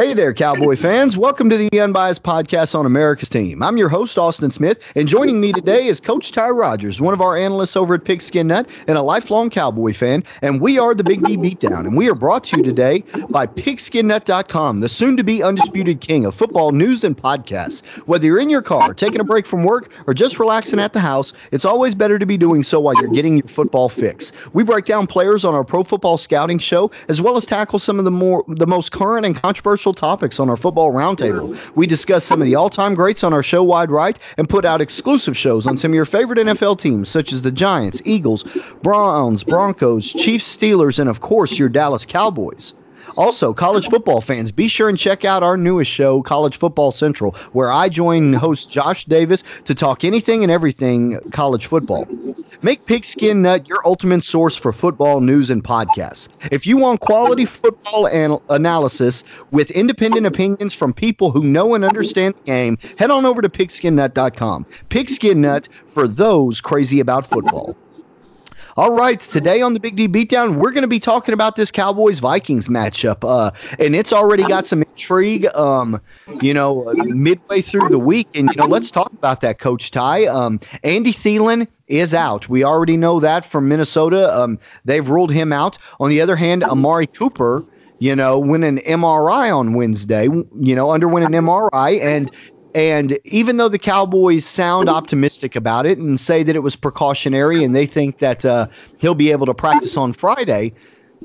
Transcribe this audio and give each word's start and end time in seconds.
Hey 0.00 0.14
there, 0.14 0.32
Cowboy 0.32 0.76
fans. 0.76 1.18
Welcome 1.18 1.50
to 1.50 1.58
the 1.58 1.78
Unbiased 1.78 2.22
Podcast 2.22 2.74
on 2.74 2.86
America's 2.86 3.28
Team. 3.28 3.62
I'm 3.62 3.76
your 3.76 3.90
host, 3.90 4.16
Austin 4.16 4.48
Smith, 4.48 4.80
and 4.96 5.06
joining 5.06 5.42
me 5.42 5.52
today 5.52 5.88
is 5.88 6.00
Coach 6.00 6.32
Ty 6.32 6.48
Rogers, 6.48 7.02
one 7.02 7.12
of 7.12 7.20
our 7.20 7.36
analysts 7.36 7.76
over 7.76 7.96
at 7.96 8.04
Pigskin 8.06 8.46
Nut 8.46 8.66
and 8.86 8.96
a 8.96 9.02
lifelong 9.02 9.50
Cowboy 9.50 9.92
fan. 9.92 10.24
And 10.40 10.58
we 10.58 10.78
are 10.78 10.94
the 10.94 11.04
Big 11.04 11.22
D 11.22 11.36
Beatdown. 11.36 11.80
And 11.80 11.98
we 11.98 12.08
are 12.08 12.14
brought 12.14 12.44
to 12.44 12.56
you 12.56 12.62
today 12.62 13.04
by 13.28 13.46
pigskinnut.com, 13.46 14.80
the 14.80 14.88
soon 14.88 15.18
to 15.18 15.22
be 15.22 15.42
undisputed 15.42 16.00
king 16.00 16.24
of 16.24 16.34
football 16.34 16.72
news 16.72 17.04
and 17.04 17.14
podcasts. 17.14 17.86
Whether 18.06 18.24
you're 18.24 18.40
in 18.40 18.48
your 18.48 18.62
car, 18.62 18.94
taking 18.94 19.20
a 19.20 19.24
break 19.24 19.44
from 19.44 19.64
work, 19.64 19.92
or 20.06 20.14
just 20.14 20.38
relaxing 20.38 20.80
at 20.80 20.94
the 20.94 21.00
house, 21.00 21.34
it's 21.52 21.66
always 21.66 21.94
better 21.94 22.18
to 22.18 22.24
be 22.24 22.38
doing 22.38 22.62
so 22.62 22.80
while 22.80 22.94
you're 23.02 23.12
getting 23.12 23.36
your 23.36 23.48
football 23.48 23.90
fix. 23.90 24.32
We 24.54 24.62
break 24.64 24.86
down 24.86 25.08
players 25.08 25.44
on 25.44 25.54
our 25.54 25.62
pro 25.62 25.84
football 25.84 26.16
scouting 26.16 26.58
show, 26.58 26.90
as 27.08 27.20
well 27.20 27.36
as 27.36 27.44
tackle 27.44 27.78
some 27.78 27.98
of 27.98 28.06
the 28.06 28.10
more 28.10 28.46
the 28.48 28.66
most 28.66 28.92
current 28.92 29.26
and 29.26 29.36
controversial 29.36 29.89
topics 29.94 30.40
on 30.40 30.48
our 30.50 30.56
football 30.56 30.92
roundtable. 30.92 31.58
We 31.74 31.86
discuss 31.86 32.24
some 32.24 32.40
of 32.40 32.46
the 32.46 32.54
all 32.54 32.70
time 32.70 32.94
greats 32.94 33.24
on 33.24 33.32
our 33.32 33.42
show 33.42 33.62
Wide 33.62 33.90
Right 33.90 34.18
and 34.36 34.48
put 34.48 34.64
out 34.64 34.80
exclusive 34.80 35.36
shows 35.36 35.66
on 35.66 35.76
some 35.76 35.92
of 35.92 35.94
your 35.94 36.04
favorite 36.04 36.38
NFL 36.38 36.78
teams, 36.78 37.08
such 37.08 37.32
as 37.32 37.42
the 37.42 37.52
Giants, 37.52 38.02
Eagles, 38.04 38.44
Browns, 38.82 39.44
Broncos, 39.44 40.12
Chiefs, 40.12 40.56
Steelers, 40.56 40.98
and 40.98 41.08
of 41.08 41.20
course 41.20 41.58
your 41.58 41.68
Dallas 41.68 42.06
Cowboys. 42.06 42.74
Also, 43.16 43.52
college 43.52 43.88
football 43.88 44.20
fans, 44.20 44.52
be 44.52 44.68
sure 44.68 44.88
and 44.88 44.98
check 44.98 45.24
out 45.24 45.42
our 45.42 45.56
newest 45.56 45.90
show, 45.90 46.22
College 46.22 46.56
Football 46.56 46.92
Central, 46.92 47.32
where 47.52 47.70
I 47.70 47.88
join 47.88 48.32
host 48.32 48.70
Josh 48.70 49.04
Davis 49.04 49.44
to 49.64 49.74
talk 49.74 50.04
anything 50.04 50.42
and 50.42 50.50
everything 50.50 51.18
college 51.30 51.66
football. 51.66 52.06
Make 52.62 52.84
Pigskin 52.86 53.42
Nut 53.42 53.68
your 53.68 53.80
ultimate 53.86 54.24
source 54.24 54.56
for 54.56 54.72
football 54.72 55.20
news 55.20 55.50
and 55.50 55.62
podcasts. 55.64 56.28
If 56.52 56.66
you 56.66 56.76
want 56.76 57.00
quality 57.00 57.44
football 57.44 58.08
anal- 58.08 58.42
analysis 58.48 59.24
with 59.50 59.70
independent 59.70 60.26
opinions 60.26 60.74
from 60.74 60.92
people 60.92 61.30
who 61.30 61.42
know 61.44 61.74
and 61.74 61.84
understand 61.84 62.34
the 62.34 62.42
game, 62.44 62.78
head 62.98 63.10
on 63.10 63.24
over 63.24 63.40
to 63.42 63.48
pigskinnut.com. 63.48 64.66
Pigskin 64.88 65.40
Nut 65.40 65.68
for 65.86 66.06
those 66.06 66.60
crazy 66.60 67.00
about 67.00 67.26
football. 67.26 67.76
All 68.80 68.94
right, 68.94 69.20
today 69.20 69.60
on 69.60 69.74
the 69.74 69.78
Big 69.78 69.94
D 69.94 70.08
Beatdown, 70.08 70.56
we're 70.56 70.70
going 70.70 70.80
to 70.80 70.88
be 70.88 70.98
talking 70.98 71.34
about 71.34 71.54
this 71.54 71.70
Cowboys 71.70 72.18
Vikings 72.18 72.68
matchup, 72.68 73.28
uh, 73.28 73.50
and 73.78 73.94
it's 73.94 74.10
already 74.10 74.42
got 74.42 74.66
some 74.66 74.80
intrigue. 74.80 75.44
Um, 75.54 76.00
you 76.40 76.54
know, 76.54 76.88
uh, 76.88 76.94
midway 76.94 77.60
through 77.60 77.90
the 77.90 77.98
week, 77.98 78.28
and 78.34 78.48
you 78.48 78.56
know, 78.56 78.64
let's 78.64 78.90
talk 78.90 79.12
about 79.12 79.42
that, 79.42 79.58
Coach 79.58 79.90
Ty. 79.90 80.24
Um, 80.28 80.60
Andy 80.82 81.12
Thielen 81.12 81.68
is 81.88 82.14
out. 82.14 82.48
We 82.48 82.64
already 82.64 82.96
know 82.96 83.20
that 83.20 83.44
from 83.44 83.68
Minnesota. 83.68 84.34
Um, 84.34 84.58
they've 84.86 85.06
ruled 85.06 85.30
him 85.30 85.52
out. 85.52 85.76
On 86.00 86.08
the 86.08 86.22
other 86.22 86.36
hand, 86.36 86.64
Amari 86.64 87.06
Cooper 87.06 87.62
you 88.02 88.16
know, 88.16 88.38
went 88.38 88.64
an 88.64 88.78
MRI 88.78 89.54
on 89.54 89.74
Wednesday, 89.74 90.24
you 90.24 90.74
know, 90.74 90.90
underwent 90.90 91.26
an 91.26 91.32
MRI. 91.32 92.00
And 92.00 92.30
and 92.74 93.18
even 93.24 93.56
though 93.56 93.68
the 93.68 93.78
Cowboys 93.78 94.46
sound 94.46 94.88
optimistic 94.88 95.56
about 95.56 95.86
it 95.86 95.98
and 95.98 96.18
say 96.20 96.42
that 96.42 96.54
it 96.54 96.60
was 96.60 96.76
precautionary 96.76 97.64
and 97.64 97.74
they 97.74 97.86
think 97.86 98.18
that 98.18 98.44
uh, 98.44 98.68
he'll 98.98 99.14
be 99.14 99.32
able 99.32 99.46
to 99.46 99.54
practice 99.54 99.96
on 99.96 100.12
Friday, 100.12 100.72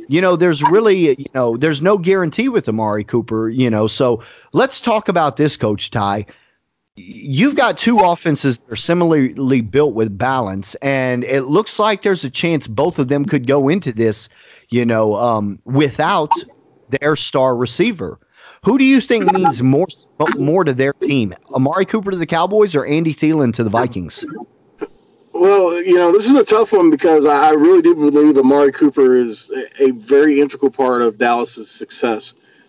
you 0.08 0.22
know, 0.22 0.36
there's 0.36 0.62
really, 0.64 1.16
you 1.18 1.26
know, 1.34 1.58
there's 1.58 1.82
no 1.82 1.98
guarantee 1.98 2.50
with 2.50 2.68
Amari 2.68 3.04
Cooper, 3.04 3.50
you 3.50 3.70
know. 3.70 3.88
So 3.88 4.24
let's 4.54 4.82
talk 4.82 5.08
about 5.08 5.38
this, 5.38 5.56
Coach 5.56 5.92
Ty. 5.92 6.26
You've 6.96 7.56
got 7.56 7.78
two 7.78 8.00
offenses 8.00 8.58
that 8.58 8.72
are 8.72 8.78
similarly 8.78 9.62
built 9.62 9.94
with 9.94 10.18
balance, 10.18 10.76
and 10.76 11.26
it 11.26 11.44
looks 11.44 11.78
like 11.78 12.04
there's 12.04 12.24
a 12.24 12.30
chance 12.30 12.68
both 12.68 13.00
of 13.00 13.10
them 13.10 13.26
could 13.26 13.48
go 13.48 13.68
into 13.68 13.92
this, 13.92 14.30
you 14.70 14.86
know, 14.86 15.16
um, 15.16 15.58
without 15.66 16.32
their 16.90 17.16
star 17.16 17.56
receiver. 17.56 18.20
Who 18.66 18.80
do 18.80 18.84
you 18.84 19.00
think 19.00 19.32
means 19.32 19.62
more 19.62 19.86
more 20.38 20.64
to 20.64 20.74
their 20.74 20.94
team? 20.94 21.36
Amari 21.54 21.86
Cooper 21.86 22.10
to 22.10 22.18
the 22.18 22.26
Cowboys 22.26 22.76
or 22.76 22.84
Andy 22.84 23.14
Thielen 23.14 23.54
to 23.54 23.64
the 23.64 23.70
Vikings? 23.70 24.26
Well, 25.34 25.80
you 25.84 25.94
know, 25.94 26.12
this 26.12 26.26
is 26.26 26.36
a 26.36 26.44
tough 26.44 26.72
one 26.72 26.90
because 26.90 27.26
I 27.26 27.52
really 27.52 27.84
do 27.84 27.94
believe 27.94 28.38
Amari 28.38 28.72
Cooper 28.72 29.18
is 29.18 29.38
a 29.80 29.92
very 29.92 30.42
integral 30.42 30.72
part 30.72 31.04
of 31.04 31.20
Dallas's 31.20 31.68
success. 31.78 32.24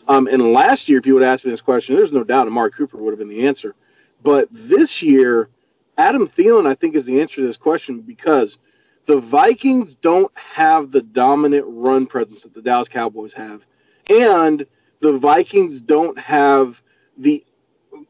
Um, 0.06 0.26
and 0.26 0.52
last 0.52 0.86
year, 0.86 0.98
if 0.98 1.06
you 1.06 1.14
would 1.14 1.22
ask 1.22 1.46
me 1.46 1.50
this 1.50 1.62
question, 1.62 1.96
there's 1.96 2.12
no 2.12 2.24
doubt 2.24 2.46
Amari 2.46 2.72
Cooper 2.72 2.98
would 2.98 3.12
have 3.12 3.18
been 3.18 3.30
the 3.30 3.46
answer. 3.46 3.74
But 4.22 4.48
this 4.52 5.00
year, 5.00 5.48
Adam 5.96 6.28
Thielen, 6.36 6.66
I 6.66 6.74
think, 6.74 6.94
is 6.94 7.06
the 7.06 7.22
answer 7.22 7.36
to 7.36 7.46
this 7.46 7.56
question 7.56 8.02
because 8.02 8.54
the 9.06 9.20
Vikings 9.20 9.94
don't 10.02 10.30
have 10.36 10.92
the 10.92 11.00
dominant 11.00 11.64
run 11.66 12.06
presence 12.06 12.42
that 12.42 12.52
the 12.52 12.60
Dallas 12.60 12.88
Cowboys 12.88 13.32
have. 13.34 13.62
And 14.10 14.66
the 15.00 15.18
Vikings 15.18 15.80
don't 15.86 16.18
have 16.18 16.74
the 17.18 17.44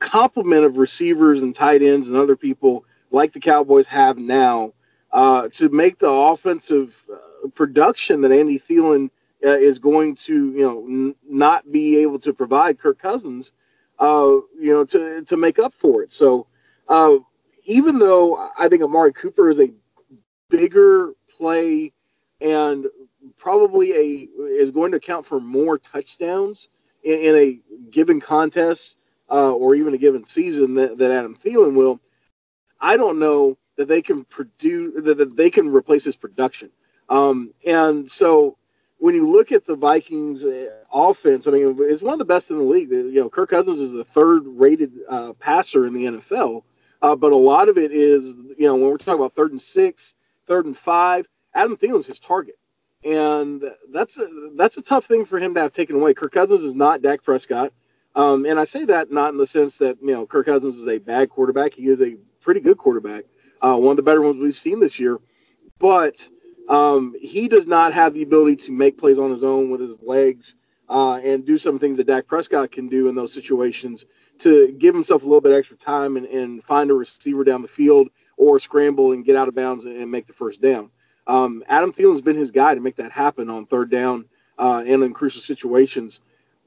complement 0.00 0.64
of 0.64 0.76
receivers 0.76 1.40
and 1.40 1.54
tight 1.54 1.82
ends 1.82 2.06
and 2.06 2.16
other 2.16 2.36
people 2.36 2.84
like 3.10 3.32
the 3.32 3.40
Cowboys 3.40 3.86
have 3.88 4.18
now 4.18 4.72
uh, 5.12 5.48
to 5.58 5.68
make 5.68 5.98
the 5.98 6.08
offensive 6.08 6.92
uh, 7.12 7.48
production 7.54 8.20
that 8.22 8.32
Andy 8.32 8.62
Thielen 8.68 9.10
uh, 9.44 9.56
is 9.56 9.78
going 9.78 10.16
to, 10.26 10.52
you 10.52 10.62
know, 10.62 10.84
n- 10.84 11.14
not 11.28 11.70
be 11.70 11.98
able 11.98 12.18
to 12.20 12.32
provide 12.32 12.78
Kirk 12.78 13.00
Cousins, 13.00 13.46
uh, 13.98 14.28
you 14.60 14.72
know, 14.72 14.84
to 14.84 15.22
to 15.22 15.36
make 15.36 15.58
up 15.58 15.72
for 15.80 16.02
it. 16.02 16.10
So 16.18 16.46
uh, 16.88 17.16
even 17.64 17.98
though 17.98 18.50
I 18.58 18.68
think 18.68 18.82
Amari 18.82 19.12
Cooper 19.12 19.50
is 19.50 19.58
a 19.58 19.70
bigger 20.50 21.12
play 21.36 21.92
and 22.40 22.86
probably 23.38 23.92
a 23.92 24.28
is 24.62 24.70
going 24.70 24.90
to 24.92 24.98
account 24.98 25.26
for 25.26 25.40
more 25.40 25.78
touchdowns 25.78 26.58
in, 27.06 27.12
in 27.12 27.34
a 27.36 27.90
given 27.90 28.20
contest 28.20 28.80
uh, 29.30 29.52
or 29.52 29.74
even 29.74 29.94
a 29.94 29.98
given 29.98 30.24
season 30.34 30.74
that, 30.74 30.98
that 30.98 31.10
Adam 31.10 31.38
Thielen 31.44 31.74
will, 31.74 32.00
I 32.80 32.96
don't 32.96 33.18
know 33.18 33.56
that 33.78 33.88
they 33.88 34.02
can 34.02 34.24
produce 34.24 34.94
that, 35.04 35.18
that 35.18 35.36
they 35.36 35.50
can 35.50 35.68
replace 35.68 36.04
his 36.04 36.16
production. 36.16 36.70
Um, 37.08 37.52
and 37.64 38.10
so 38.18 38.56
when 38.98 39.14
you 39.14 39.30
look 39.30 39.52
at 39.52 39.66
the 39.66 39.76
Vikings 39.76 40.42
uh, 40.42 40.66
offense, 40.92 41.44
I 41.46 41.50
mean, 41.50 41.76
it's 41.80 42.02
one 42.02 42.14
of 42.14 42.18
the 42.18 42.24
best 42.24 42.46
in 42.50 42.58
the 42.58 42.64
league. 42.64 42.90
You 42.90 43.20
know, 43.20 43.30
Kirk 43.30 43.50
Cousins 43.50 43.78
is 43.78 43.92
the 43.92 44.06
third 44.14 44.42
rated 44.46 44.92
uh, 45.10 45.32
passer 45.38 45.86
in 45.86 45.94
the 45.94 46.20
NFL, 46.20 46.62
uh, 47.02 47.14
but 47.14 47.32
a 47.32 47.36
lot 47.36 47.68
of 47.68 47.78
it 47.78 47.92
is, 47.92 48.22
you 48.58 48.66
know, 48.66 48.74
when 48.74 48.90
we're 48.90 48.96
talking 48.96 49.14
about 49.14 49.34
third 49.34 49.52
and 49.52 49.62
six, 49.74 50.00
third 50.48 50.66
and 50.66 50.76
five, 50.84 51.26
Adam 51.54 51.76
Thielen's 51.76 52.06
his 52.06 52.18
target 52.26 52.58
and 53.04 53.62
that's 53.92 54.10
a, 54.16 54.56
that's 54.56 54.76
a 54.76 54.82
tough 54.82 55.04
thing 55.06 55.26
for 55.26 55.38
him 55.38 55.54
to 55.54 55.60
have 55.60 55.74
taken 55.74 55.96
away. 55.96 56.14
Kirk 56.14 56.32
Cousins 56.32 56.62
is 56.62 56.74
not 56.74 57.02
Dak 57.02 57.22
Prescott, 57.22 57.72
um, 58.14 58.44
and 58.46 58.58
I 58.58 58.66
say 58.66 58.84
that 58.86 59.12
not 59.12 59.32
in 59.32 59.38
the 59.38 59.48
sense 59.52 59.72
that 59.80 59.96
you 60.00 60.12
know 60.12 60.26
Kirk 60.26 60.46
Cousins 60.46 60.76
is 60.76 60.88
a 60.88 60.98
bad 60.98 61.30
quarterback. 61.30 61.72
He 61.74 61.84
is 61.84 62.00
a 62.00 62.16
pretty 62.42 62.60
good 62.60 62.78
quarterback, 62.78 63.24
uh, 63.60 63.74
one 63.74 63.92
of 63.92 63.96
the 63.96 64.02
better 64.02 64.22
ones 64.22 64.40
we've 64.40 64.54
seen 64.62 64.80
this 64.80 64.98
year, 64.98 65.18
but 65.78 66.14
um, 66.68 67.14
he 67.20 67.48
does 67.48 67.66
not 67.66 67.92
have 67.92 68.14
the 68.14 68.22
ability 68.22 68.56
to 68.66 68.72
make 68.72 68.98
plays 68.98 69.18
on 69.18 69.32
his 69.32 69.44
own 69.44 69.70
with 69.70 69.80
his 69.80 69.96
legs 70.06 70.44
uh, 70.88 71.16
and 71.16 71.46
do 71.46 71.58
some 71.58 71.78
things 71.78 71.96
that 71.98 72.06
Dak 72.06 72.26
Prescott 72.26 72.72
can 72.72 72.88
do 72.88 73.08
in 73.08 73.14
those 73.14 73.32
situations 73.34 74.00
to 74.42 74.76
give 74.80 74.94
himself 74.94 75.22
a 75.22 75.24
little 75.24 75.40
bit 75.40 75.56
extra 75.56 75.76
time 75.78 76.16
and, 76.16 76.26
and 76.26 76.62
find 76.64 76.90
a 76.90 76.94
receiver 76.94 77.44
down 77.44 77.62
the 77.62 77.68
field 77.76 78.08
or 78.36 78.60
scramble 78.60 79.12
and 79.12 79.24
get 79.24 79.36
out 79.36 79.48
of 79.48 79.54
bounds 79.54 79.84
and 79.84 80.10
make 80.10 80.26
the 80.26 80.32
first 80.34 80.60
down. 80.60 80.90
Um, 81.26 81.64
Adam 81.68 81.92
Thielen's 81.92 82.22
been 82.22 82.38
his 82.38 82.50
guy 82.50 82.74
to 82.74 82.80
make 82.80 82.96
that 82.96 83.12
happen 83.12 83.50
on 83.50 83.66
third 83.66 83.90
down 83.90 84.26
uh, 84.58 84.82
and 84.86 85.02
in 85.02 85.12
crucial 85.12 85.42
situations. 85.46 86.12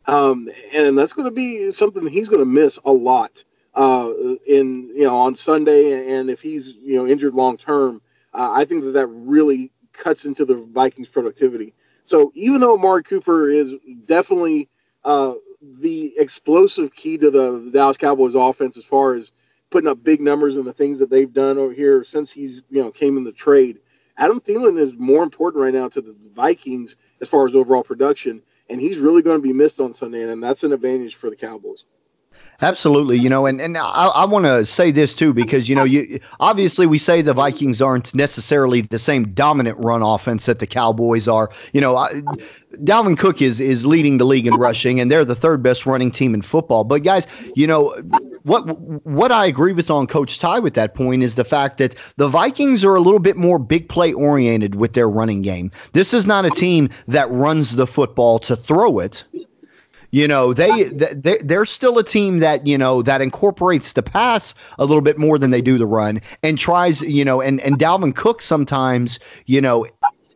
Um, 0.05 0.49
and 0.73 0.97
that's 0.97 1.13
going 1.13 1.25
to 1.25 1.31
be 1.31 1.71
something 1.77 2.07
he's 2.07 2.27
going 2.27 2.39
to 2.39 2.45
miss 2.45 2.73
a 2.85 2.91
lot 2.91 3.31
uh, 3.75 4.09
in 4.47 4.91
you 4.95 5.03
know 5.03 5.15
on 5.17 5.37
Sunday. 5.45 6.17
And 6.17 6.29
if 6.29 6.39
he's 6.39 6.63
you 6.81 6.95
know 6.95 7.07
injured 7.07 7.33
long 7.33 7.57
term, 7.57 8.01
uh, 8.33 8.51
I 8.51 8.65
think 8.65 8.83
that 8.83 8.93
that 8.93 9.07
really 9.07 9.71
cuts 10.03 10.21
into 10.23 10.45
the 10.45 10.67
Vikings' 10.73 11.07
productivity. 11.07 11.73
So 12.09 12.31
even 12.35 12.59
though 12.59 12.73
Amari 12.73 13.03
Cooper 13.03 13.51
is 13.51 13.67
definitely 14.07 14.67
uh, 15.05 15.33
the 15.81 16.13
explosive 16.17 16.89
key 17.01 17.17
to 17.17 17.29
the 17.29 17.69
Dallas 17.71 17.97
Cowboys 17.97 18.33
offense 18.35 18.75
as 18.77 18.83
far 18.89 19.15
as 19.15 19.25
putting 19.71 19.89
up 19.89 20.03
big 20.03 20.19
numbers 20.19 20.55
and 20.55 20.65
the 20.65 20.73
things 20.73 20.99
that 20.99 21.09
they've 21.09 21.31
done 21.31 21.57
over 21.57 21.73
here 21.73 22.05
since 22.11 22.29
he's 22.33 22.61
you 22.69 22.81
know 22.81 22.91
came 22.91 23.17
in 23.17 23.23
the 23.23 23.31
trade. 23.31 23.77
Adam 24.19 24.41
Thielen 24.41 24.81
is 24.81 24.93
more 24.99 25.23
important 25.23 25.63
right 25.63 25.73
now 25.73 25.87
to 25.89 26.01
the 26.01 26.13
Vikings 26.35 26.91
as 27.21 27.29
far 27.29 27.47
as 27.47 27.55
overall 27.55 27.83
production, 27.83 28.41
and 28.69 28.79
he's 28.79 28.97
really 28.97 29.21
going 29.21 29.37
to 29.37 29.41
be 29.41 29.53
missed 29.53 29.79
on 29.79 29.95
Sunday, 29.97 30.29
and 30.29 30.43
that's 30.43 30.61
an 30.63 30.73
advantage 30.73 31.15
for 31.19 31.29
the 31.29 31.35
Cowboys. 31.35 31.79
Absolutely, 32.61 33.17
you 33.17 33.29
know, 33.29 33.45
and 33.45 33.61
and 33.61 33.77
I, 33.77 34.07
I 34.07 34.25
want 34.25 34.45
to 34.45 34.65
say 34.65 34.91
this 34.91 35.13
too 35.13 35.33
because 35.33 35.69
you 35.69 35.75
know 35.75 35.85
you 35.85 36.19
obviously 36.41 36.85
we 36.85 36.97
say 36.97 37.21
the 37.21 37.33
Vikings 37.33 37.81
aren't 37.81 38.13
necessarily 38.13 38.81
the 38.81 38.99
same 38.99 39.31
dominant 39.33 39.77
run 39.79 40.01
offense 40.01 40.45
that 40.45 40.59
the 40.59 40.67
Cowboys 40.67 41.27
are. 41.27 41.49
You 41.71 41.79
know, 41.79 41.95
I, 41.95 42.21
Dalvin 42.83 43.17
Cook 43.17 43.41
is 43.41 43.61
is 43.61 43.85
leading 43.85 44.17
the 44.17 44.25
league 44.25 44.45
in 44.45 44.55
rushing, 44.55 44.99
and 44.99 45.09
they're 45.09 45.25
the 45.25 45.35
third 45.35 45.63
best 45.63 45.85
running 45.85 46.11
team 46.11 46.33
in 46.33 46.41
football. 46.41 46.83
But 46.83 47.03
guys, 47.03 47.25
you 47.55 47.65
know 47.65 47.95
what 48.49 48.79
what 49.05 49.31
I 49.31 49.45
agree 49.45 49.73
with 49.73 49.89
on 49.91 50.07
Coach 50.07 50.39
Ty 50.39 50.59
with 50.59 50.73
that 50.73 50.95
point 50.95 51.23
is 51.23 51.35
the 51.35 51.43
fact 51.43 51.77
that 51.77 51.95
the 52.17 52.27
Vikings 52.27 52.83
are 52.83 52.95
a 52.95 53.01
little 53.01 53.19
bit 53.19 53.37
more 53.37 53.59
big 53.59 53.87
play 53.87 54.11
oriented 54.11 54.75
with 54.75 54.93
their 54.93 55.09
running 55.09 55.41
game. 55.41 55.71
This 55.93 56.13
is 56.13 56.25
not 56.25 56.45
a 56.45 56.49
team 56.49 56.89
that 57.07 57.29
runs 57.31 57.75
the 57.75 57.87
football 57.87 58.39
to 58.39 58.55
throw 58.55 58.99
it 58.99 59.23
you 60.11 60.27
know 60.27 60.53
they 60.53 60.85
they 60.85 61.37
they're 61.43 61.65
still 61.65 61.97
a 61.99 62.03
team 62.03 62.39
that 62.39 62.65
you 62.65 62.77
know 62.77 63.01
that 63.01 63.21
incorporates 63.21 63.93
the 63.93 64.01
pass 64.01 64.53
a 64.79 64.85
little 64.85 65.01
bit 65.01 65.17
more 65.17 65.37
than 65.37 65.51
they 65.51 65.61
do 65.61 65.77
the 65.77 65.85
run 65.85 66.19
and 66.43 66.57
tries 66.57 67.01
you 67.01 67.23
know 67.23 67.41
and 67.41 67.61
and 67.61 67.77
Dalvin 67.77 68.15
Cook 68.15 68.41
sometimes 68.41 69.19
you 69.45 69.61
know 69.61 69.85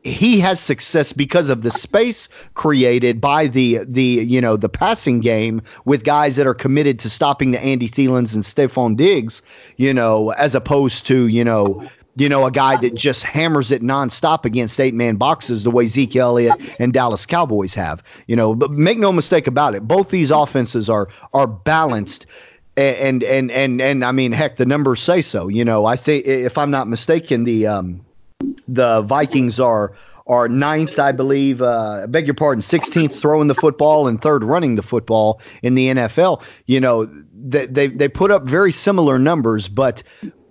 he 0.03 0.39
has 0.39 0.59
success 0.59 1.13
because 1.13 1.49
of 1.49 1.61
the 1.61 1.71
space 1.71 2.27
created 2.55 3.21
by 3.21 3.47
the 3.47 3.79
the 3.87 4.03
you 4.03 4.41
know 4.41 4.57
the 4.57 4.69
passing 4.69 5.19
game 5.19 5.61
with 5.85 6.03
guys 6.03 6.35
that 6.35 6.45
are 6.45 6.53
committed 6.53 6.99
to 6.99 7.09
stopping 7.09 7.51
the 7.51 7.63
Andy 7.63 7.89
Thielens 7.89 8.35
and 8.35 8.43
Stefon 8.43 8.97
Diggs, 8.97 9.41
you 9.77 9.93
know, 9.93 10.31
as 10.31 10.55
opposed 10.55 11.07
to 11.07 11.27
you 11.27 11.43
know 11.43 11.83
you 12.15 12.29
know, 12.29 12.45
a 12.45 12.51
guy 12.51 12.77
that 12.77 12.93
just 12.93 13.23
hammers 13.23 13.71
it 13.71 13.81
nonstop 13.81 14.45
against 14.45 14.79
eight 14.79 14.93
man 14.93 15.15
boxes 15.15 15.63
the 15.63 15.71
way 15.71 15.87
Zeke 15.87 16.15
Elliott 16.15 16.53
and 16.79 16.93
Dallas 16.93 17.25
Cowboys 17.25 17.73
have. 17.73 18.03
You 18.27 18.35
know, 18.35 18.53
but 18.53 18.71
make 18.71 18.99
no 18.99 19.11
mistake 19.11 19.47
about 19.47 19.73
it, 19.73 19.87
both 19.87 20.09
these 20.09 20.29
offenses 20.29 20.89
are 20.89 21.09
are 21.33 21.47
balanced. 21.47 22.25
And 22.75 23.23
and 23.23 23.51
and 23.51 23.81
and 23.81 24.03
I 24.03 24.11
mean, 24.11 24.31
heck, 24.31 24.57
the 24.57 24.65
numbers 24.65 25.01
say 25.01 25.21
so. 25.21 25.47
You 25.47 25.63
know, 25.63 25.85
I 25.85 25.95
think 25.95 26.25
if 26.25 26.57
I'm 26.57 26.71
not 26.71 26.87
mistaken, 26.87 27.43
the 27.43 27.67
um, 27.67 28.03
the 28.67 29.01
Vikings 29.01 29.59
are 29.59 29.93
are 30.25 30.47
ninth, 30.47 30.99
I 30.99 31.11
believe. 31.11 31.61
Uh, 31.61 32.07
beg 32.07 32.27
your 32.27 32.33
pardon, 32.33 32.61
16th 32.61 33.13
throwing 33.13 33.47
the 33.47 33.55
football 33.55 34.07
and 34.07 34.21
third 34.21 34.43
running 34.43 34.75
the 34.75 34.83
football 34.83 35.41
in 35.61 35.75
the 35.75 35.89
NFL. 35.89 36.41
You 36.65 36.79
know, 36.79 37.05
they 37.33 37.65
they, 37.65 37.87
they 37.87 38.07
put 38.07 38.31
up 38.31 38.43
very 38.43 38.71
similar 38.71 39.19
numbers, 39.19 39.67
but 39.67 40.01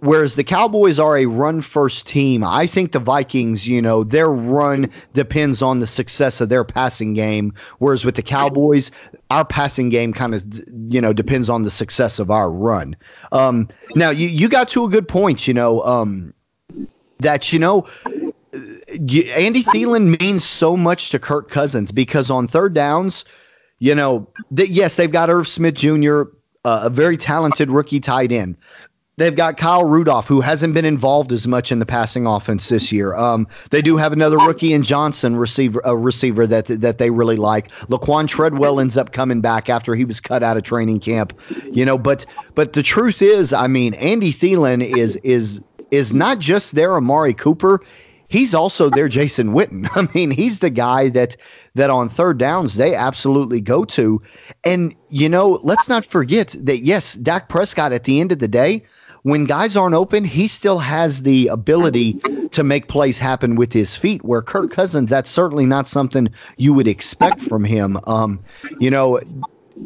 whereas 0.00 0.34
the 0.34 0.44
Cowboys 0.44 0.98
are 0.98 1.16
a 1.16 1.26
run 1.26 1.60
first 1.60 2.06
team, 2.06 2.44
I 2.44 2.66
think 2.66 2.92
the 2.92 2.98
Vikings, 2.98 3.66
you 3.66 3.80
know, 3.80 4.04
their 4.04 4.30
run 4.30 4.90
depends 5.14 5.62
on 5.62 5.80
the 5.80 5.86
success 5.86 6.40
of 6.40 6.48
their 6.48 6.64
passing 6.64 7.14
game. 7.14 7.54
Whereas 7.78 8.04
with 8.04 8.16
the 8.16 8.22
Cowboys, 8.22 8.90
our 9.30 9.44
passing 9.44 9.88
game 9.88 10.12
kind 10.12 10.34
of, 10.34 10.44
you 10.88 11.00
know, 11.00 11.12
depends 11.12 11.48
on 11.48 11.62
the 11.62 11.70
success 11.70 12.18
of 12.18 12.30
our 12.30 12.50
run. 12.50 12.96
Um, 13.30 13.68
now, 13.94 14.10
you, 14.10 14.28
you 14.28 14.48
got 14.48 14.68
to 14.70 14.84
a 14.84 14.88
good 14.88 15.08
point, 15.08 15.46
you 15.46 15.54
know, 15.54 15.82
um, 15.84 16.34
that, 17.22 17.52
you 17.52 17.58
know, 17.58 17.86
Andy 18.52 19.62
Thielen 19.64 20.20
means 20.20 20.44
so 20.44 20.76
much 20.76 21.10
to 21.10 21.18
Kirk 21.18 21.50
Cousins 21.50 21.90
because 21.90 22.30
on 22.30 22.46
third 22.46 22.74
downs, 22.74 23.24
you 23.78 23.94
know, 23.94 24.28
th- 24.54 24.70
yes, 24.70 24.96
they've 24.96 25.10
got 25.10 25.30
Irv 25.30 25.48
Smith 25.48 25.74
Jr., 25.74 26.22
uh, 26.64 26.82
a 26.84 26.90
very 26.90 27.16
talented 27.16 27.70
rookie 27.70 28.00
tight 28.00 28.30
end. 28.30 28.56
They've 29.18 29.34
got 29.34 29.58
Kyle 29.58 29.84
Rudolph, 29.84 30.26
who 30.26 30.40
hasn't 30.40 30.72
been 30.72 30.86
involved 30.86 31.32
as 31.32 31.46
much 31.46 31.70
in 31.70 31.80
the 31.80 31.86
passing 31.86 32.26
offense 32.26 32.70
this 32.70 32.90
year. 32.90 33.14
Um, 33.14 33.46
they 33.70 33.82
do 33.82 33.96
have 33.98 34.12
another 34.12 34.38
rookie 34.38 34.72
in 34.72 34.82
Johnson 34.82 35.36
receiver, 35.36 35.82
a 35.84 35.94
receiver 35.94 36.46
that 36.46 36.66
that 36.66 36.96
they 36.96 37.10
really 37.10 37.36
like. 37.36 37.70
Laquan 37.88 38.26
Treadwell 38.26 38.80
ends 38.80 38.96
up 38.96 39.12
coming 39.12 39.42
back 39.42 39.68
after 39.68 39.94
he 39.94 40.04
was 40.06 40.20
cut 40.20 40.42
out 40.42 40.56
of 40.56 40.62
training 40.62 41.00
camp, 41.00 41.38
you 41.70 41.84
know. 41.84 41.98
But 41.98 42.24
but 42.54 42.72
the 42.72 42.82
truth 42.82 43.20
is, 43.20 43.52
I 43.52 43.66
mean, 43.66 43.92
Andy 43.94 44.32
Thielen 44.32 44.82
is 44.82 45.16
is 45.16 45.62
is 45.92 46.12
not 46.12 46.40
just 46.40 46.74
their 46.74 46.96
Amari 46.96 47.34
Cooper. 47.34 47.80
He's 48.26 48.54
also 48.54 48.90
their 48.90 49.08
Jason 49.08 49.52
Witten. 49.52 49.88
I 49.94 50.08
mean, 50.12 50.32
he's 50.32 50.58
the 50.58 50.70
guy 50.70 51.10
that 51.10 51.36
that 51.74 51.90
on 51.90 52.08
third 52.08 52.38
downs 52.38 52.74
they 52.74 52.96
absolutely 52.96 53.60
go 53.60 53.84
to. 53.84 54.20
And 54.64 54.94
you 55.10 55.28
know, 55.28 55.60
let's 55.62 55.88
not 55.88 56.04
forget 56.04 56.56
that 56.58 56.84
yes, 56.84 57.14
Dak 57.14 57.48
Prescott 57.48 57.92
at 57.92 58.04
the 58.04 58.20
end 58.20 58.32
of 58.32 58.40
the 58.40 58.48
day 58.48 58.84
when 59.22 59.44
guys 59.44 59.76
aren't 59.76 59.94
open, 59.94 60.24
he 60.24 60.48
still 60.48 60.78
has 60.78 61.22
the 61.22 61.46
ability 61.48 62.14
to 62.50 62.64
make 62.64 62.88
plays 62.88 63.18
happen 63.18 63.54
with 63.54 63.72
his 63.72 63.94
feet. 63.94 64.24
Where 64.24 64.42
Kirk 64.42 64.70
Cousins, 64.70 65.10
that's 65.10 65.30
certainly 65.30 65.66
not 65.66 65.86
something 65.86 66.28
you 66.56 66.72
would 66.72 66.88
expect 66.88 67.40
from 67.40 67.64
him. 67.64 67.98
Um, 68.04 68.40
you 68.80 68.90
know, 68.90 69.20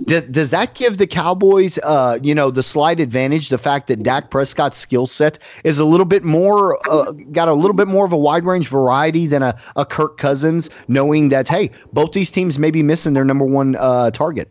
does, 0.04 0.24
does 0.24 0.50
that 0.50 0.74
give 0.74 0.98
the 0.98 1.06
Cowboys, 1.06 1.78
uh, 1.82 2.18
you 2.22 2.34
know, 2.34 2.50
the 2.50 2.62
slight 2.62 3.00
advantage? 3.00 3.48
The 3.48 3.58
fact 3.58 3.88
that 3.88 4.02
Dak 4.02 4.30
Prescott's 4.30 4.78
skill 4.78 5.06
set 5.06 5.38
is 5.64 5.78
a 5.78 5.84
little 5.84 6.06
bit 6.06 6.24
more, 6.24 6.78
uh, 6.90 7.12
got 7.32 7.48
a 7.48 7.54
little 7.54 7.74
bit 7.74 7.88
more 7.88 8.04
of 8.04 8.12
a 8.12 8.16
wide 8.16 8.44
range 8.44 8.68
variety 8.68 9.26
than 9.26 9.42
a, 9.42 9.58
a 9.76 9.84
Kirk 9.84 10.18
Cousins, 10.18 10.70
knowing 10.88 11.28
that 11.30 11.48
hey, 11.48 11.70
both 11.92 12.12
these 12.12 12.30
teams 12.30 12.58
may 12.58 12.70
be 12.70 12.82
missing 12.82 13.14
their 13.14 13.24
number 13.24 13.44
one 13.44 13.76
uh, 13.76 14.10
target. 14.10 14.50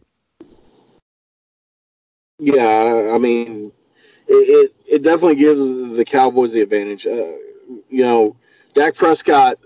Yeah, 2.40 3.12
I 3.14 3.18
mean, 3.18 3.72
it, 4.28 4.74
it, 4.86 5.04
definitely 5.04 5.36
gives 5.36 5.60
the 5.60 6.06
Cowboys 6.06 6.52
the 6.52 6.62
advantage. 6.62 7.06
Uh, 7.06 7.32
you 7.90 8.04
know, 8.04 8.36
Dak 8.76 8.96
Prescott 8.96 9.58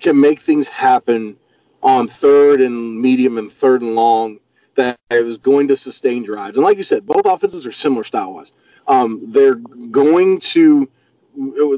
can 0.00 0.18
make 0.20 0.44
things 0.44 0.66
happen 0.66 1.36
on 1.82 2.10
third 2.20 2.60
and 2.60 3.00
medium 3.00 3.38
and 3.38 3.52
third 3.60 3.82
and 3.82 3.94
long 3.94 4.38
that 4.78 4.98
is 5.10 5.36
going 5.38 5.68
to 5.68 5.76
sustain 5.78 6.24
drives. 6.24 6.56
And 6.56 6.64
like 6.64 6.78
you 6.78 6.84
said, 6.84 7.06
both 7.06 7.26
offenses 7.26 7.66
are 7.66 7.72
similar 7.72 8.04
style 8.04 8.32
wise. 8.32 8.46
Um, 8.86 9.30
they're 9.32 9.56
going 9.56 10.40
to 10.54 10.88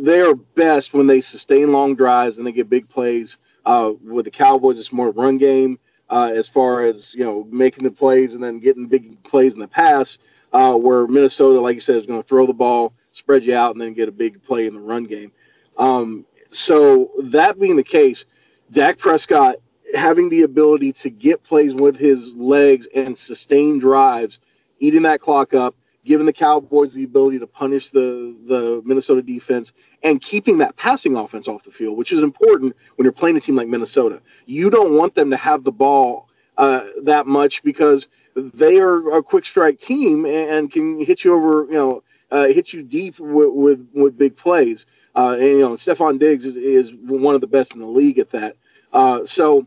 they 0.02 0.20
are 0.20 0.34
best 0.34 0.94
when 0.94 1.06
they 1.06 1.22
sustain 1.32 1.72
long 1.72 1.94
drives 1.94 2.38
and 2.38 2.46
they 2.46 2.52
get 2.52 2.70
big 2.70 2.88
plays. 2.88 3.28
Uh, 3.66 3.90
with 4.02 4.24
the 4.24 4.30
Cowboys, 4.30 4.78
it's 4.78 4.92
more 4.92 5.10
run 5.10 5.36
game 5.36 5.78
uh, 6.08 6.32
as 6.34 6.46
far 6.54 6.86
as 6.86 6.96
you 7.12 7.24
know 7.24 7.46
making 7.50 7.84
the 7.84 7.90
plays 7.90 8.30
and 8.32 8.42
then 8.42 8.60
getting 8.60 8.86
big 8.86 9.22
plays 9.24 9.52
in 9.52 9.58
the 9.58 9.68
pass 9.68 10.06
uh, 10.52 10.72
where 10.72 11.06
Minnesota, 11.06 11.60
like 11.60 11.76
you 11.76 11.82
said, 11.82 11.96
is 11.96 12.06
going 12.06 12.22
to 12.22 12.28
throw 12.28 12.46
the 12.46 12.52
ball, 12.52 12.92
spread 13.14 13.44
you 13.44 13.54
out, 13.54 13.72
and 13.72 13.80
then 13.80 13.92
get 13.92 14.08
a 14.08 14.12
big 14.12 14.42
play 14.44 14.66
in 14.66 14.74
the 14.74 14.80
run 14.80 15.04
game. 15.04 15.32
Um, 15.76 16.24
so 16.66 17.10
that 17.32 17.60
being 17.60 17.76
the 17.76 17.84
case, 17.84 18.24
Dak 18.72 18.98
Prescott 18.98 19.56
having 19.94 20.28
the 20.28 20.42
ability 20.42 20.94
to 21.02 21.10
get 21.10 21.42
plays 21.44 21.72
with 21.74 21.96
his 21.96 22.18
legs 22.36 22.86
and 22.94 23.16
sustain 23.26 23.78
drives, 23.78 24.38
eating 24.78 25.02
that 25.02 25.20
clock 25.20 25.54
up, 25.54 25.74
giving 26.04 26.26
the 26.26 26.32
Cowboys 26.32 26.92
the 26.94 27.04
ability 27.04 27.38
to 27.38 27.46
punish 27.46 27.84
the 27.92 28.34
the 28.48 28.82
Minnesota 28.84 29.22
defense 29.22 29.68
and 30.02 30.22
keeping 30.22 30.58
that 30.58 30.76
passing 30.76 31.16
offense 31.16 31.46
off 31.46 31.62
the 31.64 31.72
field, 31.72 31.96
which 31.98 32.12
is 32.12 32.22
important 32.22 32.74
when 32.96 33.04
you're 33.04 33.12
playing 33.12 33.36
a 33.36 33.40
team 33.40 33.56
like 33.56 33.68
Minnesota. 33.68 34.20
You 34.46 34.70
don't 34.70 34.96
want 34.96 35.14
them 35.14 35.30
to 35.30 35.36
have 35.36 35.62
the 35.62 35.70
ball 35.70 36.28
uh, 36.56 36.80
that 37.04 37.26
much 37.26 37.62
because– 37.62 38.06
they 38.36 38.78
are 38.78 39.16
a 39.16 39.22
quick 39.22 39.44
strike 39.44 39.80
team 39.80 40.24
and 40.24 40.72
can 40.72 41.04
hit 41.04 41.24
you 41.24 41.34
over, 41.34 41.64
you 41.64 41.74
know, 41.74 42.02
uh, 42.30 42.46
hit 42.46 42.72
you 42.72 42.82
deep 42.82 43.18
with, 43.18 43.50
with, 43.52 43.86
with 43.92 44.18
big 44.18 44.36
plays. 44.36 44.78
Uh, 45.16 45.32
and, 45.32 45.42
you 45.42 45.58
know, 45.58 45.76
Stefon 45.84 46.18
Diggs 46.18 46.44
is, 46.44 46.56
is 46.56 46.90
one 47.04 47.34
of 47.34 47.40
the 47.40 47.46
best 47.46 47.72
in 47.72 47.80
the 47.80 47.86
league 47.86 48.18
at 48.18 48.30
that. 48.30 48.56
Uh, 48.92 49.20
so 49.34 49.66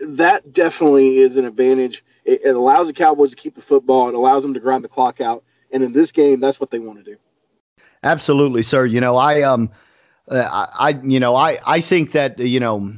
that 0.00 0.52
definitely 0.52 1.18
is 1.18 1.36
an 1.36 1.44
advantage. 1.44 2.02
It, 2.24 2.40
it, 2.44 2.54
allows 2.54 2.86
the 2.86 2.92
Cowboys 2.92 3.30
to 3.30 3.36
keep 3.36 3.54
the 3.54 3.62
football. 3.62 4.08
It 4.08 4.14
allows 4.14 4.42
them 4.42 4.54
to 4.54 4.60
grind 4.60 4.84
the 4.84 4.88
clock 4.88 5.20
out. 5.20 5.44
And 5.72 5.82
in 5.82 5.92
this 5.92 6.10
game, 6.10 6.40
that's 6.40 6.60
what 6.60 6.70
they 6.70 6.78
want 6.78 7.04
to 7.04 7.04
do. 7.04 7.16
Absolutely, 8.02 8.62
sir. 8.62 8.84
You 8.84 9.00
know, 9.00 9.16
I 9.16 9.42
um, 9.42 9.70
uh, 10.28 10.66
I, 10.78 10.88
I 10.88 11.00
you 11.02 11.18
know, 11.18 11.34
I 11.34 11.58
I 11.66 11.80
think 11.80 12.12
that 12.12 12.38
you 12.38 12.60
know 12.60 12.94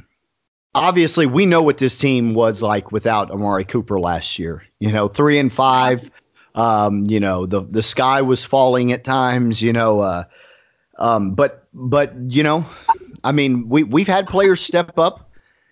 obviously 0.74 1.26
we 1.26 1.46
know 1.46 1.62
what 1.62 1.78
this 1.78 1.96
team 1.96 2.34
was 2.34 2.62
like 2.62 2.92
without 2.92 3.30
Amari 3.30 3.64
Cooper 3.64 3.98
last 3.98 4.38
year. 4.38 4.62
You 4.78 4.92
know, 4.92 5.08
three 5.08 5.38
and 5.38 5.52
five. 5.52 6.10
Um, 6.54 7.04
you 7.06 7.20
know, 7.20 7.46
the 7.46 7.62
the 7.62 7.82
sky 7.82 8.22
was 8.22 8.44
falling 8.44 8.92
at 8.92 9.04
times. 9.04 9.62
You 9.62 9.72
know, 9.72 10.00
uh, 10.00 10.24
um, 10.98 11.34
but 11.34 11.66
but 11.72 12.14
you 12.28 12.42
know, 12.42 12.64
I 13.24 13.32
mean, 13.32 13.68
we 13.68 13.82
we've 13.82 14.08
had 14.08 14.28
players 14.28 14.60
step 14.60 14.98
up. 14.98 15.25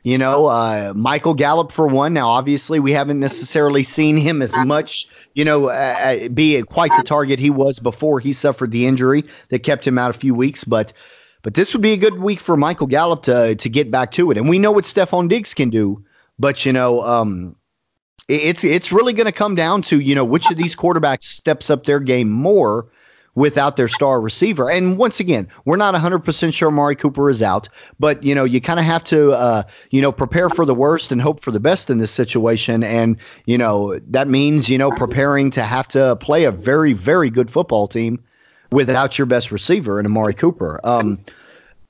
You 0.04 0.18
know, 0.18 0.46
uh, 0.46 0.92
Michael 0.94 1.32
Gallup 1.32 1.72
for 1.72 1.86
one. 1.86 2.12
Now, 2.12 2.28
obviously, 2.28 2.78
we 2.78 2.92
haven't 2.92 3.20
necessarily 3.20 3.82
seen 3.82 4.18
him 4.18 4.42
as 4.42 4.54
much. 4.58 5.08
You 5.34 5.46
know, 5.46 5.70
uh, 5.70 6.28
be 6.28 6.60
quite 6.62 6.92
the 6.96 7.02
target 7.02 7.38
he 7.38 7.48
was 7.48 7.78
before 7.78 8.20
he 8.20 8.34
suffered 8.34 8.70
the 8.70 8.86
injury 8.86 9.24
that 9.48 9.62
kept 9.62 9.86
him 9.86 9.98
out 9.98 10.10
a 10.10 10.14
few 10.18 10.34
weeks, 10.34 10.62
but. 10.62 10.92
But 11.42 11.52
this 11.52 11.74
would 11.74 11.82
be 11.82 11.92
a 11.92 11.98
good 11.98 12.20
week 12.20 12.40
for 12.40 12.56
Michael 12.56 12.86
Gallup 12.86 13.24
to 13.24 13.54
to 13.54 13.68
get 13.68 13.90
back 13.90 14.12
to 14.12 14.30
it. 14.30 14.38
And 14.38 14.48
we 14.48 14.58
know 14.58 14.70
what 14.70 14.84
Stefon 14.84 15.28
Diggs 15.28 15.52
can 15.52 15.68
do, 15.68 16.02
but 16.38 16.64
you 16.64 16.72
know, 16.72 17.02
um, 17.02 17.54
it's 18.28 18.64
it's 18.64 18.90
really 18.90 19.12
going 19.12 19.26
to 19.26 19.32
come 19.32 19.54
down 19.54 19.82
to 19.82 20.00
you 20.00 20.14
know 20.14 20.24
which 20.24 20.50
of 20.50 20.56
these 20.56 20.74
quarterbacks 20.74 21.24
steps 21.24 21.68
up 21.68 21.84
their 21.84 22.00
game 22.00 22.30
more 22.30 22.86
without 23.34 23.76
their 23.76 23.88
star 23.88 24.20
receiver. 24.20 24.70
And 24.70 24.96
once 24.96 25.20
again, 25.20 25.48
we're 25.64 25.76
not 25.76 25.94
100% 25.94 26.54
sure 26.54 26.70
Mari 26.70 26.96
Cooper 26.96 27.30
is 27.30 27.42
out, 27.42 27.68
but 27.98 28.22
you 28.22 28.34
know, 28.34 28.44
you 28.44 28.60
kind 28.60 28.78
of 28.78 28.86
have 28.86 29.04
to 29.04 29.32
uh, 29.32 29.62
you 29.90 30.00
know, 30.00 30.12
prepare 30.12 30.48
for 30.48 30.64
the 30.64 30.74
worst 30.74 31.12
and 31.12 31.20
hope 31.20 31.40
for 31.40 31.50
the 31.50 31.60
best 31.60 31.90
in 31.90 31.98
this 31.98 32.10
situation 32.10 32.82
and 32.82 33.16
you 33.46 33.58
know, 33.58 33.98
that 34.08 34.28
means, 34.28 34.68
you 34.68 34.78
know, 34.78 34.90
preparing 34.90 35.50
to 35.52 35.62
have 35.62 35.88
to 35.88 36.16
play 36.16 36.44
a 36.44 36.52
very 36.52 36.92
very 36.92 37.30
good 37.30 37.50
football 37.50 37.88
team 37.88 38.22
without 38.70 39.18
your 39.18 39.26
best 39.26 39.50
receiver 39.50 40.00
in 40.00 40.06
Amari 40.06 40.34
Cooper. 40.34 40.80
Um, 40.84 41.18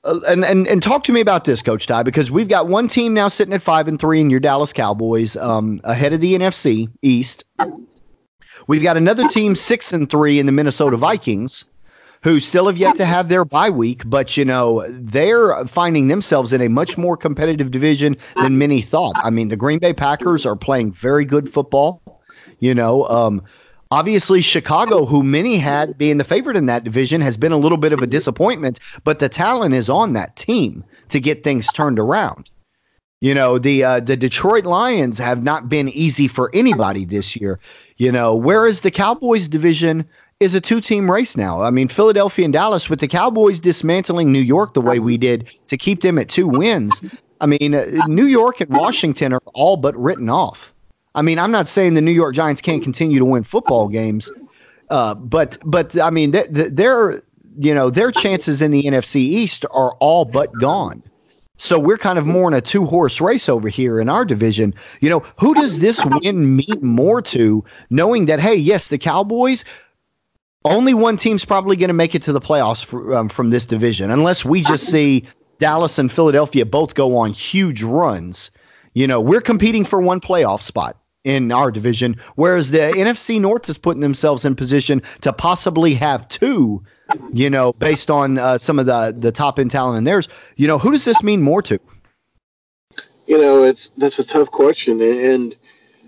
uh, 0.05 0.19
and, 0.27 0.45
and 0.45 0.67
and 0.67 0.83
talk 0.83 1.03
to 1.05 1.11
me 1.11 1.19
about 1.19 1.45
this, 1.45 1.61
Coach 1.61 1.87
Ty, 1.87 2.03
because 2.03 2.29
we've 2.29 2.47
got 2.47 2.67
one 2.67 2.87
team 2.87 3.13
now 3.13 3.27
sitting 3.27 3.53
at 3.53 3.61
five 3.61 3.87
and 3.87 3.99
three, 3.99 4.21
and 4.21 4.29
your 4.29 4.39
Dallas 4.39 4.71
Cowboys 4.71 5.35
um, 5.37 5.81
ahead 5.83 6.13
of 6.13 6.21
the 6.21 6.35
NFC 6.35 6.87
East. 7.01 7.43
We've 8.67 8.83
got 8.83 8.97
another 8.97 9.27
team 9.27 9.55
six 9.55 9.93
and 9.93 10.09
three 10.09 10.39
in 10.39 10.45
the 10.45 10.51
Minnesota 10.51 10.97
Vikings. 10.97 11.65
who 12.25 12.39
still 12.39 12.65
have 12.65 12.77
yet 12.77 12.95
to 12.95 13.05
have 13.05 13.27
their 13.29 13.45
bye 13.45 13.69
week, 13.69 14.01
but 14.07 14.35
you 14.35 14.43
know, 14.43 14.83
they're 14.89 15.63
finding 15.67 16.07
themselves 16.07 16.53
in 16.53 16.61
a 16.61 16.67
much 16.67 16.97
more 16.97 17.15
competitive 17.15 17.69
division 17.69 18.17
than 18.41 18.57
many 18.57 18.81
thought. 18.81 19.13
I 19.17 19.29
mean, 19.29 19.49
the 19.49 19.55
Green 19.55 19.77
Bay 19.77 19.93
Packers 19.93 20.43
are 20.43 20.55
playing 20.55 20.91
very 20.91 21.23
good 21.23 21.47
football. 21.47 22.01
You 22.59 22.73
know, 22.73 23.07
um, 23.09 23.43
obviously 23.91 24.41
Chicago, 24.41 25.05
who 25.05 25.21
many 25.21 25.59
had 25.59 25.99
being 25.99 26.17
the 26.17 26.23
favorite 26.23 26.57
in 26.57 26.65
that 26.65 26.83
division, 26.83 27.21
has 27.21 27.37
been 27.37 27.51
a 27.51 27.59
little 27.59 27.77
bit 27.77 27.93
of 27.93 27.99
a 28.01 28.07
disappointment, 28.07 28.79
but 29.03 29.19
the 29.19 29.29
talent 29.29 29.75
is 29.75 29.87
on 29.87 30.13
that 30.13 30.35
team 30.35 30.83
to 31.09 31.19
get 31.19 31.43
things 31.43 31.67
turned 31.67 31.99
around. 31.99 32.49
You 33.21 33.33
know, 33.33 33.57
the 33.57 33.83
uh, 33.83 33.99
the 34.01 34.17
Detroit 34.17 34.65
Lions 34.65 35.17
have 35.17 35.41
not 35.41 35.69
been 35.69 35.89
easy 35.89 36.27
for 36.27 36.51
anybody 36.53 37.05
this 37.05 37.35
year. 37.35 37.59
You 37.97 38.11
know, 38.11 38.35
whereas 38.35 38.81
the 38.81 38.91
Cowboys 38.91 39.47
division 39.47 40.05
is 40.39 40.53
a 40.53 40.61
two 40.61 40.81
team 40.81 41.09
race 41.09 41.37
now. 41.37 41.61
I 41.61 41.71
mean, 41.71 41.87
Philadelphia 41.87 42.45
and 42.45 42.53
Dallas, 42.53 42.89
with 42.89 42.99
the 42.99 43.07
Cowboys 43.07 43.59
dismantling 43.59 44.31
New 44.31 44.41
York 44.41 44.73
the 44.73 44.81
way 44.81 44.99
we 44.99 45.17
did 45.17 45.49
to 45.67 45.77
keep 45.77 46.01
them 46.01 46.17
at 46.17 46.29
two 46.29 46.47
wins. 46.47 47.01
I 47.41 47.45
mean, 47.45 47.73
uh, 47.73 47.85
New 48.07 48.25
York 48.25 48.61
and 48.61 48.69
Washington 48.75 49.33
are 49.33 49.41
all 49.53 49.77
but 49.77 49.95
written 49.97 50.29
off. 50.29 50.73
I 51.15 51.21
mean, 51.21 51.39
I'm 51.39 51.51
not 51.51 51.69
saying 51.69 51.93
the 51.93 52.01
New 52.01 52.11
York 52.11 52.35
Giants 52.35 52.61
can't 52.61 52.83
continue 52.83 53.19
to 53.19 53.25
win 53.25 53.43
football 53.43 53.87
games, 53.87 54.29
uh, 54.89 55.15
but 55.15 55.57
but 55.63 55.99
I 55.99 56.09
mean, 56.09 56.33
th- 56.33 56.53
th- 56.53 56.73
their 56.73 57.21
you 57.57 57.73
know 57.73 57.89
their 57.89 58.11
chances 58.11 58.61
in 58.61 58.71
the 58.71 58.83
NFC 58.83 59.15
East 59.17 59.65
are 59.71 59.93
all 59.99 60.25
but 60.25 60.51
gone. 60.59 61.01
So 61.57 61.79
we're 61.79 61.97
kind 61.97 62.19
of 62.19 62.25
more 62.25 62.47
in 62.49 62.53
a 62.53 62.61
two 62.61 62.85
horse 62.85 63.21
race 63.21 63.47
over 63.47 63.69
here 63.69 63.99
in 63.99 64.09
our 64.09 64.25
division. 64.25 64.73
You 64.99 65.09
know, 65.09 65.19
who 65.37 65.53
does 65.53 65.79
this 65.79 66.03
win 66.05 66.55
mean 66.55 66.79
more 66.81 67.21
to, 67.23 67.63
knowing 67.89 68.25
that, 68.25 68.39
hey, 68.39 68.55
yes, 68.55 68.89
the 68.89 68.97
Cowboys, 68.97 69.63
only 70.65 70.93
one 70.93 71.15
team's 71.15 71.45
probably 71.45 71.75
going 71.75 71.89
to 71.89 71.93
make 71.93 72.15
it 72.15 72.21
to 72.23 72.33
the 72.33 72.41
playoffs 72.41 72.83
for, 72.83 73.15
um, 73.15 73.29
from 73.29 73.51
this 73.51 73.65
division, 73.65 74.11
unless 74.11 74.43
we 74.43 74.63
just 74.63 74.87
see 74.87 75.23
Dallas 75.59 75.97
and 75.97 76.11
Philadelphia 76.11 76.65
both 76.65 76.95
go 76.95 77.15
on 77.15 77.31
huge 77.31 77.83
runs. 77.83 78.51
You 78.93 79.07
know, 79.07 79.21
we're 79.21 79.41
competing 79.41 79.85
for 79.85 80.01
one 80.01 80.19
playoff 80.19 80.61
spot 80.61 80.97
in 81.23 81.51
our 81.51 81.71
division, 81.71 82.15
whereas 82.35 82.71
the 82.71 82.77
NFC 82.77 83.39
North 83.39 83.67
is 83.69 83.77
putting 83.77 84.01
themselves 84.01 84.45
in 84.45 84.55
position 84.55 85.01
to 85.21 85.33
possibly 85.33 85.93
have 85.95 86.27
two 86.29 86.83
you 87.31 87.49
know, 87.49 87.73
based 87.73 88.09
on 88.09 88.37
uh, 88.37 88.57
some 88.57 88.79
of 88.79 88.85
the 88.85 89.15
the 89.17 89.31
top 89.31 89.59
end 89.59 89.71
talent 89.71 89.97
in 89.97 90.03
theirs. 90.03 90.27
You 90.55 90.67
know, 90.67 90.77
who 90.77 90.91
does 90.91 91.05
this 91.05 91.21
mean 91.23 91.41
more 91.41 91.61
to? 91.63 91.79
You 93.27 93.37
know, 93.39 93.63
it's 93.63 93.81
that's 93.97 94.19
a 94.19 94.23
tough 94.23 94.51
question, 94.51 95.01
and 95.01 95.55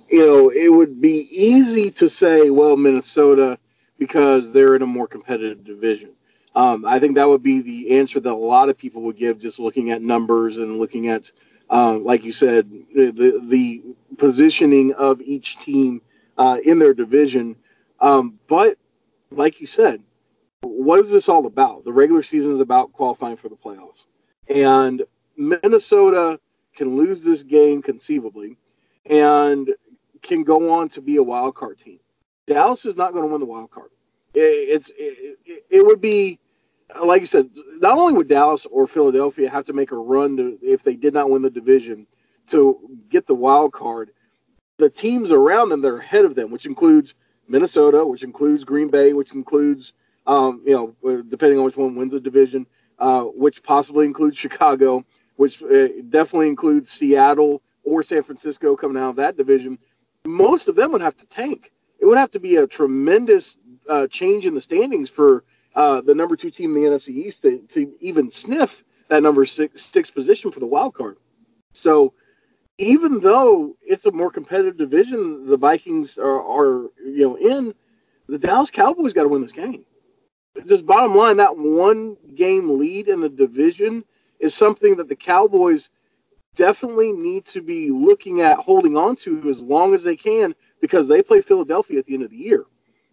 you 0.10 0.26
know, 0.26 0.50
it 0.50 0.70
would 0.70 1.02
be 1.02 1.28
easy 1.32 1.92
to 1.92 2.10
say, 2.20 2.50
well, 2.50 2.78
Minnesota, 2.78 3.58
because 3.98 4.44
they're 4.54 4.76
in 4.76 4.82
a 4.82 4.88
more 4.88 5.08
competitive 5.08 5.66
division. 5.66 6.12
Um, 6.56 6.86
I 6.86 7.00
think 7.00 7.16
that 7.16 7.28
would 7.28 7.44
be 7.44 7.62
the 7.62 7.98
answer 8.00 8.20
that 8.20 8.32
a 8.32 8.34
lot 8.34 8.70
of 8.70 8.78
people 8.78 9.04
would 9.04 9.18
give, 9.18 9.40
just 9.40 9.60
looking 9.60 9.92
at 9.92 10.02
numbers 10.02 10.58
and 10.58 10.80
looking 10.80 11.10
at, 11.10 11.24
um, 11.70 12.04
like 12.04 12.24
you 12.24 12.34
said, 12.34 12.70
the, 12.96 13.12
the, 13.12 13.48
the 13.48 13.84
positioning 14.18 14.94
of 14.94 15.22
each 15.22 15.56
team 15.66 16.02
uh, 16.38 16.58
in 16.64 16.80
their 16.80 16.94
division. 16.94 17.56
Um, 18.00 18.40
but 18.48 18.78
like 19.30 19.62
you 19.62 19.68
said, 19.76 20.02
what 20.62 21.06
is 21.06 21.12
this 21.12 21.26
all 21.28 21.46
about? 21.46 21.84
The 21.86 21.94
regular 21.94 22.24
season 22.24 22.56
is 22.56 22.62
about 22.62 22.94
qualifying 22.94 23.38
for 23.38 23.50
the 23.50 23.56
playoffs. 23.56 24.04
And 24.48 25.04
Minnesota 25.36 26.40
can 26.76 26.98
lose 26.98 27.24
this 27.24 27.46
game 27.48 27.82
conceivably 27.82 28.58
and 29.10 29.70
can 30.24 30.44
go 30.44 30.74
on 30.74 30.90
to 30.90 31.02
be 31.02 31.18
a 31.18 31.24
wild 31.24 31.56
card 31.56 31.78
team. 31.84 32.00
Dallas 32.48 32.80
is 32.86 32.96
not 32.96 33.12
going 33.12 33.24
to 33.24 33.32
win 33.32 33.40
the 33.40 33.46
wild 33.46 33.72
card. 33.72 33.90
It, 34.34 34.82
it's 34.82 34.86
it, 34.98 35.40
it 35.70 35.86
would 35.86 36.02
be 36.02 36.40
like 37.04 37.22
you 37.22 37.28
said. 37.32 37.50
Not 37.80 37.98
only 37.98 38.14
would 38.14 38.30
Dallas 38.30 38.62
or 38.72 38.88
Philadelphia 38.88 39.50
have 39.50 39.66
to 39.66 39.74
make 39.74 39.92
a 39.92 39.96
run 39.96 40.38
to, 40.38 40.58
if 40.62 40.84
they 40.84 40.94
did 40.94 41.14
not 41.14 41.30
win 41.30 41.42
the 41.42 41.50
division 41.50 42.08
to 42.52 42.80
get 43.12 43.28
the 43.28 43.34
wild 43.34 43.74
card, 43.74 44.12
the 44.80 44.90
teams 44.90 45.30
around 45.32 45.70
them 45.70 45.82
that 45.82 45.90
are 45.90 46.00
ahead 46.00 46.26
of 46.26 46.36
them, 46.36 46.52
which 46.52 46.66
includes 46.66 47.10
Minnesota, 47.48 48.06
which 48.06 48.24
includes 48.24 48.64
Green 48.64 48.90
Bay, 48.90 49.14
which 49.14 49.34
includes 49.34 49.92
um, 50.28 50.62
you 50.66 50.74
know, 50.74 51.24
depending 51.30 51.58
on 51.58 51.66
which 51.66 51.78
one 51.78 51.96
wins 51.96 52.12
the 52.12 52.20
division, 52.20 52.68
uh, 53.00 53.22
which 53.22 53.56
possibly 53.64 54.06
includes 54.06 54.38
Chicago, 54.42 55.04
which 55.38 55.54
uh, 55.64 55.88
definitely 56.10 56.50
includes 56.50 56.88
Seattle 57.00 57.62
or 57.84 58.04
San 58.04 58.24
Francisco 58.24 58.76
coming 58.76 59.02
out 59.02 59.12
of 59.12 59.16
that 59.16 59.38
division. 59.38 59.78
Most 60.26 60.68
of 60.68 60.76
them 60.76 60.92
would 60.92 61.02
have 61.02 61.18
to 61.18 61.26
tank. 61.34 61.72
It 62.00 62.06
would 62.06 62.18
have 62.18 62.32
to 62.32 62.40
be 62.40 62.58
a 62.58 62.68
tremendous 62.68 63.44
uh, 63.90 64.08
change 64.12 64.44
in 64.46 64.54
the 64.54 64.62
standings 64.62 65.10
for 65.16 65.44
uh, 65.76 66.02
the 66.02 66.14
number 66.14 66.36
two 66.36 66.52
team 66.52 66.76
in 66.76 66.84
the 66.84 66.90
NFC 66.90 67.10
East 67.10 67.38
to, 67.44 67.62
to 67.74 67.94
even 68.02 68.32
sniff 68.44 68.70
that 69.10 69.24
number 69.24 69.46
six, 69.46 69.80
six 69.94 70.12
position 70.12 70.52
for 70.52 70.60
the 70.60 70.66
wild 70.66 70.96
card. 70.96 71.18
So 71.82 72.14
even 72.78 73.22
though 73.22 73.76
it's 73.82 74.06
a 74.06 74.12
more 74.12 74.32
competitive 74.32 74.78
division, 74.78 75.48
the 75.50 75.56
Vikings 75.56 76.10
are, 76.18 76.42
are 76.42 76.90
you 77.06 77.24
know 77.24 77.38
in 77.38 77.74
the 78.28 78.38
Dallas 78.38 78.70
Cowboys 78.74 79.14
got 79.14 79.24
to 79.24 79.30
win 79.30 79.44
this 79.44 79.52
game 79.52 79.86
just 80.68 80.86
bottom 80.86 81.16
line, 81.16 81.38
that 81.38 81.58
one 81.58 82.18
game 82.36 82.80
lead 82.80 83.08
in 83.08 83.22
the 83.22 83.30
division 83.30 84.04
is 84.40 84.54
something 84.60 84.96
that 84.98 85.10
the 85.10 85.16
Cowboys 85.16 85.82
definitely 86.58 87.12
need 87.12 87.44
to 87.54 87.62
be 87.62 87.90
looking 87.92 88.42
at 88.42 88.58
holding 88.58 88.98
on 88.98 89.16
to 89.24 89.50
as 89.50 89.58
long 89.62 89.94
as 89.94 90.02
they 90.04 90.16
can 90.16 90.56
because 90.82 91.08
they 91.08 91.22
play 91.22 91.42
Philadelphia 91.42 92.00
at 92.00 92.06
the 92.06 92.14
end 92.14 92.24
of 92.24 92.32
the 92.32 92.38
year. 92.38 92.66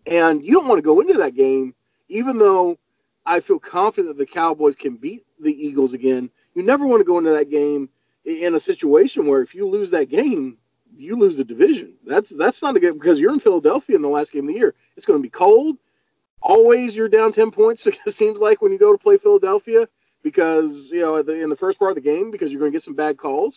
And 0.06 0.42
you 0.42 0.52
don't 0.52 0.68
want 0.68 0.78
to 0.78 0.82
go 0.82 1.00
into 1.00 1.14
that 1.14 1.36
game, 1.36 1.74
even 2.08 2.38
though 2.38 2.78
I 3.26 3.40
feel 3.40 3.58
confident 3.58 4.16
that 4.16 4.22
the 4.22 4.30
Cowboys 4.30 4.74
can 4.78 4.96
beat 4.96 5.24
the 5.42 5.50
Eagles 5.50 5.94
again. 5.94 6.30
You 6.54 6.62
never 6.62 6.86
want 6.86 7.00
to 7.00 7.04
go 7.04 7.18
into 7.18 7.30
that 7.30 7.50
game 7.50 7.88
in 8.24 8.54
a 8.54 8.60
situation 8.64 9.26
where 9.26 9.42
if 9.42 9.54
you 9.54 9.68
lose 9.68 9.90
that 9.90 10.10
game, 10.10 10.56
you 10.96 11.18
lose 11.18 11.36
the 11.36 11.44
division. 11.44 11.94
That's 12.06 12.26
that's 12.38 12.56
not 12.62 12.76
a 12.76 12.80
good 12.80 12.94
because 12.94 13.18
you're 13.18 13.32
in 13.32 13.40
Philadelphia 13.40 13.96
in 13.96 14.02
the 14.02 14.08
last 14.08 14.30
game 14.32 14.48
of 14.48 14.54
the 14.54 14.58
year. 14.58 14.74
It's 14.96 15.06
going 15.06 15.18
to 15.18 15.22
be 15.22 15.30
cold 15.30 15.76
always 16.44 16.92
you're 16.92 17.08
down 17.08 17.32
10 17.32 17.50
points, 17.50 17.82
it 17.86 18.14
seems 18.18 18.38
like, 18.38 18.62
when 18.62 18.70
you 18.70 18.78
go 18.78 18.92
to 18.92 18.98
play 18.98 19.18
Philadelphia 19.18 19.88
because, 20.22 20.70
you 20.90 21.00
know, 21.00 21.16
in 21.16 21.50
the 21.50 21.56
first 21.56 21.78
part 21.78 21.90
of 21.90 21.96
the 21.96 22.00
game 22.00 22.30
because 22.30 22.50
you're 22.50 22.60
going 22.60 22.72
to 22.72 22.78
get 22.78 22.84
some 22.84 22.94
bad 22.94 23.18
calls. 23.18 23.54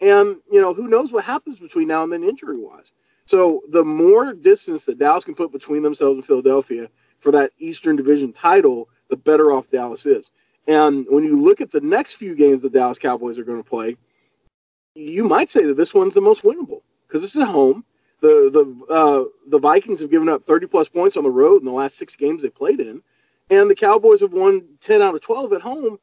And, 0.00 0.36
you 0.50 0.60
know, 0.60 0.74
who 0.74 0.88
knows 0.88 1.12
what 1.12 1.24
happens 1.24 1.58
between 1.58 1.88
now 1.88 2.02
and 2.02 2.12
then 2.12 2.24
injury 2.24 2.58
wise. 2.58 2.86
So 3.28 3.62
the 3.70 3.84
more 3.84 4.32
distance 4.32 4.82
that 4.86 4.98
Dallas 4.98 5.24
can 5.24 5.34
put 5.34 5.52
between 5.52 5.82
themselves 5.82 6.16
and 6.16 6.26
Philadelphia 6.26 6.88
for 7.22 7.30
that 7.32 7.52
Eastern 7.58 7.96
Division 7.96 8.32
title, 8.32 8.88
the 9.08 9.16
better 9.16 9.52
off 9.52 9.66
Dallas 9.70 10.00
is. 10.04 10.24
And 10.66 11.06
when 11.08 11.24
you 11.24 11.40
look 11.40 11.60
at 11.60 11.70
the 11.70 11.80
next 11.80 12.12
few 12.18 12.34
games 12.34 12.62
the 12.62 12.70
Dallas 12.70 12.98
Cowboys 13.00 13.38
are 13.38 13.44
going 13.44 13.62
to 13.62 13.68
play, 13.68 13.96
you 14.94 15.24
might 15.24 15.48
say 15.56 15.66
that 15.66 15.76
this 15.76 15.94
one's 15.94 16.14
the 16.14 16.20
most 16.20 16.42
winnable 16.42 16.82
because 17.06 17.22
this 17.22 17.34
is 17.34 17.46
home 17.46 17.84
the 18.20 18.50
the 18.52 18.94
uh, 18.94 19.24
the 19.50 19.58
Vikings 19.58 20.00
have 20.00 20.10
given 20.10 20.28
up 20.28 20.46
30 20.46 20.66
plus 20.66 20.88
points 20.88 21.16
on 21.16 21.24
the 21.24 21.30
road 21.30 21.60
in 21.60 21.64
the 21.64 21.72
last 21.72 21.94
six 21.98 22.12
games 22.18 22.42
they 22.42 22.48
played 22.48 22.80
in, 22.80 23.02
and 23.50 23.70
the 23.70 23.74
Cowboys 23.74 24.20
have 24.20 24.32
won 24.32 24.62
10 24.86 25.02
out 25.02 25.14
of 25.14 25.22
12 25.22 25.52
at 25.54 25.60
home. 25.60 25.98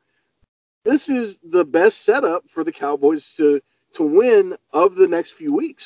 This 0.84 1.02
is 1.08 1.36
the 1.44 1.64
best 1.64 1.96
setup 2.06 2.46
for 2.54 2.64
the 2.64 2.72
Cowboys 2.72 3.22
to 3.38 3.62
to 3.96 4.04
win 4.04 4.56
of 4.74 4.96
the 4.96 5.08
next 5.08 5.32
few 5.38 5.54
weeks 5.54 5.84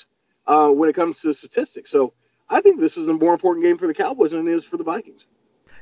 uh, 0.48 0.68
when 0.68 0.90
it 0.90 0.96
comes 0.96 1.16
to 1.22 1.34
statistics. 1.36 1.90
So 1.92 2.14
I 2.50 2.62
think 2.62 2.80
this 2.80 2.94
is 2.98 3.08
a 3.08 3.14
more 3.14 3.34
important 3.34 3.66
game 3.66 3.78
for 3.78 3.88
the 3.88 3.94
Cowboys 3.94 4.32
than 4.32 4.48
it 4.48 4.52
is 4.52 4.64
for 4.70 4.78
the 4.78 4.84
Vikings. 4.84 5.22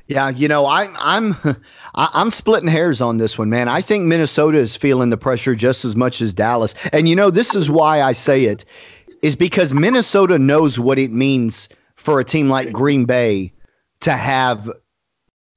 Yeah, 0.10 0.30
you 0.30 0.48
know, 0.48 0.66
I, 0.66 0.90
I'm 1.00 1.36
I'm 1.96 2.32
splitting 2.32 2.68
hairs 2.68 3.00
on 3.00 3.18
this 3.18 3.38
one, 3.38 3.50
man. 3.50 3.68
I 3.68 3.82
think 3.82 4.06
Minnesota 4.06 4.58
is 4.58 4.76
feeling 4.76 5.12
the 5.12 5.18
pressure 5.18 5.54
just 5.54 5.86
as 5.86 5.96
much 5.96 6.20
as 6.20 6.34
Dallas, 6.34 6.74
and 6.92 7.08
you 7.08 7.16
know, 7.16 7.30
this 7.30 7.54
is 7.54 7.70
why 7.70 8.02
I 8.02 8.14
say 8.14 8.46
it 8.46 8.66
is 9.22 9.36
because 9.36 9.74
Minnesota 9.74 10.40
knows 10.40 10.80
what 10.80 11.00
it 11.00 11.12
means 11.12 11.70
for 11.96 12.20
a 12.20 12.24
team 12.24 12.50
like 12.50 12.72
Green 12.72 13.06
Bay 13.06 13.52
to 14.02 14.14
have 14.14 14.70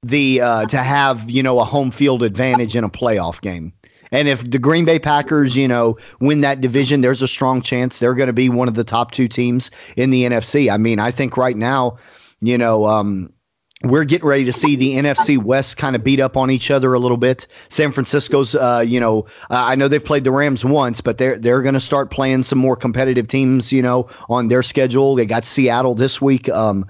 the 0.03 0.41
uh, 0.41 0.65
to 0.65 0.77
have 0.77 1.29
you 1.31 1.41
know 1.41 1.59
a 1.59 1.63
home 1.63 1.91
field 1.91 2.23
advantage 2.23 2.75
in 2.75 2.83
a 2.83 2.89
playoff 2.89 3.41
game. 3.41 3.73
And 4.11 4.27
if 4.27 4.47
the 4.49 4.59
Green 4.59 4.85
Bay 4.85 4.99
Packers, 4.99 5.55
you 5.55 5.67
know, 5.67 5.97
win 6.19 6.41
that 6.41 6.61
division, 6.61 7.01
there's 7.01 7.23
a 7.23 7.27
strong 7.27 7.63
chance 7.63 7.97
they're 7.97 8.13
going 8.13 8.27
to 8.27 8.33
be 8.33 8.47
one 8.47 8.67
of 8.67 8.75
the 8.75 8.83
top 8.83 9.09
two 9.09 9.27
teams 9.27 9.71
in 9.97 10.11
the 10.11 10.23
NFC. 10.23 10.71
I 10.71 10.77
mean, 10.77 10.99
I 10.99 11.09
think 11.09 11.35
right 11.35 11.57
now, 11.57 11.97
you 12.39 12.55
know, 12.55 12.85
um, 12.85 13.33
we're 13.83 14.05
getting 14.05 14.27
ready 14.27 14.45
to 14.45 14.53
see 14.53 14.75
the 14.75 14.95
NFC 14.95 15.37
West 15.37 15.77
kind 15.77 15.95
of 15.95 16.03
beat 16.03 16.19
up 16.19 16.37
on 16.37 16.49
each 16.49 16.71
other 16.71 16.93
a 16.93 16.99
little 16.99 17.17
bit. 17.17 17.47
San 17.69 17.91
Francisco's, 17.91 18.55
uh, 18.55 18.83
you 18.85 18.99
know, 18.99 19.25
uh, 19.51 19.65
I 19.67 19.75
know 19.75 19.87
they've 19.87 20.03
played 20.03 20.23
the 20.23 20.31
Rams 20.31 20.63
once, 20.63 21.01
but 21.01 21.17
they're 21.17 21.37
they're 21.37 21.61
going 21.61 21.73
to 21.73 21.81
start 21.81 22.09
playing 22.09 22.43
some 22.43 22.59
more 22.59 22.75
competitive 22.75 23.27
teams, 23.27 23.71
you 23.71 23.81
know, 23.81 24.07
on 24.29 24.47
their 24.47 24.63
schedule. 24.63 25.15
They 25.15 25.25
got 25.25 25.45
Seattle 25.45 25.95
this 25.95 26.21
week, 26.21 26.47
um, 26.49 26.85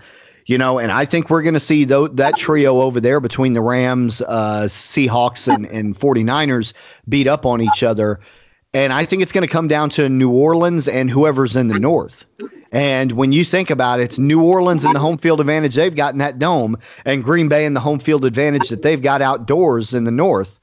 you 0.45 0.57
know, 0.57 0.77
and 0.77 0.91
I 0.91 1.05
think 1.05 1.29
we're 1.29 1.41
going 1.41 1.55
to 1.55 1.59
see 1.59 1.85
th- 1.85 2.12
that 2.13 2.38
trio 2.38 2.81
over 2.81 3.00
there 3.00 3.19
between 3.19 3.53
the 3.53 3.62
Rams, 3.62 4.21
uh, 4.21 4.65
Seahawks, 4.67 5.51
and, 5.51 5.65
and 5.65 5.97
49ers 5.97 6.73
beat 7.09 7.27
up 7.27 7.45
on 7.45 7.62
each 7.62 7.81
other. 7.81 8.19
And 8.74 8.92
I 8.92 9.06
think 9.06 9.22
it's 9.22 9.32
going 9.32 9.44
to 9.44 9.51
come 9.51 9.68
down 9.68 9.89
to 9.92 10.10
New 10.10 10.32
Orleans 10.32 10.88
and 10.88 11.10
whoever's 11.10 11.56
in 11.56 11.68
the 11.68 11.80
North. 11.80 12.25
And 12.72 13.12
when 13.12 13.32
you 13.32 13.46
think 13.46 13.70
about 13.70 14.00
it, 14.00 14.18
New 14.18 14.42
Orleans 14.42 14.84
and 14.84 14.96
the 14.96 15.00
home 15.00 15.20
field 15.20 15.39
advantage 15.39 15.75
they've 15.75 15.96
got 15.96 16.13
in 16.13 16.18
that 16.20 16.39
dome, 16.39 16.77
and 17.06 17.24
Green 17.24 17.48
Bay 17.48 17.65
and 17.65 17.75
the 17.75 17.80
home 17.80 18.00
field 18.00 18.25
advantage 18.25 18.70
that 18.70 18.82
they've 18.82 19.01
got 19.01 19.22
outdoors 19.22 19.94
in 19.94 20.06
the 20.06 20.12
north. 20.12 20.60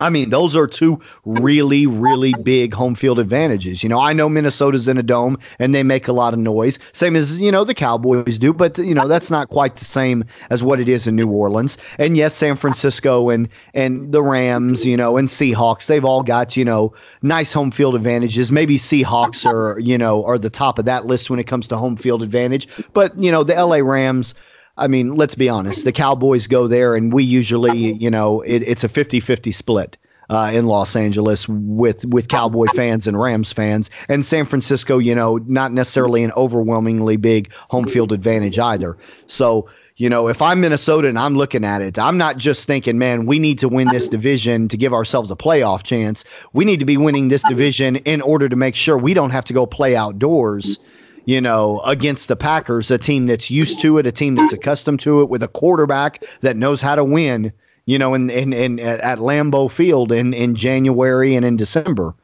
I 0.00 0.10
mean, 0.10 0.30
those 0.30 0.54
are 0.54 0.66
two 0.66 1.00
really, 1.24 1.86
really 1.86 2.34
big 2.42 2.74
home 2.74 2.94
field 2.94 3.18
advantages. 3.18 3.82
You 3.82 3.88
know, 3.88 4.00
I 4.00 4.12
know 4.12 4.28
Minnesota's 4.28 4.88
in 4.88 4.98
a 4.98 5.02
dome 5.02 5.38
and 5.58 5.74
they 5.74 5.82
make 5.82 6.06
a 6.06 6.12
lot 6.12 6.34
of 6.34 6.40
noise, 6.40 6.78
same 6.92 7.16
as, 7.16 7.40
you 7.40 7.50
know, 7.50 7.64
the 7.64 7.74
Cowboys 7.74 8.38
do, 8.38 8.52
but, 8.52 8.76
you 8.78 8.94
know, 8.94 9.08
that's 9.08 9.30
not 9.30 9.48
quite 9.48 9.76
the 9.76 9.84
same 9.84 10.24
as 10.50 10.62
what 10.62 10.80
it 10.80 10.88
is 10.88 11.06
in 11.06 11.16
New 11.16 11.28
Orleans. 11.30 11.78
And 11.98 12.16
yes, 12.16 12.34
San 12.34 12.56
Francisco 12.56 13.30
and, 13.30 13.48
and 13.72 14.12
the 14.12 14.22
Rams, 14.22 14.84
you 14.84 14.96
know, 14.96 15.16
and 15.16 15.28
Seahawks, 15.28 15.86
they've 15.86 16.04
all 16.04 16.22
got, 16.22 16.56
you 16.56 16.64
know, 16.64 16.92
nice 17.22 17.52
home 17.52 17.70
field 17.70 17.94
advantages. 17.94 18.52
Maybe 18.52 18.76
Seahawks 18.76 19.46
are, 19.46 19.78
you 19.78 19.96
know, 19.96 20.24
are 20.24 20.38
the 20.38 20.50
top 20.50 20.78
of 20.78 20.84
that 20.84 21.06
list 21.06 21.30
when 21.30 21.38
it 21.38 21.44
comes 21.44 21.68
to 21.68 21.76
home 21.76 21.96
field 21.96 22.22
advantage. 22.22 22.68
But, 22.92 23.16
you 23.18 23.32
know, 23.32 23.44
the 23.44 23.54
LA 23.54 23.78
Rams, 23.78 24.34
I 24.78 24.88
mean, 24.88 25.16
let's 25.16 25.34
be 25.34 25.48
honest. 25.48 25.84
The 25.84 25.92
Cowboys 25.92 26.46
go 26.46 26.66
there, 26.66 26.94
and 26.94 27.12
we 27.12 27.24
usually, 27.24 27.92
you 27.92 28.10
know, 28.10 28.42
it, 28.42 28.62
it's 28.62 28.84
a 28.84 28.88
50 28.88 29.20
50 29.20 29.52
split. 29.52 29.96
Uh, 30.28 30.50
in 30.52 30.66
Los 30.66 30.96
Angeles 30.96 31.48
with 31.48 32.04
with 32.06 32.26
Cowboy 32.26 32.66
fans 32.74 33.06
and 33.06 33.16
Rams 33.16 33.52
fans, 33.52 33.90
and 34.08 34.26
San 34.26 34.44
Francisco, 34.44 34.98
you 34.98 35.14
know, 35.14 35.36
not 35.46 35.72
necessarily 35.72 36.24
an 36.24 36.32
overwhelmingly 36.32 37.16
big 37.16 37.52
home 37.70 37.86
field 37.86 38.10
advantage 38.10 38.58
either. 38.58 38.96
So, 39.28 39.68
you 39.98 40.10
know, 40.10 40.26
if 40.26 40.42
I'm 40.42 40.60
Minnesota 40.60 41.06
and 41.06 41.16
I'm 41.16 41.36
looking 41.36 41.64
at 41.64 41.80
it, 41.80 41.96
I'm 41.96 42.18
not 42.18 42.38
just 42.38 42.66
thinking, 42.66 42.98
man, 42.98 43.26
we 43.26 43.38
need 43.38 43.60
to 43.60 43.68
win 43.68 43.86
this 43.92 44.08
division 44.08 44.66
to 44.66 44.76
give 44.76 44.92
ourselves 44.92 45.30
a 45.30 45.36
playoff 45.36 45.84
chance. 45.84 46.24
We 46.52 46.64
need 46.64 46.80
to 46.80 46.86
be 46.86 46.96
winning 46.96 47.28
this 47.28 47.44
division 47.44 47.94
in 47.94 48.20
order 48.20 48.48
to 48.48 48.56
make 48.56 48.74
sure 48.74 48.98
we 48.98 49.14
don't 49.14 49.30
have 49.30 49.44
to 49.44 49.52
go 49.52 49.64
play 49.64 49.94
outdoors 49.94 50.80
you 51.26 51.40
know, 51.40 51.80
against 51.80 52.28
the 52.28 52.36
Packers, 52.36 52.90
a 52.90 52.98
team 52.98 53.26
that's 53.26 53.50
used 53.50 53.80
to 53.80 53.98
it, 53.98 54.06
a 54.06 54.12
team 54.12 54.36
that's 54.36 54.52
accustomed 54.52 55.00
to 55.00 55.20
it, 55.20 55.28
with 55.28 55.42
a 55.42 55.48
quarterback 55.48 56.24
that 56.40 56.56
knows 56.56 56.80
how 56.80 56.94
to 56.94 57.04
win, 57.04 57.52
you 57.84 57.98
know, 57.98 58.14
in, 58.14 58.30
in, 58.30 58.52
in 58.52 58.78
at 58.78 59.18
Lambeau 59.18 59.70
Field 59.70 60.12
in, 60.12 60.32
in 60.32 60.54
January 60.54 61.34
and 61.34 61.44
in 61.44 61.56
December. 61.56 62.14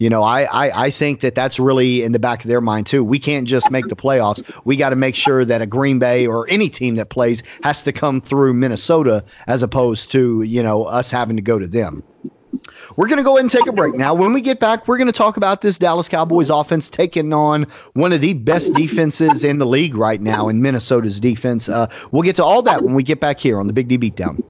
You 0.00 0.08
know, 0.08 0.22
I, 0.22 0.42
I, 0.44 0.84
I 0.84 0.90
think 0.90 1.20
that 1.20 1.34
that's 1.34 1.58
really 1.58 2.04
in 2.04 2.12
the 2.12 2.20
back 2.20 2.44
of 2.44 2.48
their 2.48 2.60
mind 2.60 2.86
too. 2.86 3.02
We 3.02 3.18
can't 3.18 3.48
just 3.48 3.68
make 3.70 3.88
the 3.88 3.96
playoffs. 3.96 4.42
We 4.64 4.76
got 4.76 4.90
to 4.90 4.96
make 4.96 5.16
sure 5.16 5.44
that 5.44 5.60
a 5.60 5.66
Green 5.66 5.98
Bay 5.98 6.24
or 6.24 6.48
any 6.48 6.68
team 6.68 6.94
that 6.96 7.10
plays 7.10 7.42
has 7.64 7.82
to 7.82 7.92
come 7.92 8.20
through 8.20 8.54
Minnesota 8.54 9.24
as 9.48 9.60
opposed 9.60 10.12
to, 10.12 10.42
you 10.42 10.62
know, 10.62 10.84
us 10.84 11.10
having 11.10 11.34
to 11.34 11.42
go 11.42 11.58
to 11.58 11.66
them. 11.66 12.04
We're 12.96 13.08
going 13.08 13.18
to 13.18 13.22
go 13.22 13.36
ahead 13.36 13.44
and 13.44 13.50
take 13.50 13.66
a 13.66 13.72
break 13.72 13.94
now. 13.94 14.14
When 14.14 14.32
we 14.32 14.40
get 14.40 14.60
back, 14.60 14.88
we're 14.88 14.98
going 14.98 15.06
to 15.06 15.12
talk 15.12 15.36
about 15.36 15.62
this 15.62 15.78
Dallas 15.78 16.08
Cowboys 16.08 16.50
offense 16.50 16.90
taking 16.90 17.32
on 17.32 17.64
one 17.94 18.12
of 18.12 18.20
the 18.20 18.34
best 18.34 18.74
defenses 18.74 19.44
in 19.44 19.58
the 19.58 19.66
league 19.66 19.94
right 19.94 20.20
now 20.20 20.48
in 20.48 20.62
Minnesota's 20.62 21.20
defense. 21.20 21.68
Uh, 21.68 21.88
we'll 22.12 22.22
get 22.22 22.36
to 22.36 22.44
all 22.44 22.62
that 22.62 22.82
when 22.82 22.94
we 22.94 23.02
get 23.02 23.20
back 23.20 23.38
here 23.38 23.58
on 23.58 23.66
the 23.66 23.72
Big 23.72 23.88
D 23.88 23.98
Beatdown. 23.98 24.42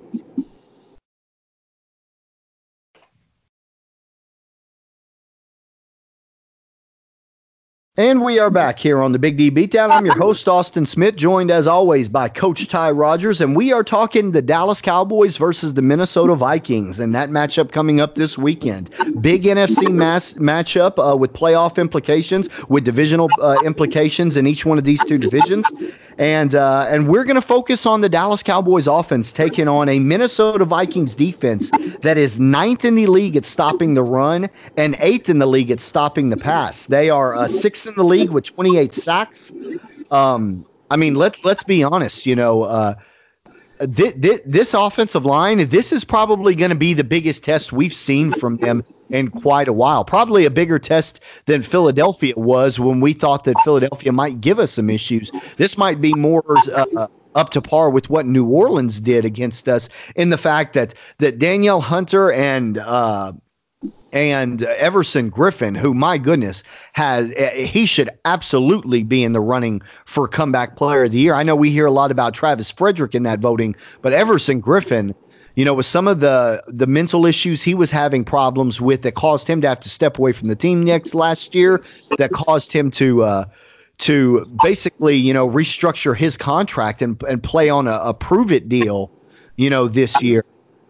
And 7.98 8.22
we 8.22 8.38
are 8.38 8.48
back 8.48 8.78
here 8.78 9.02
on 9.02 9.10
the 9.10 9.18
Big 9.18 9.36
D 9.36 9.50
Beatdown. 9.50 9.90
I'm 9.90 10.06
your 10.06 10.16
host, 10.16 10.46
Austin 10.46 10.86
Smith, 10.86 11.16
joined 11.16 11.50
as 11.50 11.66
always 11.66 12.08
by 12.08 12.28
Coach 12.28 12.68
Ty 12.68 12.92
Rogers, 12.92 13.40
and 13.40 13.56
we 13.56 13.72
are 13.72 13.82
talking 13.82 14.30
the 14.30 14.40
Dallas 14.40 14.80
Cowboys 14.80 15.36
versus 15.36 15.74
the 15.74 15.82
Minnesota 15.82 16.36
Vikings, 16.36 17.00
and 17.00 17.12
that 17.12 17.28
matchup 17.28 17.72
coming 17.72 18.00
up 18.00 18.14
this 18.14 18.38
weekend. 18.38 18.90
Big 19.20 19.42
NFC 19.42 19.92
mass 19.92 20.34
matchup 20.34 20.96
uh, 21.04 21.16
with 21.16 21.32
playoff 21.32 21.76
implications, 21.76 22.48
with 22.68 22.84
divisional 22.84 23.28
uh, 23.42 23.58
implications 23.64 24.36
in 24.36 24.46
each 24.46 24.64
one 24.64 24.78
of 24.78 24.84
these 24.84 25.02
two 25.02 25.18
divisions, 25.18 25.66
and 26.18 26.54
uh, 26.54 26.86
and 26.88 27.08
we're 27.08 27.24
going 27.24 27.36
to 27.36 27.40
focus 27.40 27.86
on 27.86 28.00
the 28.00 28.08
Dallas 28.08 28.42
Cowboys 28.42 28.86
offense 28.86 29.32
taking 29.32 29.68
on 29.68 29.88
a 29.88 29.98
Minnesota 30.00 30.64
Vikings 30.64 31.14
defense 31.14 31.70
that 32.02 32.18
is 32.18 32.40
ninth 32.40 32.84
in 32.84 32.96
the 32.96 33.06
league 33.06 33.36
at 33.36 33.46
stopping 33.46 33.94
the 33.94 34.02
run 34.02 34.50
and 34.76 34.96
eighth 34.98 35.30
in 35.30 35.38
the 35.38 35.46
league 35.46 35.70
at 35.70 35.80
stopping 35.80 36.30
the 36.30 36.36
pass. 36.36 36.86
They 36.86 37.08
are 37.08 37.34
uh, 37.34 37.48
sixth 37.48 37.86
in 37.86 37.94
the 37.94 38.04
league 38.04 38.30
with 38.30 38.44
28 38.44 38.92
sacks. 38.92 39.52
Um, 40.10 40.66
I 40.90 40.96
mean, 40.96 41.14
let's 41.14 41.44
let's 41.44 41.62
be 41.62 41.84
honest. 41.84 42.26
You 42.26 42.34
know, 42.34 42.64
uh, 42.64 42.94
th- 43.86 44.20
th- 44.20 44.42
this 44.44 44.74
offensive 44.74 45.24
line, 45.24 45.68
this 45.68 45.92
is 45.92 46.04
probably 46.04 46.54
going 46.54 46.70
to 46.70 46.76
be 46.76 46.94
the 46.94 47.04
biggest 47.04 47.44
test 47.44 47.72
we've 47.72 47.92
seen 47.92 48.30
from 48.30 48.56
them 48.58 48.84
in 49.10 49.30
quite 49.30 49.68
a 49.68 49.72
while. 49.72 50.04
Probably 50.04 50.44
a 50.44 50.50
bigger 50.50 50.78
test 50.78 51.20
than 51.46 51.62
Philadelphia 51.62 52.34
was 52.36 52.78
when 52.78 53.00
we 53.00 53.12
thought 53.12 53.44
that 53.44 53.60
Philadelphia 53.64 54.12
might 54.12 54.40
give 54.40 54.58
us 54.58 54.72
some 54.72 54.90
issues. 54.90 55.30
This 55.56 55.78
might 55.78 56.00
be 56.00 56.14
more. 56.14 56.44
Uh, 56.72 57.06
up 57.34 57.50
to 57.50 57.62
par 57.62 57.88
with 57.90 58.10
what 58.10 58.26
New 58.26 58.46
Orleans 58.46 59.00
did 59.00 59.24
against 59.24 59.68
us 59.68 59.88
in 60.16 60.30
the 60.30 60.38
fact 60.38 60.72
that 60.72 60.94
that 61.18 61.38
Danielle 61.38 61.80
Hunter 61.80 62.32
and 62.32 62.78
uh, 62.78 63.32
and 64.12 64.62
Everson 64.62 65.30
Griffen, 65.30 65.76
who 65.76 65.92
my 65.94 66.18
goodness 66.18 66.62
has 66.92 67.30
he 67.54 67.86
should 67.86 68.10
absolutely 68.24 69.02
be 69.02 69.22
in 69.22 69.32
the 69.32 69.40
running 69.40 69.82
for 70.06 70.26
comeback 70.26 70.76
player 70.76 71.04
of 71.04 71.12
the 71.12 71.18
year. 71.18 71.34
I 71.34 71.42
know 71.42 71.54
we 71.54 71.70
hear 71.70 71.86
a 71.86 71.90
lot 71.90 72.10
about 72.10 72.34
Travis 72.34 72.70
Frederick 72.70 73.14
in 73.14 73.22
that 73.24 73.40
voting, 73.40 73.76
but 74.02 74.12
Everson 74.12 74.62
Griffen, 74.62 75.14
you 75.56 75.64
know, 75.64 75.74
with 75.74 75.86
some 75.86 76.08
of 76.08 76.20
the 76.20 76.62
the 76.68 76.86
mental 76.86 77.26
issues 77.26 77.62
he 77.62 77.74
was 77.74 77.90
having 77.90 78.24
problems 78.24 78.80
with 78.80 79.02
that 79.02 79.14
caused 79.14 79.48
him 79.48 79.60
to 79.60 79.68
have 79.68 79.80
to 79.80 79.90
step 79.90 80.18
away 80.18 80.32
from 80.32 80.48
the 80.48 80.56
team 80.56 80.82
next 80.82 81.14
last 81.14 81.54
year, 81.54 81.82
that 82.16 82.32
caused 82.32 82.72
him 82.72 82.90
to 82.92 83.22
uh, 83.22 83.44
to 83.98 84.46
basically 84.62 85.16
you 85.16 85.34
know 85.34 85.48
restructure 85.48 86.16
his 86.16 86.36
contract 86.36 87.02
and 87.02 87.22
and 87.24 87.42
play 87.42 87.68
on 87.68 87.86
a, 87.86 87.98
a 88.02 88.14
prove 88.14 88.52
it 88.52 88.68
deal, 88.68 89.10
you 89.56 89.68
know, 89.68 89.86
this 89.86 90.22
year. 90.22 90.44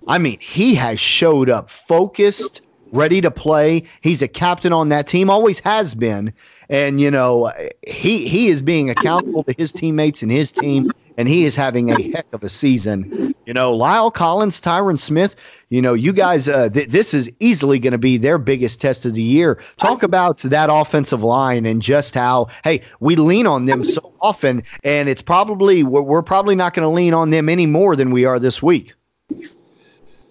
I 0.06 0.18
mean, 0.18 0.38
he 0.40 0.74
has 0.76 0.98
showed 0.98 1.50
up 1.50 1.68
focused 1.68 2.62
ready 2.92 3.20
to 3.20 3.30
play. 3.30 3.84
He's 4.00 4.22
a 4.22 4.28
captain 4.28 4.72
on 4.72 4.88
that 4.88 5.06
team, 5.06 5.30
always 5.30 5.58
has 5.60 5.94
been. 5.94 6.32
And 6.68 7.00
you 7.00 7.10
know, 7.10 7.52
he 7.86 8.28
he 8.28 8.48
is 8.48 8.60
being 8.60 8.90
accountable 8.90 9.42
to 9.44 9.54
his 9.56 9.72
teammates 9.72 10.22
and 10.22 10.30
his 10.30 10.52
team, 10.52 10.90
and 11.16 11.26
he 11.26 11.46
is 11.46 11.56
having 11.56 11.90
a 11.90 12.02
heck 12.10 12.26
of 12.34 12.42
a 12.42 12.50
season. 12.50 13.34
You 13.46 13.54
know, 13.54 13.74
La'el 13.74 14.12
Collins, 14.12 14.60
Tyron 14.60 14.98
Smith. 14.98 15.34
You 15.70 15.80
know, 15.80 15.94
you 15.94 16.12
guys, 16.12 16.46
uh, 16.46 16.68
th- 16.68 16.90
this 16.90 17.14
is 17.14 17.30
easily 17.40 17.78
going 17.78 17.92
to 17.92 17.98
be 17.98 18.18
their 18.18 18.36
biggest 18.36 18.82
test 18.82 19.06
of 19.06 19.14
the 19.14 19.22
year. 19.22 19.58
Talk 19.78 20.02
about 20.02 20.38
that 20.38 20.68
offensive 20.70 21.22
line 21.22 21.64
and 21.64 21.80
just 21.80 22.14
how 22.14 22.48
hey 22.64 22.82
we 23.00 23.16
lean 23.16 23.46
on 23.46 23.64
them 23.64 23.82
so 23.82 24.12
often, 24.20 24.62
and 24.84 25.08
it's 25.08 25.22
probably 25.22 25.82
we're, 25.82 26.02
we're 26.02 26.22
probably 26.22 26.54
not 26.54 26.74
going 26.74 26.84
to 26.84 26.94
lean 26.94 27.14
on 27.14 27.30
them 27.30 27.48
any 27.48 27.64
more 27.64 27.96
than 27.96 28.10
we 28.10 28.26
are 28.26 28.38
this 28.38 28.62
week. 28.62 28.92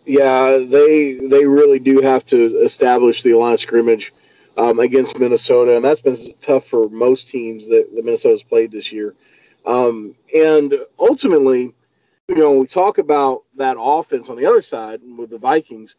Yeah, 0.08 0.58
they 0.58 1.16
they 1.16 1.46
really 1.46 1.80
do 1.80 2.00
have 2.02 2.26
to 2.28 2.62
establish 2.66 3.22
the 3.24 3.34
line 3.34 3.56
of 3.56 3.60
scrimmage 3.60 4.14
um, 4.58 4.80
against 4.80 5.20
Minnesota, 5.20 5.76
and 5.76 5.84
that's 5.84 6.00
been 6.00 6.34
tough 6.46 6.64
for 6.70 6.88
most 6.88 7.30
teams 7.30 7.64
that, 7.64 7.90
that 7.94 8.06
Minnesota's 8.06 8.42
played 8.44 8.72
this 8.72 8.90
year. 8.90 9.16
Um, 9.66 10.16
and 10.34 10.74
ultimately, 10.98 11.74
you 12.30 12.36
know, 12.36 12.54
we 12.54 12.68
talk 12.68 13.00
about 13.00 13.44
that 13.58 13.76
offense 13.78 14.28
on 14.30 14.38
the 14.38 14.46
other 14.46 14.64
side 14.64 15.02
with 15.18 15.30
the 15.30 15.38
Vikings. 15.38 15.94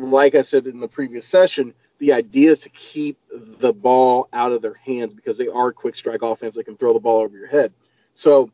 Like 0.00 0.34
I 0.34 0.42
said 0.50 0.66
in 0.66 0.80
the 0.80 0.88
previous 0.88 1.24
session, 1.30 1.74
the 2.00 2.12
idea 2.12 2.54
is 2.54 2.58
to 2.58 2.70
keep 2.92 3.16
the 3.60 3.72
ball 3.72 4.28
out 4.32 4.50
of 4.50 4.62
their 4.62 4.74
hands 4.74 5.12
because 5.14 5.38
they 5.38 5.46
are 5.46 5.68
a 5.68 5.72
quick 5.72 5.94
strike 5.94 6.22
offense. 6.22 6.56
They 6.56 6.64
can 6.64 6.76
throw 6.76 6.92
the 6.92 6.98
ball 6.98 7.22
over 7.22 7.38
your 7.38 7.46
head. 7.46 7.72
So 8.20 8.50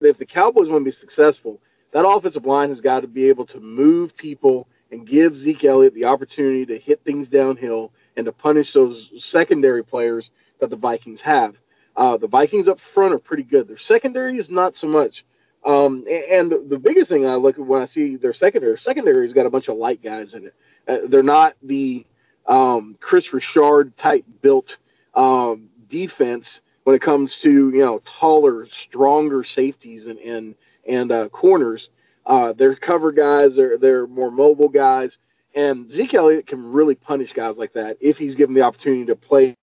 if 0.00 0.18
the 0.18 0.26
Cowboys 0.26 0.68
want 0.68 0.84
to 0.84 0.90
be 0.90 0.96
successful, 1.00 1.60
that 1.92 2.06
offensive 2.06 2.46
line 2.46 2.70
has 2.70 2.80
got 2.80 3.00
to 3.00 3.06
be 3.06 3.28
able 3.28 3.46
to 3.46 3.60
move 3.60 4.16
people 4.16 4.66
and 4.90 5.08
give 5.08 5.36
Zeke 5.42 5.64
Elliott 5.64 5.94
the 5.94 6.04
opportunity 6.04 6.66
to 6.66 6.78
hit 6.78 7.02
things 7.04 7.28
downhill 7.28 7.92
and 8.16 8.26
to 8.26 8.32
punish 8.32 8.72
those 8.72 9.08
secondary 9.30 9.82
players 9.82 10.28
that 10.60 10.70
the 10.70 10.76
Vikings 10.76 11.20
have. 11.22 11.54
Uh, 11.96 12.16
the 12.16 12.26
Vikings 12.26 12.68
up 12.68 12.78
front 12.94 13.12
are 13.12 13.18
pretty 13.18 13.42
good. 13.42 13.68
Their 13.68 13.80
secondary 13.88 14.38
is 14.38 14.46
not 14.48 14.74
so 14.80 14.86
much. 14.86 15.24
Um, 15.64 16.04
and 16.30 16.52
the 16.68 16.78
biggest 16.78 17.08
thing 17.08 17.26
I 17.26 17.36
look 17.36 17.58
at 17.58 17.64
when 17.64 17.82
I 17.82 17.88
see 17.94 18.16
their 18.16 18.34
secondary, 18.34 18.78
secondary's 18.84 19.32
got 19.32 19.46
a 19.46 19.50
bunch 19.50 19.68
of 19.68 19.76
light 19.76 20.02
guys 20.02 20.28
in 20.34 20.46
it. 20.46 20.54
Uh, 20.88 21.06
they're 21.08 21.22
not 21.22 21.54
the 21.62 22.04
um, 22.46 22.96
Kris 23.00 23.32
Richard 23.32 23.96
type 23.98 24.24
built 24.40 24.66
um, 25.14 25.68
defense 25.88 26.46
when 26.84 26.96
it 26.96 27.02
comes 27.02 27.30
to 27.42 27.70
you 27.70 27.78
know 27.78 28.02
taller, 28.18 28.66
stronger 28.88 29.44
safeties 29.44 30.06
and 30.06 30.18
and 30.18 30.54
and 30.88 31.12
uh, 31.12 31.28
corners. 31.28 31.88
Uh, 32.24 32.52
they're 32.52 32.76
cover 32.76 33.12
guys. 33.12 33.50
They're 33.56 33.78
they're 33.78 34.06
more 34.06 34.30
mobile 34.30 34.68
guys, 34.68 35.10
and 35.54 35.90
Zeke 35.90 36.14
Elliott 36.14 36.46
can 36.46 36.72
really 36.72 36.94
punish 36.94 37.30
guys 37.34 37.56
like 37.56 37.72
that 37.74 37.96
if 38.00 38.16
he's 38.16 38.36
given 38.36 38.54
the 38.54 38.62
opportunity 38.62 39.06
to 39.06 39.16
play 39.16 39.56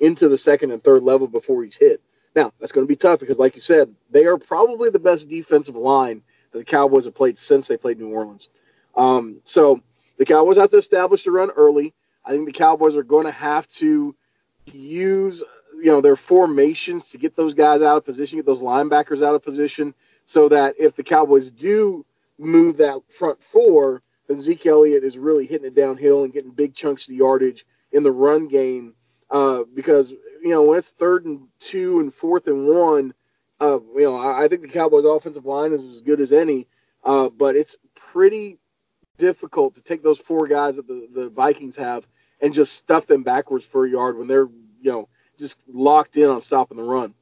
into 0.00 0.28
the 0.28 0.38
second 0.44 0.70
and 0.70 0.82
third 0.82 1.02
level 1.02 1.26
before 1.26 1.64
he's 1.64 1.74
hit. 1.78 2.00
Now 2.36 2.52
that's 2.60 2.72
going 2.72 2.86
to 2.86 2.88
be 2.88 2.96
tough 2.96 3.20
because, 3.20 3.38
like 3.38 3.56
you 3.56 3.62
said, 3.66 3.92
they 4.10 4.26
are 4.26 4.38
probably 4.38 4.90
the 4.90 4.98
best 4.98 5.28
defensive 5.28 5.74
line 5.74 6.22
that 6.52 6.58
the 6.58 6.64
Cowboys 6.64 7.04
have 7.04 7.14
played 7.14 7.36
since 7.48 7.66
they 7.68 7.76
played 7.76 7.98
New 7.98 8.10
Orleans. 8.10 8.42
Um, 8.96 9.40
so 9.54 9.80
the 10.18 10.24
Cowboys 10.24 10.56
have 10.56 10.70
to 10.70 10.78
establish 10.78 11.22
the 11.24 11.30
run 11.30 11.50
early. 11.50 11.94
I 12.24 12.30
think 12.30 12.46
the 12.46 12.52
Cowboys 12.52 12.94
are 12.94 13.02
going 13.02 13.26
to 13.26 13.32
have 13.32 13.64
to 13.80 14.14
use, 14.66 15.40
you 15.76 15.86
know, 15.86 16.00
their 16.00 16.18
formations 16.28 17.02
to 17.12 17.18
get 17.18 17.36
those 17.36 17.54
guys 17.54 17.80
out 17.80 17.96
of 17.96 18.04
position, 18.04 18.38
get 18.38 18.46
those 18.46 18.60
linebackers 18.60 19.24
out 19.24 19.34
of 19.34 19.44
position, 19.44 19.94
so 20.34 20.48
that 20.48 20.74
if 20.78 20.96
the 20.96 21.02
Cowboys 21.02 21.50
do 21.60 22.04
move 22.38 22.76
that 22.78 23.00
front 23.18 23.38
four, 23.52 24.02
then 24.28 24.42
Zeke 24.44 24.66
Elliott 24.66 25.04
is 25.04 25.16
really 25.16 25.46
hitting 25.46 25.66
it 25.66 25.74
downhill 25.74 26.24
and 26.24 26.32
getting 26.32 26.50
big 26.50 26.74
chunks 26.76 27.02
of 27.08 27.14
yardage 27.14 27.64
in 27.92 28.02
the 28.02 28.10
run 28.10 28.48
game. 28.48 28.94
Uh, 29.30 29.60
because 29.74 30.06
you 30.42 30.50
know 30.50 30.62
when 30.62 30.78
it's 30.78 30.88
third 30.98 31.24
and 31.24 31.40
two 31.70 32.00
and 32.00 32.12
fourth 32.20 32.46
and 32.46 32.66
one, 32.66 33.12
uh, 33.60 33.78
you 33.94 34.02
know 34.02 34.16
I, 34.16 34.44
I 34.44 34.48
think 34.48 34.62
the 34.62 34.68
Cowboys' 34.68 35.04
offensive 35.06 35.44
line 35.44 35.72
is 35.72 35.80
as 35.96 36.02
good 36.02 36.20
as 36.20 36.32
any, 36.32 36.66
uh, 37.04 37.28
but 37.28 37.54
it's 37.56 37.70
pretty 38.12 38.58
difficult 39.18 39.74
to 39.74 39.80
take 39.82 40.02
those 40.02 40.18
four 40.26 40.46
guys 40.46 40.76
that 40.76 40.86
the, 40.86 41.08
the 41.14 41.28
Vikings 41.28 41.74
have 41.76 42.04
and 42.40 42.54
just 42.54 42.70
stuff 42.84 43.06
them 43.06 43.22
backwards 43.22 43.64
for 43.70 43.84
a 43.84 43.90
yard 43.90 44.16
when 44.16 44.28
they're 44.28 44.48
you 44.80 44.90
know 44.90 45.08
just 45.38 45.54
locked 45.72 46.16
in 46.16 46.24
on 46.24 46.42
stopping 46.46 46.76
the 46.78 46.82
run. 46.82 47.14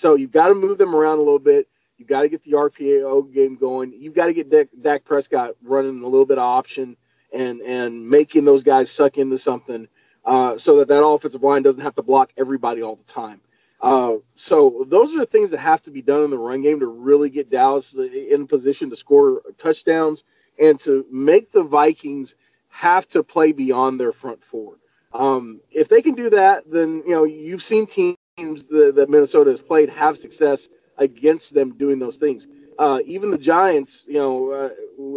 So 0.00 0.16
you've 0.16 0.32
got 0.32 0.48
to 0.48 0.54
move 0.54 0.78
them 0.78 0.94
around 0.94 1.18
a 1.18 1.22
little 1.22 1.38
bit. 1.38 1.68
You've 2.02 2.08
got 2.08 2.22
to 2.22 2.28
get 2.28 2.42
the 2.42 2.50
RPO 2.50 3.32
game 3.32 3.54
going. 3.54 3.92
You've 3.96 4.16
got 4.16 4.26
to 4.26 4.34
get 4.34 4.50
Dak, 4.50 4.66
Dak 4.82 5.04
Prescott 5.04 5.50
running 5.62 6.02
a 6.02 6.04
little 6.04 6.26
bit 6.26 6.36
of 6.36 6.42
option 6.42 6.96
and 7.32 7.60
and 7.60 8.10
making 8.10 8.44
those 8.44 8.64
guys 8.64 8.88
suck 8.96 9.18
into 9.18 9.38
something 9.44 9.86
uh, 10.24 10.56
so 10.64 10.80
that 10.80 10.88
that 10.88 11.06
offensive 11.06 11.44
line 11.44 11.62
doesn't 11.62 11.80
have 11.80 11.94
to 11.94 12.02
block 12.02 12.30
everybody 12.36 12.82
all 12.82 12.96
the 12.96 13.12
time. 13.12 13.40
Uh, 13.80 14.14
so 14.48 14.84
those 14.90 15.14
are 15.14 15.20
the 15.20 15.28
things 15.30 15.52
that 15.52 15.60
have 15.60 15.80
to 15.84 15.92
be 15.92 16.02
done 16.02 16.24
in 16.24 16.30
the 16.30 16.38
run 16.38 16.60
game 16.60 16.80
to 16.80 16.86
really 16.86 17.30
get 17.30 17.52
Dallas 17.52 17.84
in 17.96 18.48
position 18.48 18.90
to 18.90 18.96
score 18.96 19.42
touchdowns 19.62 20.18
and 20.58 20.80
to 20.82 21.06
make 21.08 21.52
the 21.52 21.62
Vikings 21.62 22.30
have 22.68 23.08
to 23.10 23.22
play 23.22 23.52
beyond 23.52 24.00
their 24.00 24.12
front 24.12 24.40
four. 24.50 24.74
Um, 25.14 25.60
if 25.70 25.88
they 25.88 26.02
can 26.02 26.14
do 26.16 26.30
that, 26.30 26.64
then 26.68 27.04
you 27.06 27.14
know 27.14 27.22
you've 27.22 27.62
seen 27.68 27.86
teams 27.86 28.60
that, 28.70 28.94
that 28.96 29.08
Minnesota 29.08 29.52
has 29.52 29.60
played 29.60 29.88
have 29.88 30.16
success 30.20 30.58
against 30.98 31.44
them 31.52 31.76
doing 31.78 31.98
those 31.98 32.16
things. 32.16 32.42
Uh, 32.78 32.98
even 33.06 33.30
the 33.30 33.38
Giants, 33.38 33.90
you 34.06 34.14
know, 34.14 34.70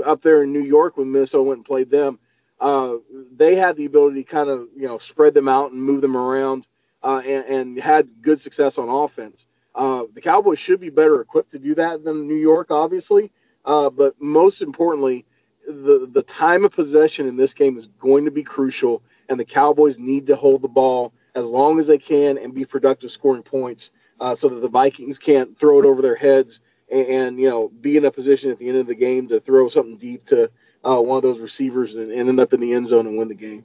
uh, 0.03 0.09
up 0.09 0.21
there 0.23 0.43
in 0.43 0.51
New 0.51 0.63
York 0.63 0.97
when 0.97 1.11
Minnesota 1.11 1.43
went 1.43 1.59
and 1.59 1.65
played 1.65 1.89
them, 1.89 2.19
uh, 2.59 2.93
they 3.35 3.55
had 3.55 3.75
the 3.75 3.85
ability 3.85 4.23
to 4.23 4.29
kind 4.29 4.49
of 4.49 4.67
you 4.75 4.87
know 4.87 4.99
spread 5.09 5.33
them 5.33 5.47
out 5.47 5.71
and 5.71 5.81
move 5.81 6.01
them 6.01 6.15
around, 6.15 6.65
uh, 7.03 7.19
and, 7.25 7.45
and, 7.45 7.79
had 7.81 8.07
good 8.21 8.41
success 8.43 8.73
on 8.77 8.89
offense. 8.89 9.35
Uh, 9.73 10.03
the 10.13 10.21
Cowboys 10.21 10.57
should 10.65 10.79
be 10.79 10.89
better 10.89 11.19
equipped 11.21 11.51
to 11.51 11.59
do 11.59 11.75
that 11.75 12.03
than 12.03 12.27
New 12.27 12.37
York, 12.37 12.71
obviously, 12.71 13.31
uh, 13.65 13.89
but 13.89 14.15
most 14.21 14.61
importantly, 14.61 15.25
the 15.67 16.09
the 16.13 16.23
time 16.37 16.63
of 16.63 16.71
possession 16.71 17.27
in 17.27 17.35
this 17.35 17.51
game 17.57 17.77
is 17.77 17.85
going 17.99 18.25
to 18.25 18.31
be 18.31 18.43
crucial, 18.43 19.01
and 19.27 19.39
the 19.39 19.45
Cowboys 19.45 19.95
need 19.97 20.27
to 20.27 20.35
hold 20.35 20.61
the 20.61 20.69
ball 20.69 21.11
as 21.35 21.43
long 21.43 21.81
as 21.81 21.87
they 21.87 21.97
can 21.97 22.37
and 22.37 22.53
be 22.53 22.63
productive 22.63 23.11
scoring 23.11 23.43
points, 23.43 23.81
uh, 24.19 24.35
so 24.41 24.49
that 24.49 24.61
the 24.61 24.67
Vikings 24.67 25.17
can't 25.23 25.57
throw 25.59 25.79
it 25.79 25.85
over 25.85 26.01
their 26.01 26.15
heads 26.15 26.49
and, 26.91 27.07
and 27.07 27.39
you 27.39 27.49
know 27.49 27.71
be 27.81 27.97
in 27.97 28.05
a 28.05 28.11
position 28.11 28.49
at 28.51 28.59
the 28.59 28.69
end 28.69 28.77
of 28.77 28.87
the 28.87 28.95
game 28.95 29.27
to 29.29 29.39
throw 29.41 29.69
something 29.69 29.97
deep 29.97 30.25
to 30.27 30.49
uh, 30.85 31.01
one 31.01 31.17
of 31.17 31.23
those 31.23 31.39
receivers 31.39 31.91
and, 31.93 32.11
and 32.11 32.29
end 32.29 32.39
up 32.39 32.53
in 32.53 32.59
the 32.59 32.73
end 32.73 32.89
zone 32.89 33.07
and 33.07 33.17
win 33.17 33.27
the 33.27 33.33
game. 33.33 33.63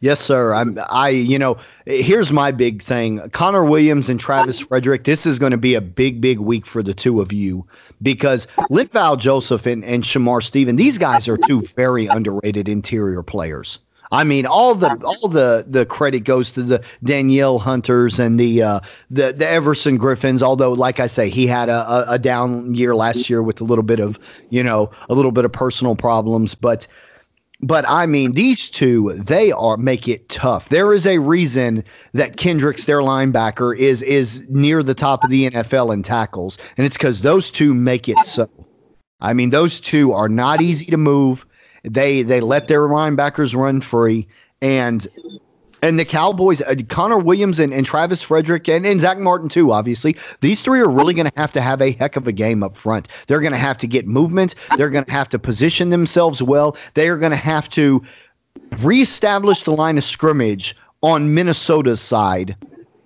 Yes, 0.00 0.20
sir. 0.20 0.52
I'm. 0.52 0.78
I. 0.90 1.08
You 1.08 1.38
know, 1.38 1.56
here's 1.86 2.30
my 2.30 2.52
big 2.52 2.82
thing: 2.82 3.30
Connor 3.30 3.64
Williams 3.64 4.10
and 4.10 4.20
Travis 4.20 4.60
Frederick. 4.60 5.04
This 5.04 5.24
is 5.24 5.38
going 5.38 5.52
to 5.52 5.56
be 5.56 5.74
a 5.74 5.80
big, 5.80 6.20
big 6.20 6.38
week 6.38 6.66
for 6.66 6.82
the 6.82 6.92
two 6.92 7.22
of 7.22 7.32
you 7.32 7.66
because 8.02 8.46
Linval 8.70 9.18
Joseph 9.18 9.64
and, 9.64 9.82
and 9.84 10.04
Shamar 10.04 10.42
Stephen. 10.42 10.76
These 10.76 10.98
guys 10.98 11.28
are 11.28 11.38
two 11.38 11.62
very 11.62 12.06
underrated 12.06 12.68
interior 12.68 13.22
players. 13.22 13.78
I 14.12 14.24
mean, 14.24 14.46
all 14.46 14.74
the 14.74 14.90
all 15.04 15.28
the 15.28 15.64
the 15.68 15.84
credit 15.86 16.20
goes 16.20 16.50
to 16.52 16.62
the 16.62 16.84
Danielle 17.02 17.58
Hunters 17.58 18.18
and 18.18 18.38
the 18.38 18.62
uh, 18.62 18.80
the 19.10 19.32
the 19.32 19.46
Everson 19.46 19.98
Griffens. 19.98 20.42
Although, 20.42 20.72
like 20.72 21.00
I 21.00 21.06
say, 21.06 21.28
he 21.28 21.46
had 21.46 21.68
a, 21.68 22.04
a 22.10 22.18
down 22.18 22.74
year 22.74 22.94
last 22.94 23.28
year 23.28 23.42
with 23.42 23.60
a 23.60 23.64
little 23.64 23.82
bit 23.82 24.00
of 24.00 24.18
you 24.50 24.62
know 24.62 24.90
a 25.08 25.14
little 25.14 25.32
bit 25.32 25.44
of 25.44 25.52
personal 25.52 25.96
problems, 25.96 26.54
but. 26.54 26.86
But 27.62 27.88
I 27.88 28.04
mean, 28.04 28.32
these 28.32 28.68
two, 28.68 29.14
they 29.14 29.50
are 29.50 29.78
make 29.78 30.08
it 30.08 30.28
tough. 30.28 30.68
There 30.68 30.92
is 30.92 31.06
a 31.06 31.16
reason 31.16 31.84
that 32.12 32.36
Kendricks, 32.36 32.84
their 32.84 33.00
linebacker, 33.00 33.74
is 33.74 34.02
is 34.02 34.44
near 34.50 34.82
the 34.82 34.92
top 34.92 35.24
of 35.24 35.30
the 35.30 35.48
NFL 35.48 35.90
in 35.94 36.02
tackles, 36.02 36.58
and 36.76 36.86
it's 36.86 36.98
because 36.98 37.22
those 37.22 37.50
two 37.50 37.72
make 37.72 38.10
it 38.10 38.18
so. 38.26 38.46
I 39.22 39.32
mean, 39.32 39.48
those 39.48 39.80
two 39.80 40.12
are 40.12 40.28
not 40.28 40.60
easy 40.60 40.84
to 40.90 40.98
move. 40.98 41.46
They 41.88 42.22
they 42.22 42.40
let 42.40 42.68
their 42.68 42.82
linebackers 42.82 43.54
run 43.54 43.80
free, 43.80 44.26
and 44.60 45.06
and 45.82 45.98
the 45.98 46.04
Cowboys, 46.04 46.62
uh, 46.62 46.74
Connor 46.88 47.18
Williams 47.18 47.60
and, 47.60 47.72
and 47.72 47.86
Travis 47.86 48.22
Frederick 48.22 48.68
and, 48.68 48.86
and 48.86 48.98
Zack 49.00 49.18
Martin, 49.18 49.48
too, 49.48 49.72
obviously, 49.72 50.16
these 50.40 50.62
three 50.62 50.80
are 50.80 50.88
really 50.88 51.14
going 51.14 51.30
to 51.30 51.38
have 51.38 51.52
to 51.52 51.60
have 51.60 51.80
a 51.82 51.92
heck 51.92 52.16
of 52.16 52.26
a 52.26 52.32
game 52.32 52.62
up 52.62 52.76
front. 52.76 53.08
They're 53.26 53.40
going 53.40 53.52
to 53.52 53.58
have 53.58 53.78
to 53.78 53.86
get 53.86 54.06
movement. 54.06 54.54
They're 54.76 54.90
going 54.90 55.04
to 55.04 55.12
have 55.12 55.28
to 55.28 55.38
position 55.38 55.90
themselves 55.90 56.42
well. 56.42 56.76
They 56.94 57.08
are 57.08 57.18
going 57.18 57.30
to 57.30 57.36
have 57.36 57.68
to 57.70 58.02
reestablish 58.80 59.62
the 59.62 59.72
line 59.72 59.98
of 59.98 60.04
scrimmage 60.04 60.74
on 61.02 61.34
Minnesota's 61.34 62.00
side 62.00 62.56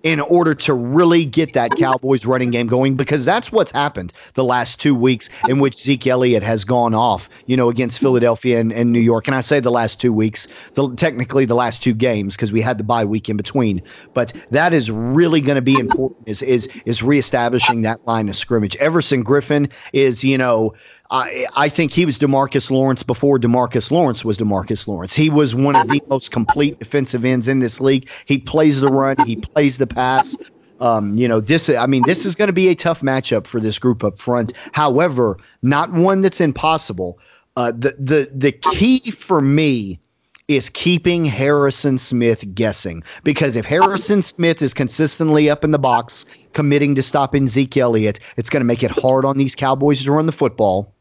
in 0.02 0.20
order 0.20 0.54
to 0.54 0.74
really 0.74 1.24
get 1.24 1.52
that 1.52 1.76
Cowboys 1.76 2.24
running 2.24 2.50
game 2.50 2.66
going 2.66 2.96
because 2.96 3.24
that's 3.24 3.52
what's 3.52 3.70
happened 3.70 4.12
the 4.34 4.44
last 4.44 4.80
two 4.80 4.94
weeks 4.94 5.28
in 5.48 5.58
which 5.58 5.74
Zeke 5.74 6.06
Elliott 6.06 6.42
has 6.42 6.64
gone 6.64 6.94
off, 6.94 7.28
you 7.46 7.56
know, 7.56 7.68
against 7.68 8.00
Philadelphia 8.00 8.58
and, 8.58 8.72
and 8.72 8.92
New 8.92 9.00
York. 9.00 9.26
And 9.28 9.34
I 9.34 9.40
say 9.40 9.60
the 9.60 9.70
last 9.70 10.00
two 10.00 10.12
weeks, 10.12 10.48
the, 10.74 10.94
technically 10.94 11.44
the 11.44 11.54
last 11.54 11.82
two 11.82 11.94
games 11.94 12.36
because 12.36 12.52
we 12.52 12.60
had 12.60 12.78
the 12.78 12.84
bye 12.84 13.04
week 13.04 13.28
in 13.28 13.36
between. 13.36 13.82
But 14.14 14.32
that 14.50 14.72
is 14.72 14.90
really 14.90 15.40
going 15.40 15.56
to 15.56 15.62
be 15.62 15.74
important 15.78 16.28
is, 16.28 16.42
is, 16.42 16.68
is 16.86 17.02
reestablishing 17.02 17.82
that 17.82 18.04
line 18.06 18.28
of 18.28 18.36
scrimmage. 18.36 18.76
Everson 18.76 19.24
Griffen 19.24 19.70
is, 19.92 20.24
you 20.24 20.38
know, 20.38 20.74
I, 21.10 21.46
I 21.56 21.68
think 21.68 21.92
he 21.92 22.06
was 22.06 22.18
Demarcus 22.18 22.70
Lawrence 22.70 23.02
before 23.02 23.38
Demarcus 23.38 23.90
Lawrence 23.90 24.24
was 24.24 24.38
Demarcus 24.38 24.86
Lawrence. 24.86 25.14
He 25.14 25.28
was 25.28 25.54
one 25.54 25.74
of 25.74 25.88
the 25.88 26.00
most 26.08 26.30
complete 26.30 26.78
defensive 26.78 27.24
ends 27.24 27.48
in 27.48 27.58
this 27.58 27.80
league. 27.80 28.08
He 28.26 28.38
plays 28.38 28.80
the 28.80 28.88
run, 28.88 29.16
he 29.26 29.36
plays 29.36 29.78
the 29.78 29.86
pass. 29.86 30.36
Um, 30.78 31.16
you 31.16 31.28
know, 31.28 31.40
this 31.40 31.68
I 31.68 31.86
mean, 31.86 32.04
this 32.06 32.24
is 32.24 32.34
going 32.34 32.46
to 32.48 32.52
be 32.52 32.68
a 32.68 32.74
tough 32.74 33.02
matchup 33.02 33.46
for 33.46 33.60
this 33.60 33.78
group 33.78 34.02
up 34.02 34.18
front. 34.18 34.52
However, 34.72 35.36
not 35.62 35.92
one 35.92 36.22
that's 36.22 36.40
impossible. 36.40 37.18
Uh, 37.56 37.72
the 37.72 37.96
the 37.98 38.30
the 38.32 38.52
key 38.52 39.10
for 39.10 39.42
me 39.42 40.00
is 40.50 40.68
keeping 40.68 41.24
Harrison 41.24 41.96
Smith 41.96 42.44
guessing. 42.54 43.04
Because 43.22 43.54
if 43.54 43.64
Harrison 43.64 44.20
Smith 44.20 44.60
is 44.62 44.74
consistently 44.74 45.48
up 45.48 45.62
in 45.62 45.70
the 45.70 45.78
box, 45.78 46.26
committing 46.54 46.96
to 46.96 47.02
stopping 47.04 47.46
Zeke 47.46 47.76
Elliott, 47.76 48.18
it's 48.36 48.50
going 48.50 48.60
to 48.60 48.66
make 48.66 48.82
it 48.82 48.90
hard 48.90 49.24
on 49.24 49.38
these 49.38 49.54
Cowboys 49.54 50.02
to 50.02 50.10
run 50.10 50.26
the 50.26 50.32
football. 50.32 50.92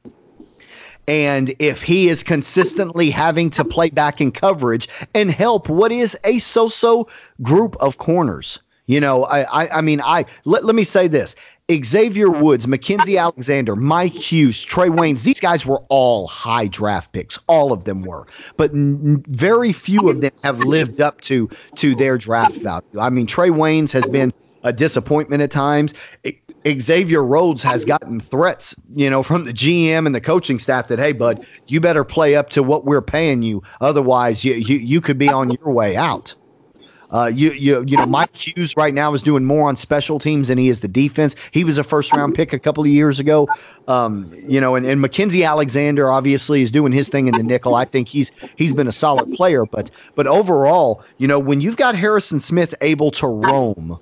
And 1.08 1.56
if 1.58 1.82
he 1.82 2.10
is 2.10 2.22
consistently 2.22 3.10
having 3.10 3.50
to 3.50 3.66
play 3.66 3.90
back 3.90 4.22
in 4.22 4.32
coverage 4.32 4.88
and 5.16 5.32
help 5.32 5.68
what 5.68 5.92
is 5.92 6.16
a 6.24 6.38
so 6.38 6.70
so 6.70 7.08
group 7.42 7.76
of 7.80 7.98
corners, 7.98 8.60
you 8.90 9.00
know, 9.00 9.26
I, 9.26 9.42
I, 9.44 9.78
I 9.78 9.82
mean, 9.82 10.02
I 10.02 10.26
let, 10.46 10.66
let 10.66 10.74
me 10.74 10.84
say 10.84 11.08
this: 11.08 11.36
Xavier 11.72 12.32
Woods, 12.32 12.66
Mackensie 12.66 13.22
Alexander, 13.22 13.76
Mike 13.76 14.16
Hughes, 14.16 14.66
Trae 14.66 14.90
Waynes, 14.90 15.22
these 15.22 15.40
guys 15.40 15.64
were 15.64 15.84
all 15.90 16.28
high 16.28 16.66
draft 16.66 17.14
picks. 17.14 17.38
All 17.46 17.72
of 17.72 17.84
them 17.84 18.02
were. 18.02 18.26
But 18.58 18.72
n- 18.72 19.24
very 19.28 19.74
few 19.74 20.10
of 20.10 20.22
them 20.22 20.32
have 20.44 20.62
lived 20.62 21.02
up 21.02 21.22
to 21.22 21.48
to 21.76 21.94
their 21.94 22.18
draft 22.18 22.56
value. 22.64 22.82
I 23.00 23.12
mean, 23.12 23.28
Trae 23.28 23.52
Waynes 23.52 23.92
has 23.92 24.10
been 24.10 24.34
a 24.64 24.74
disappointment 24.74 25.44
at 25.44 25.52
times. 25.52 25.94
Xavier 26.68 27.24
Rhodes 27.24 27.62
has 27.62 27.86
gotten 27.86 28.20
threats, 28.20 28.76
you 28.96 29.08
know, 29.08 29.22
from 29.22 29.46
the 29.46 29.54
GM 29.54 30.08
and 30.08 30.16
the 30.16 30.20
coaching 30.20 30.58
staff 30.58 30.88
that, 30.88 30.98
hey, 30.98 31.12
bud, 31.12 31.46
you 31.68 31.80
better 31.80 32.04
play 32.04 32.36
up 32.36 32.50
to 32.50 32.64
what 32.64 32.86
we're 32.86 33.02
paying 33.04 33.44
you. 33.44 33.62
Otherwise, 33.82 34.44
you, 34.44 34.56
you, 34.56 34.78
you 34.78 35.00
could 35.00 35.20
be 35.20 35.30
on 35.30 35.52
your 35.52 35.72
way 35.72 35.96
out. 35.96 36.34
Uh, 37.12 37.32
you 37.34 37.52
you 37.52 37.84
you 37.88 37.98
know 37.98 38.06
Mike 38.06 38.36
Hughes 38.36 38.76
right 38.78 38.94
now 38.94 39.14
is 39.14 39.24
doing 39.24 39.46
more 39.46 39.68
on 39.68 39.76
special 39.76 40.20
teams 40.20 40.48
than 40.48 40.58
he 40.58 40.70
is 40.70 40.82
the 40.82 40.88
defense. 40.88 41.36
He 41.52 41.64
was 41.64 41.78
a 41.78 41.84
first 41.84 42.14
round 42.14 42.36
pick 42.36 42.54
a 42.54 42.60
couple 42.60 42.84
of 42.84 42.90
years 42.90 43.20
ago. 43.20 43.48
Um, 43.88 44.32
you 44.48 44.62
know, 44.62 44.76
and, 44.76 44.86
and 44.86 45.04
Mackensie 45.04 45.48
Alexander 45.48 46.10
obviously 46.10 46.62
is 46.62 46.72
doing 46.72 46.92
his 46.92 47.10
thing 47.10 47.28
in 47.28 47.36
the 47.36 47.44
nickel. 47.44 47.76
I 47.76 47.86
think 47.86 48.08
he's 48.08 48.32
he's 48.56 48.74
been 48.74 48.88
a 48.88 48.92
solid 48.92 49.34
player, 49.34 49.66
but 49.66 49.90
but 50.16 50.28
overall, 50.28 51.04
you 51.18 51.28
know, 51.28 51.40
when 51.40 51.62
you've 51.62 51.78
got 51.78 51.96
Harrison 51.96 52.40
Smith 52.40 52.76
able 52.82 53.12
to 53.12 53.28
roam 53.28 54.00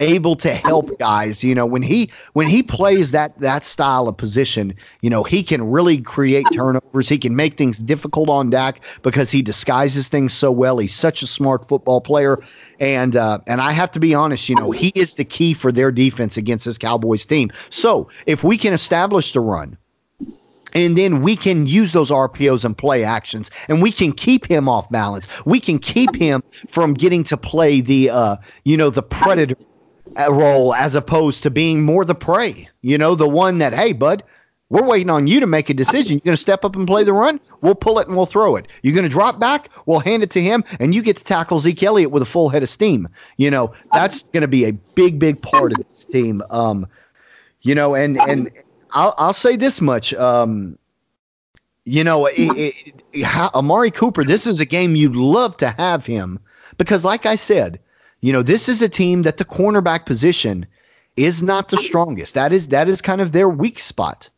able 0.00 0.34
to 0.36 0.52
help 0.52 0.98
guys. 0.98 1.44
You 1.44 1.54
know, 1.54 1.66
when 1.66 1.82
he 1.82 2.10
when 2.32 2.48
he 2.48 2.62
plays 2.62 3.12
that 3.12 3.38
that 3.40 3.64
style 3.64 4.08
of 4.08 4.16
position, 4.16 4.74
you 5.02 5.10
know, 5.10 5.22
he 5.22 5.42
can 5.42 5.70
really 5.70 5.98
create 6.00 6.46
turnovers. 6.52 7.08
He 7.08 7.18
can 7.18 7.36
make 7.36 7.56
things 7.56 7.78
difficult 7.78 8.28
on 8.28 8.50
Dak 8.50 8.82
because 9.02 9.30
he 9.30 9.42
disguises 9.42 10.08
things 10.08 10.32
so 10.32 10.50
well. 10.50 10.78
He's 10.78 10.94
such 10.94 11.22
a 11.22 11.26
smart 11.26 11.68
football 11.68 12.00
player, 12.00 12.38
and 12.80 13.16
uh, 13.16 13.38
and 13.46 13.60
I 13.60 13.72
have 13.72 13.90
to 13.92 14.00
be 14.00 14.14
honest, 14.14 14.48
you 14.48 14.56
know, 14.56 14.70
he 14.70 14.92
is 14.94 15.14
the 15.14 15.24
key 15.24 15.54
for 15.54 15.70
their 15.70 15.92
defense 15.92 16.36
against 16.36 16.64
this 16.64 16.78
Cowboys 16.78 17.24
team. 17.24 17.50
So 17.70 18.08
if 18.26 18.42
we 18.42 18.58
can 18.58 18.72
establish 18.72 19.32
the 19.32 19.40
run 19.40 19.76
and 20.74 20.98
then 20.98 21.22
we 21.22 21.36
can 21.36 21.66
use 21.66 21.92
those 21.92 22.10
RPOs 22.10 22.64
and 22.64 22.76
play 22.76 23.04
actions, 23.04 23.48
and 23.68 23.80
we 23.80 23.92
can 23.92 24.10
keep 24.10 24.44
him 24.44 24.68
off 24.68 24.90
balance. 24.90 25.28
We 25.46 25.60
can 25.60 25.78
keep 25.78 26.16
him 26.16 26.42
from 26.68 26.94
getting 26.94 27.22
to 27.24 27.36
play 27.36 27.80
the, 27.80 28.10
uh, 28.10 28.36
you 28.64 28.76
know, 28.76 28.90
the 28.90 29.02
predator 29.02 29.56
role 30.16 30.74
as 30.74 30.94
opposed 30.94 31.42
to 31.42 31.50
being 31.50 31.82
more 31.82 32.04
the 32.04 32.14
prey. 32.14 32.68
You 32.82 32.98
know, 32.98 33.14
the 33.14 33.28
one 33.28 33.58
that, 33.58 33.74
hey, 33.74 33.92
bud, 33.92 34.22
we're 34.70 34.86
waiting 34.86 35.10
on 35.10 35.26
you 35.26 35.40
to 35.40 35.46
make 35.46 35.70
a 35.70 35.74
decision. 35.74 36.14
You're 36.14 36.24
going 36.24 36.32
to 36.32 36.40
step 36.40 36.64
up 36.64 36.74
and 36.74 36.86
play 36.86 37.04
the 37.04 37.12
run. 37.12 37.38
We'll 37.60 37.74
pull 37.74 37.98
it 37.98 38.08
and 38.08 38.16
we'll 38.16 38.26
throw 38.26 38.56
it. 38.56 38.66
You're 38.82 38.94
going 38.94 39.04
to 39.04 39.10
drop 39.10 39.38
back. 39.38 39.68
We'll 39.86 40.00
hand 40.00 40.22
it 40.22 40.30
to 40.32 40.42
him, 40.42 40.64
and 40.80 40.94
you 40.94 41.02
get 41.02 41.16
to 41.18 41.24
tackle 41.24 41.58
Zeke 41.58 41.82
Elliott 41.82 42.10
with 42.10 42.22
a 42.22 42.26
full 42.26 42.48
head 42.48 42.62
of 42.62 42.68
steam. 42.68 43.08
You 43.36 43.50
know, 43.50 43.72
that's 43.92 44.22
going 44.24 44.40
to 44.40 44.48
be 44.48 44.64
a 44.64 44.72
big, 44.72 45.18
big 45.18 45.40
part 45.42 45.72
of 45.72 45.78
this 45.88 46.04
team. 46.04 46.42
Um, 46.50 46.86
you 47.60 47.74
know, 47.74 47.94
and 47.94 48.20
and 48.22 48.50
I'll 48.92 49.14
I'll 49.18 49.32
say 49.32 49.56
this 49.56 49.80
much. 49.80 50.14
Um, 50.14 50.78
you 51.84 52.02
know, 52.02 52.26
it, 52.26 52.94
it, 53.12 53.22
how, 53.22 53.50
Amari 53.54 53.90
Cooper. 53.90 54.24
This 54.24 54.46
is 54.46 54.60
a 54.60 54.64
game 54.64 54.96
you'd 54.96 55.16
love 55.16 55.56
to 55.58 55.68
have 55.70 56.06
him 56.06 56.40
because, 56.78 57.04
like 57.04 57.26
I 57.26 57.34
said, 57.34 57.78
you 58.24 58.32
know, 58.32 58.42
this 58.42 58.70
is 58.70 58.80
a 58.80 58.88
team 58.88 59.20
that 59.24 59.36
the 59.36 59.44
cornerback 59.44 60.06
position 60.06 60.64
is 61.14 61.42
not 61.42 61.68
the 61.68 61.76
strongest. 61.76 62.34
That 62.34 62.54
is 62.54 62.68
that 62.68 62.88
is 62.88 63.02
kind 63.02 63.20
of 63.20 63.32
their 63.32 63.50
weak 63.50 63.78
spot. 63.78 64.30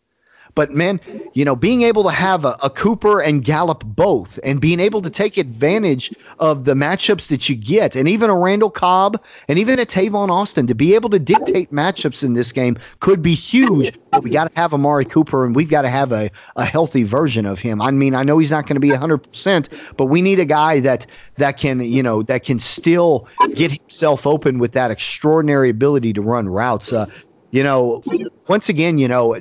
But 0.57 0.73
man, 0.73 1.01
you 1.35 1.45
know, 1.45 1.55
being 1.55 1.83
able 1.83 2.03
to 2.05 2.11
have 2.11 2.47
a, 2.47 2.57
a, 2.63 2.71
Cooper 2.71 3.21
and 3.21 3.45
Gallup 3.45 3.85
both 3.85 4.39
and 4.43 4.59
being 4.59 4.81
able 4.81 5.03
to 5.03 5.11
take 5.11 5.37
advantage 5.37 6.13
of 6.39 6.65
the 6.65 6.73
matchups 6.73 7.29
that 7.29 7.47
you 7.47 7.55
get, 7.55 7.95
and 7.95 8.09
even 8.09 8.31
a 8.31 8.37
Randall 8.37 8.71
Cobb 8.71 9.23
and 9.49 9.59
even 9.59 9.79
a 9.79 9.85
Tavon 9.85 10.31
Austin 10.31 10.67
to 10.67 10.75
be 10.75 10.95
able 10.95 11.11
to 11.11 11.19
dictate 11.19 11.71
matchups 11.71 12.25
in 12.25 12.33
this 12.33 12.53
game 12.53 12.79
could 13.01 13.21
be 13.21 13.35
huge. 13.35 13.99
But 14.11 14.23
we 14.23 14.31
got 14.31 14.51
to 14.51 14.59
have 14.59 14.73
Amari 14.73 15.05
Cooper 15.05 15.45
and 15.45 15.55
we've 15.55 15.69
got 15.69 15.83
to 15.83 15.91
have 15.91 16.11
a, 16.11 16.31
a 16.57 16.65
healthy 16.65 17.03
version 17.03 17.45
of 17.45 17.59
him. 17.59 17.83
I 17.83 17.91
mean, 17.91 18.15
I 18.15 18.23
know 18.23 18.39
he's 18.39 18.51
not 18.51 18.67
going 18.67 18.77
to 18.77 18.81
be 18.81 18.89
100%, 18.89 19.95
but 19.99 20.07
we 20.07 20.23
need 20.23 20.41
a 20.41 20.47
guy 20.47 20.81
that 20.81 21.05
that 21.37 21.59
can, 21.59 21.81
you 21.81 22.03
know, 22.03 22.23
that 22.23 22.45
can 22.45 22.59
still 22.59 23.29
get 23.55 23.73
himself 23.73 24.27
open 24.27 24.59
with 24.59 24.73
that 24.73 24.91
extraordinary 24.91 25.69
ability 25.69 26.15
to 26.15 26.23
run 26.23 26.49
routes. 26.49 26.95
Uh, 26.95 27.05
you 27.51 27.63
know, 27.63 28.03
once 28.49 28.69
again, 28.69 28.99
you 28.99 29.09
know, 29.09 29.39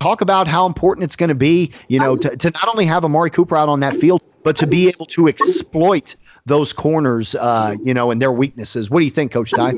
talk 0.00 0.20
about 0.20 0.46
how 0.46 0.66
important 0.66 1.04
it's 1.04 1.16
going 1.16 1.28
to 1.28 1.34
be, 1.34 1.72
you 1.88 1.98
know, 1.98 2.16
to, 2.16 2.36
to 2.36 2.50
not 2.50 2.68
only 2.68 2.86
have 2.86 3.04
Amari 3.04 3.30
Cooper 3.30 3.56
out 3.56 3.68
on 3.68 3.80
that 3.80 3.94
field, 3.96 4.22
but 4.42 4.56
to 4.56 4.66
be 4.66 4.88
able 4.88 5.06
to 5.06 5.28
exploit 5.28 6.16
those 6.46 6.72
corners, 6.72 7.34
uh, 7.34 7.74
you 7.82 7.92
know, 7.92 8.10
and 8.10 8.22
their 8.22 8.32
weaknesses. 8.32 8.90
What 8.90 9.00
do 9.00 9.04
you 9.04 9.10
think, 9.10 9.32
Coach 9.32 9.50
Ty? 9.50 9.74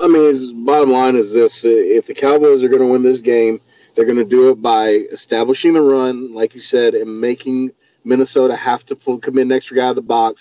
I 0.00 0.08
mean, 0.08 0.64
bottom 0.64 0.90
line 0.90 1.16
is 1.16 1.32
this: 1.32 1.52
if 1.62 2.06
the 2.06 2.14
Cowboys 2.14 2.62
are 2.62 2.68
going 2.68 2.80
to 2.80 2.86
win 2.86 3.02
this 3.02 3.20
game, 3.20 3.60
they're 3.94 4.04
going 4.04 4.18
to 4.18 4.24
do 4.24 4.50
it 4.50 4.60
by 4.60 4.88
establishing 5.12 5.74
the 5.74 5.80
run, 5.80 6.34
like 6.34 6.54
you 6.54 6.60
said, 6.70 6.94
and 6.94 7.20
making 7.20 7.70
Minnesota 8.04 8.56
have 8.56 8.84
to 8.86 8.96
pull, 8.96 9.20
in 9.20 9.52
extra 9.52 9.76
guy 9.76 9.84
out 9.84 9.90
of 9.90 9.96
the 9.96 10.02
box, 10.02 10.40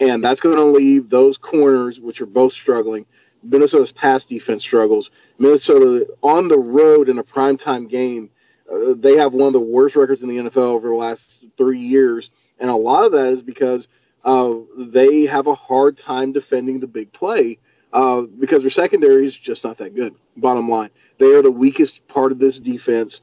and 0.00 0.24
that's 0.24 0.40
going 0.40 0.56
to 0.56 0.64
leave 0.64 1.08
those 1.10 1.36
corners, 1.36 1.98
which 2.00 2.20
are 2.20 2.26
both 2.26 2.52
struggling. 2.54 3.06
Minnesota's 3.42 3.92
pass 3.92 4.22
defense 4.28 4.62
struggles. 4.62 5.10
Minnesota 5.38 6.06
on 6.22 6.48
the 6.48 6.58
road 6.58 7.08
in 7.08 7.18
a 7.18 7.24
primetime 7.24 7.88
game 7.90 8.30
uh, 8.70 8.94
they 8.96 9.16
have 9.16 9.32
one 9.32 9.48
of 9.48 9.52
the 9.52 9.60
worst 9.60 9.96
records 9.96 10.22
in 10.22 10.28
the 10.28 10.36
NFL 10.36 10.56
over 10.56 10.88
the 10.88 10.94
last 10.94 11.20
three 11.56 11.80
years, 11.80 12.28
and 12.58 12.70
a 12.70 12.76
lot 12.76 13.04
of 13.04 13.12
that 13.12 13.28
is 13.28 13.42
because 13.42 13.86
uh, 14.24 14.54
they 14.76 15.26
have 15.26 15.46
a 15.46 15.54
hard 15.54 15.98
time 16.04 16.32
defending 16.32 16.80
the 16.80 16.86
big 16.86 17.12
play 17.12 17.58
uh, 17.92 18.22
because 18.22 18.60
their 18.60 18.70
secondary 18.70 19.28
is 19.28 19.34
just 19.36 19.62
not 19.62 19.78
that 19.78 19.94
good. 19.94 20.14
Bottom 20.36 20.68
line, 20.68 20.90
they 21.18 21.32
are 21.34 21.42
the 21.42 21.50
weakest 21.50 21.92
part 22.08 22.32
of 22.32 22.38
this 22.38 22.56
defense, 22.56 23.20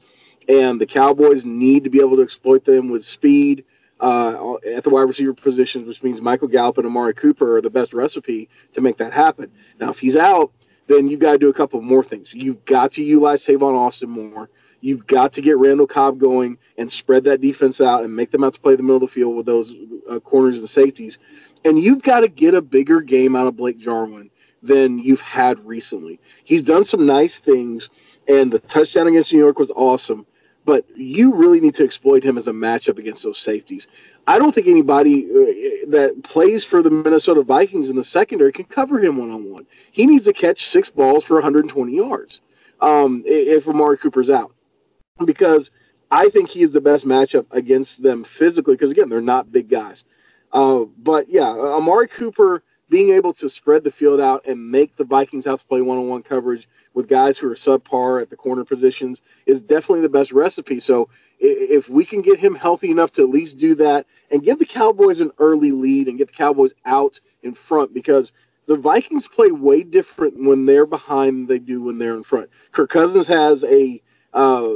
and 0.48 0.80
the 0.80 0.86
Cowboys 0.86 1.42
need 1.44 1.84
to 1.84 1.90
be 1.90 1.98
able 1.98 2.16
to 2.16 2.22
exploit 2.22 2.64
them 2.64 2.88
with 2.88 3.04
speed. 3.06 3.64
Uh, 4.00 4.54
at 4.76 4.82
the 4.82 4.90
wide 4.90 5.02
receiver 5.02 5.32
positions, 5.32 5.86
which 5.86 6.02
means 6.02 6.20
Michael 6.20 6.48
Gallup 6.48 6.76
and 6.78 6.86
Amari 6.86 7.14
Cooper 7.14 7.56
are 7.56 7.62
the 7.62 7.70
best 7.70 7.94
recipe 7.94 8.48
to 8.74 8.80
make 8.80 8.98
that 8.98 9.12
happen. 9.12 9.50
Now, 9.80 9.92
if 9.92 9.98
he's 9.98 10.16
out, 10.16 10.52
then 10.86 11.08
you've 11.08 11.20
got 11.20 11.32
to 11.32 11.38
do 11.38 11.48
a 11.48 11.54
couple 11.54 11.80
more 11.80 12.04
things. 12.04 12.28
You've 12.32 12.64
got 12.64 12.92
to 12.94 13.02
utilize 13.02 13.40
Tavon 13.46 13.74
Austin 13.74 14.10
more. 14.10 14.50
You've 14.80 15.06
got 15.06 15.32
to 15.34 15.42
get 15.42 15.56
Randall 15.56 15.86
Cobb 15.86 16.18
going 16.18 16.58
and 16.76 16.92
spread 16.92 17.24
that 17.24 17.40
defense 17.40 17.80
out 17.80 18.04
and 18.04 18.14
make 18.14 18.30
them 18.30 18.44
out 18.44 18.54
to 18.54 18.60
play 18.60 18.76
the 18.76 18.82
middle 18.82 18.96
of 18.96 19.02
the 19.02 19.14
field 19.14 19.36
with 19.36 19.46
those 19.46 19.72
uh, 20.10 20.18
corners 20.20 20.56
and 20.56 20.68
safeties. 20.74 21.14
And 21.64 21.82
you've 21.82 22.02
got 22.02 22.20
to 22.20 22.28
get 22.28 22.52
a 22.52 22.60
bigger 22.60 23.00
game 23.00 23.34
out 23.34 23.46
of 23.46 23.56
Blake 23.56 23.78
Jarwin 23.78 24.28
than 24.62 24.98
you've 24.98 25.20
had 25.20 25.64
recently. 25.64 26.20
He's 26.44 26.64
done 26.64 26.86
some 26.86 27.06
nice 27.06 27.32
things, 27.44 27.88
and 28.28 28.52
the 28.52 28.58
touchdown 28.58 29.06
against 29.06 29.32
New 29.32 29.38
York 29.38 29.58
was 29.58 29.70
awesome. 29.74 30.26
But 30.64 30.86
you 30.96 31.34
really 31.34 31.60
need 31.60 31.74
to 31.76 31.84
exploit 31.84 32.24
him 32.24 32.38
as 32.38 32.46
a 32.46 32.50
matchup 32.50 32.98
against 32.98 33.22
those 33.22 33.40
safeties. 33.44 33.86
I 34.26 34.38
don't 34.38 34.54
think 34.54 34.66
anybody 34.66 35.26
uh, 35.26 35.90
that 35.90 36.24
plays 36.24 36.64
for 36.64 36.82
the 36.82 36.90
Minnesota 36.90 37.42
Vikings 37.42 37.90
in 37.90 37.96
the 37.96 38.04
secondary 38.04 38.52
can 38.52 38.64
cover 38.64 38.98
him 38.98 39.18
one 39.18 39.30
on 39.30 39.50
one. 39.50 39.66
He 39.92 40.06
needs 40.06 40.24
to 40.24 40.32
catch 40.32 40.72
six 40.72 40.88
balls 40.88 41.24
for 41.24 41.34
120 41.34 41.94
yards 41.94 42.40
um, 42.80 43.22
if 43.26 43.68
Amari 43.68 43.98
Cooper's 43.98 44.30
out 44.30 44.54
because 45.24 45.68
I 46.10 46.28
think 46.30 46.50
he 46.50 46.62
is 46.62 46.72
the 46.72 46.80
best 46.80 47.04
matchup 47.04 47.46
against 47.50 47.90
them 48.02 48.24
physically. 48.38 48.74
Because 48.74 48.90
again, 48.90 49.08
they're 49.08 49.20
not 49.20 49.52
big 49.52 49.68
guys. 49.68 49.98
Uh, 50.52 50.84
but 50.98 51.26
yeah, 51.28 51.48
Amari 51.48 52.08
Cooper 52.08 52.62
being 52.90 53.14
able 53.14 53.32
to 53.34 53.50
spread 53.56 53.84
the 53.84 53.92
field 53.92 54.20
out 54.20 54.46
and 54.46 54.70
make 54.70 54.96
the 54.96 55.04
Vikings 55.04 55.44
have 55.46 55.60
to 55.60 55.66
play 55.66 55.80
one-on-one 55.80 56.22
coverage 56.22 56.66
with 56.92 57.08
guys 57.08 57.34
who 57.40 57.50
are 57.50 57.56
subpar 57.56 58.22
at 58.22 58.30
the 58.30 58.36
corner 58.36 58.64
positions 58.64 59.18
is 59.46 59.60
definitely 59.62 60.02
the 60.02 60.08
best 60.08 60.32
recipe. 60.32 60.82
So 60.86 61.08
if 61.40 61.88
we 61.88 62.04
can 62.04 62.22
get 62.22 62.38
him 62.38 62.54
healthy 62.54 62.90
enough 62.90 63.12
to 63.14 63.22
at 63.22 63.30
least 63.30 63.58
do 63.58 63.74
that 63.76 64.06
and 64.30 64.44
give 64.44 64.58
the 64.58 64.66
Cowboys 64.66 65.20
an 65.20 65.30
early 65.38 65.72
lead 65.72 66.08
and 66.08 66.18
get 66.18 66.28
the 66.28 66.36
Cowboys 66.36 66.70
out 66.84 67.12
in 67.42 67.56
front 67.68 67.92
because 67.92 68.28
the 68.66 68.76
Vikings 68.76 69.24
play 69.34 69.50
way 69.50 69.82
different 69.82 70.42
when 70.42 70.66
they're 70.66 70.86
behind 70.86 71.36
than 71.36 71.46
they 71.46 71.58
do 71.58 71.82
when 71.82 71.98
they're 71.98 72.14
in 72.14 72.24
front. 72.24 72.48
Kirk 72.72 72.90
Cousins 72.90 73.26
has 73.28 73.58
a 73.64 74.00
uh, 74.32 74.68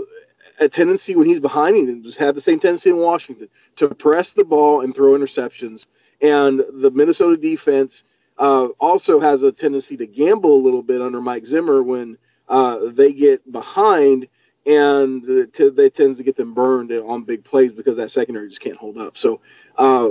a 0.61 0.69
tendency 0.69 1.15
when 1.15 1.29
he's 1.29 1.41
behind 1.41 1.89
him, 1.89 2.03
just 2.03 2.19
have 2.19 2.35
the 2.35 2.43
same 2.43 2.61
tendency 2.61 2.91
in 2.91 2.97
Washington 2.97 3.49
to 3.79 3.89
press 3.95 4.27
the 4.37 4.45
ball 4.45 4.81
and 4.83 4.95
throw 4.95 5.17
interceptions. 5.17 5.81
And 6.21 6.61
the 6.83 6.91
Minnesota 6.91 7.37
defense 7.37 7.93
uh, 8.39 8.67
also 8.81 9.21
has 9.21 9.43
a 9.43 9.53
tendency 9.53 9.97
to 9.97 10.07
gamble 10.07 10.57
a 10.57 10.65
little 10.65 10.83
bit 10.83 11.01
under 11.01 11.21
Mike 11.21 11.45
Zimmer 11.47 11.83
when 11.83 12.19
uh, 12.49 12.79
they 12.93 13.13
get 13.13 13.51
behind, 13.51 14.27
and 14.67 15.23
t- 15.57 15.71
they 15.71 15.91
tend 15.91 16.17
to 16.17 16.23
get 16.23 16.37
them 16.37 16.55
burned 16.55 16.93
on 16.93 17.25
big 17.25 17.45
plays 17.45 17.73
because 17.73 17.97
that 17.97 18.11
secondary 18.13 18.49
just 18.49 18.63
can't 18.63 18.77
hold 18.77 18.99
up. 18.99 19.15
So. 19.21 19.41
Uh, 19.77 20.09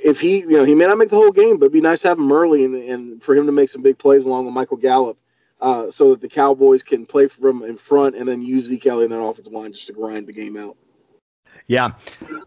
if 0.00 0.18
he, 0.18 0.38
you 0.38 0.50
know, 0.50 0.64
he 0.64 0.74
may 0.74 0.86
not 0.86 0.96
make 0.96 1.10
the 1.10 1.16
whole 1.16 1.32
game, 1.32 1.58
but 1.58 1.66
it'd 1.66 1.72
be 1.72 1.80
nice 1.80 2.00
to 2.02 2.08
have 2.08 2.18
him 2.18 2.30
early 2.30 2.64
and, 2.64 2.74
and 2.74 3.22
for 3.24 3.34
him 3.34 3.46
to 3.46 3.52
make 3.52 3.72
some 3.72 3.82
big 3.82 3.98
plays 3.98 4.24
along 4.24 4.44
with 4.44 4.54
Michael 4.54 4.76
Gallup 4.76 5.18
uh, 5.60 5.86
so 5.96 6.10
that 6.10 6.20
the 6.20 6.28
Cowboys 6.28 6.82
can 6.82 7.06
play 7.06 7.28
from 7.40 7.64
in 7.64 7.78
front 7.88 8.16
and 8.16 8.28
then 8.28 8.42
use 8.42 8.68
Zeke 8.68 8.86
Elliott 8.86 9.10
in 9.10 9.18
that 9.18 9.24
offensive 9.24 9.52
line 9.52 9.72
just 9.72 9.86
to 9.88 9.92
grind 9.92 10.26
the 10.26 10.32
game 10.32 10.56
out. 10.56 10.76
Yeah, 11.68 11.90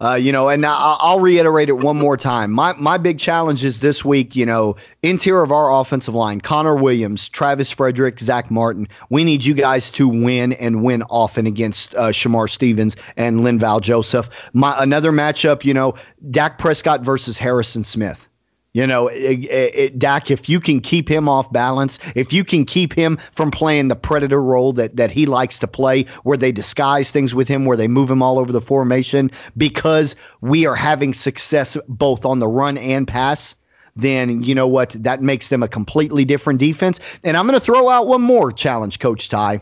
uh, 0.02 0.16
you 0.16 0.32
know, 0.32 0.50
and 0.50 0.66
I'll, 0.66 1.20
reiterate 1.20 1.70
it 1.70 1.78
one 1.78 1.96
more 1.96 2.18
time. 2.18 2.52
My 2.52 2.74
my 2.74 2.98
big 2.98 3.20
challenge 3.20 3.64
is 3.64 3.80
this 3.80 4.04
week. 4.04 4.36
You 4.36 4.48
know, 4.48 4.76
interior 5.04 5.44
of 5.44 5.52
our 5.52 5.72
offensive 5.72 6.16
line: 6.16 6.42
Connor 6.42 6.76
Williams, 6.76 7.30
Travis 7.30 7.70
Frederick, 7.70 8.20
Zack 8.20 8.50
Martin. 8.50 8.88
We 9.12 9.24
need 9.24 9.44
you 9.44 9.54
guys 9.54 9.92
to 9.92 10.08
win 10.08 10.54
and 10.54 10.84
win 10.84 11.04
often 11.04 11.46
against 11.46 11.94
uh, 11.94 12.08
Shamar 12.08 12.50
Stevens 12.50 12.98
and 13.16 13.42
Linval 13.42 13.80
Joseph. 13.82 14.50
My 14.54 14.76
another 14.82 15.12
matchup. 15.12 15.64
You 15.64 15.76
know, 15.76 15.94
Dak 16.32 16.58
Prescott 16.58 17.02
versus 17.02 17.38
Harrison 17.38 17.84
Smith. 17.84 18.28
You 18.74 18.88
know, 18.88 19.10
it, 19.10 19.44
it, 19.50 20.00
Dak, 20.00 20.32
if 20.32 20.48
you 20.48 20.62
can 20.62 20.80
keep 20.80 21.10
him 21.10 21.28
off 21.28 21.52
balance, 21.52 22.00
if 22.16 22.32
you 22.32 22.46
can 22.46 22.64
keep 22.64 22.94
him 22.94 23.18
from 23.34 23.52
playing 23.52 23.90
the 23.90 23.98
predator 23.98 24.42
role 24.42 24.72
that, 24.74 24.96
that 24.96 25.12
he 25.12 25.26
likes 25.26 25.60
to 25.60 25.68
play, 25.68 26.04
where 26.24 26.38
they 26.38 26.54
disguise 26.54 27.12
things 27.12 27.36
with 27.36 27.50
him, 27.50 27.66
where 27.66 27.76
they 27.76 27.90
move 27.90 28.10
him 28.10 28.24
all 28.24 28.40
over 28.40 28.54
the 28.54 28.62
formation, 28.62 29.30
because 29.58 30.16
we 30.40 30.66
are 30.66 30.76
having 30.76 31.14
success 31.14 31.76
both 31.90 32.26
on 32.26 32.40
the 32.40 32.48
run 32.48 32.78
and 32.78 33.10
pass, 33.10 33.56
then 33.98 34.42
you 34.42 34.56
know 34.56 34.68
what? 34.68 34.92
That 34.92 35.22
makes 35.22 35.50
them 35.50 35.64
a 35.64 35.68
completely 35.68 36.24
different 36.24 36.60
defense. 36.60 37.02
And 37.26 37.36
I'm 37.36 37.48
going 37.48 37.60
to 37.60 37.66
throw 37.66 37.90
out 37.90 38.08
one 38.08 38.22
more 38.22 38.54
challenge, 38.54 39.00
Coach 39.00 39.28
Ty. 39.28 39.62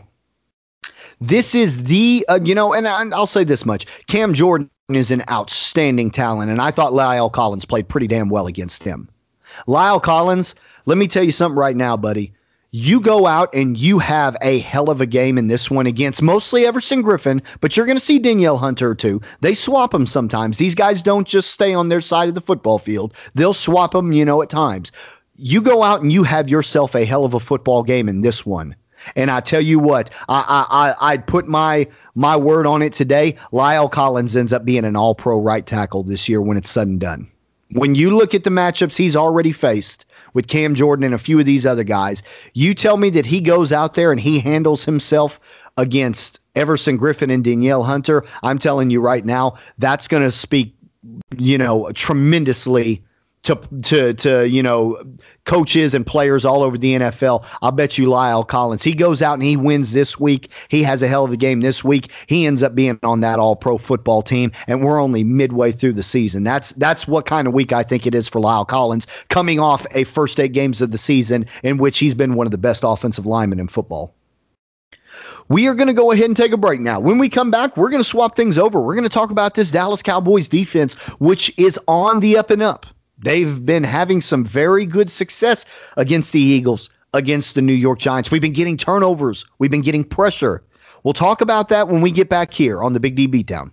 This 1.20 1.54
is 1.54 1.84
the, 1.84 2.24
uh, 2.28 2.40
you 2.42 2.54
know, 2.54 2.72
and 2.72 2.88
I'll 2.88 3.26
say 3.26 3.44
this 3.44 3.66
much 3.66 3.86
Cam 4.06 4.32
Jordan 4.32 4.70
is 4.88 5.10
an 5.10 5.22
outstanding 5.30 6.10
talent, 6.10 6.50
and 6.50 6.62
I 6.62 6.70
thought 6.70 6.92
La'el 6.92 7.30
Collins 7.30 7.64
played 7.64 7.88
pretty 7.88 8.06
damn 8.06 8.30
well 8.30 8.46
against 8.46 8.82
him. 8.82 9.08
La'el 9.66 10.02
Collins, 10.02 10.54
let 10.86 10.96
me 10.96 11.06
tell 11.06 11.22
you 11.22 11.32
something 11.32 11.58
right 11.58 11.76
now, 11.76 11.96
buddy. 11.96 12.32
You 12.72 13.00
go 13.00 13.26
out 13.26 13.52
and 13.52 13.76
you 13.76 13.98
have 13.98 14.36
a 14.40 14.60
hell 14.60 14.90
of 14.90 15.00
a 15.00 15.06
game 15.06 15.36
in 15.36 15.48
this 15.48 15.70
one 15.70 15.86
against 15.86 16.22
mostly 16.22 16.66
Everson 16.66 17.02
Griffen, 17.02 17.42
but 17.60 17.76
you're 17.76 17.86
going 17.86 17.98
to 17.98 18.04
see 18.04 18.20
Danielle 18.20 18.58
Hunter 18.58 18.94
too. 18.94 19.20
They 19.40 19.54
swap 19.54 19.90
them 19.90 20.06
sometimes. 20.06 20.56
These 20.56 20.76
guys 20.76 21.02
don't 21.02 21.26
just 21.26 21.50
stay 21.50 21.74
on 21.74 21.88
their 21.88 22.00
side 22.00 22.28
of 22.28 22.34
the 22.34 22.40
football 22.40 22.78
field, 22.78 23.12
they'll 23.34 23.54
swap 23.54 23.90
them, 23.92 24.12
you 24.12 24.24
know, 24.24 24.40
at 24.40 24.50
times. 24.50 24.92
You 25.36 25.60
go 25.60 25.82
out 25.82 26.00
and 26.00 26.12
you 26.12 26.22
have 26.22 26.48
yourself 26.48 26.94
a 26.94 27.04
hell 27.04 27.24
of 27.24 27.34
a 27.34 27.40
football 27.40 27.82
game 27.82 28.08
in 28.08 28.20
this 28.20 28.46
one. 28.46 28.76
And 29.16 29.30
I 29.30 29.40
tell 29.40 29.60
you 29.60 29.78
what, 29.78 30.10
I, 30.28 30.66
I, 31.00 31.12
I'd 31.12 31.26
put 31.26 31.48
my 31.48 31.86
my 32.14 32.36
word 32.36 32.66
on 32.66 32.82
it 32.82 32.92
today. 32.92 33.36
La'el 33.52 33.90
Collins 33.90 34.36
ends 34.36 34.52
up 34.52 34.64
being 34.64 34.84
an 34.84 34.96
all 34.96 35.14
pro 35.14 35.38
right 35.38 35.66
tackle 35.66 36.02
this 36.02 36.28
year 36.28 36.40
when 36.40 36.56
it's 36.56 36.76
and 36.76 37.00
done. 37.00 37.30
When 37.72 37.94
you 37.94 38.16
look 38.16 38.34
at 38.34 38.44
the 38.44 38.50
matchups 38.50 38.96
he's 38.96 39.14
already 39.14 39.52
faced 39.52 40.06
with 40.34 40.48
Cam 40.48 40.74
Jordan 40.74 41.04
and 41.04 41.14
a 41.14 41.18
few 41.18 41.38
of 41.38 41.44
these 41.44 41.66
other 41.66 41.84
guys, 41.84 42.22
you 42.54 42.74
tell 42.74 42.96
me 42.96 43.10
that 43.10 43.26
he 43.26 43.40
goes 43.40 43.72
out 43.72 43.94
there 43.94 44.10
and 44.10 44.20
he 44.20 44.40
handles 44.40 44.84
himself 44.84 45.38
against 45.76 46.40
Everson 46.56 46.98
Griffen 46.98 47.32
and 47.32 47.44
Danielle 47.44 47.84
Hunter. 47.84 48.24
I'm 48.42 48.58
telling 48.58 48.90
you 48.90 49.00
right 49.00 49.24
now, 49.24 49.56
that's 49.78 50.08
going 50.08 50.22
to 50.22 50.30
speak, 50.30 50.74
you 51.36 51.58
know, 51.58 51.90
tremendously 51.92 53.04
to 53.42 53.56
to 53.82 54.14
to 54.14 54.48
you 54.48 54.62
know 54.62 55.02
coaches 55.44 55.94
and 55.94 56.06
players 56.06 56.44
all 56.44 56.62
over 56.62 56.76
the 56.76 56.94
NFL. 56.94 57.44
I'll 57.62 57.72
bet 57.72 57.96
you 57.96 58.08
La'el 58.08 58.46
Collins. 58.46 58.82
He 58.82 58.92
goes 58.92 59.22
out 59.22 59.34
and 59.34 59.42
he 59.42 59.56
wins 59.56 59.92
this 59.92 60.20
week. 60.20 60.50
He 60.68 60.82
has 60.82 61.02
a 61.02 61.08
hell 61.08 61.24
of 61.24 61.32
a 61.32 61.36
game 61.36 61.60
this 61.60 61.82
week. 61.82 62.10
He 62.26 62.46
ends 62.46 62.62
up 62.62 62.74
being 62.74 62.98
on 63.02 63.20
that 63.20 63.38
all 63.38 63.56
pro 63.56 63.78
football 63.78 64.22
team 64.22 64.52
and 64.66 64.84
we're 64.84 65.00
only 65.00 65.24
midway 65.24 65.72
through 65.72 65.94
the 65.94 66.02
season. 66.02 66.44
That's 66.44 66.72
that's 66.72 67.08
what 67.08 67.26
kind 67.26 67.48
of 67.48 67.54
week 67.54 67.72
I 67.72 67.82
think 67.82 68.06
it 68.06 68.14
is 68.14 68.28
for 68.28 68.40
La'el 68.40 68.68
Collins 68.68 69.06
coming 69.28 69.58
off 69.58 69.86
a 69.92 70.04
first 70.04 70.38
8 70.38 70.52
games 70.52 70.80
of 70.80 70.90
the 70.90 70.98
season 70.98 71.46
in 71.62 71.78
which 71.78 71.98
he's 71.98 72.14
been 72.14 72.34
one 72.34 72.46
of 72.46 72.50
the 72.50 72.58
best 72.58 72.84
offensive 72.84 73.26
linemen 73.26 73.58
in 73.58 73.68
football. 73.68 74.14
We 75.48 75.66
are 75.66 75.74
going 75.74 75.88
to 75.88 75.92
go 75.92 76.12
ahead 76.12 76.26
and 76.26 76.36
take 76.36 76.52
a 76.52 76.56
break 76.56 76.80
now. 76.80 77.00
When 77.00 77.18
we 77.18 77.28
come 77.28 77.50
back, 77.50 77.76
we're 77.76 77.90
going 77.90 78.02
to 78.02 78.08
swap 78.08 78.36
things 78.36 78.56
over. 78.56 78.80
We're 78.80 78.94
going 78.94 79.02
to 79.02 79.08
talk 79.08 79.30
about 79.30 79.54
this 79.54 79.72
Dallas 79.72 80.02
Cowboys 80.02 80.48
defense 80.48 80.94
which 81.18 81.52
is 81.58 81.78
on 81.88 82.20
the 82.20 82.36
up 82.36 82.50
and 82.50 82.62
up. 82.62 82.86
They've 83.22 83.64
been 83.64 83.84
having 83.84 84.20
some 84.20 84.44
very 84.44 84.86
good 84.86 85.10
success 85.10 85.64
against 85.96 86.32
the 86.32 86.40
Eagles, 86.40 86.90
against 87.14 87.54
the 87.54 87.62
New 87.62 87.74
York 87.74 87.98
Giants. 87.98 88.30
We've 88.30 88.40
been 88.40 88.52
getting 88.52 88.76
turnovers, 88.76 89.44
we've 89.58 89.70
been 89.70 89.82
getting 89.82 90.04
pressure. 90.04 90.62
We'll 91.02 91.14
talk 91.14 91.40
about 91.40 91.68
that 91.68 91.88
when 91.88 92.02
we 92.02 92.10
get 92.10 92.28
back 92.28 92.52
here 92.52 92.82
on 92.82 92.92
the 92.92 93.00
Big 93.00 93.16
D 93.16 93.26
Beatdown. 93.26 93.70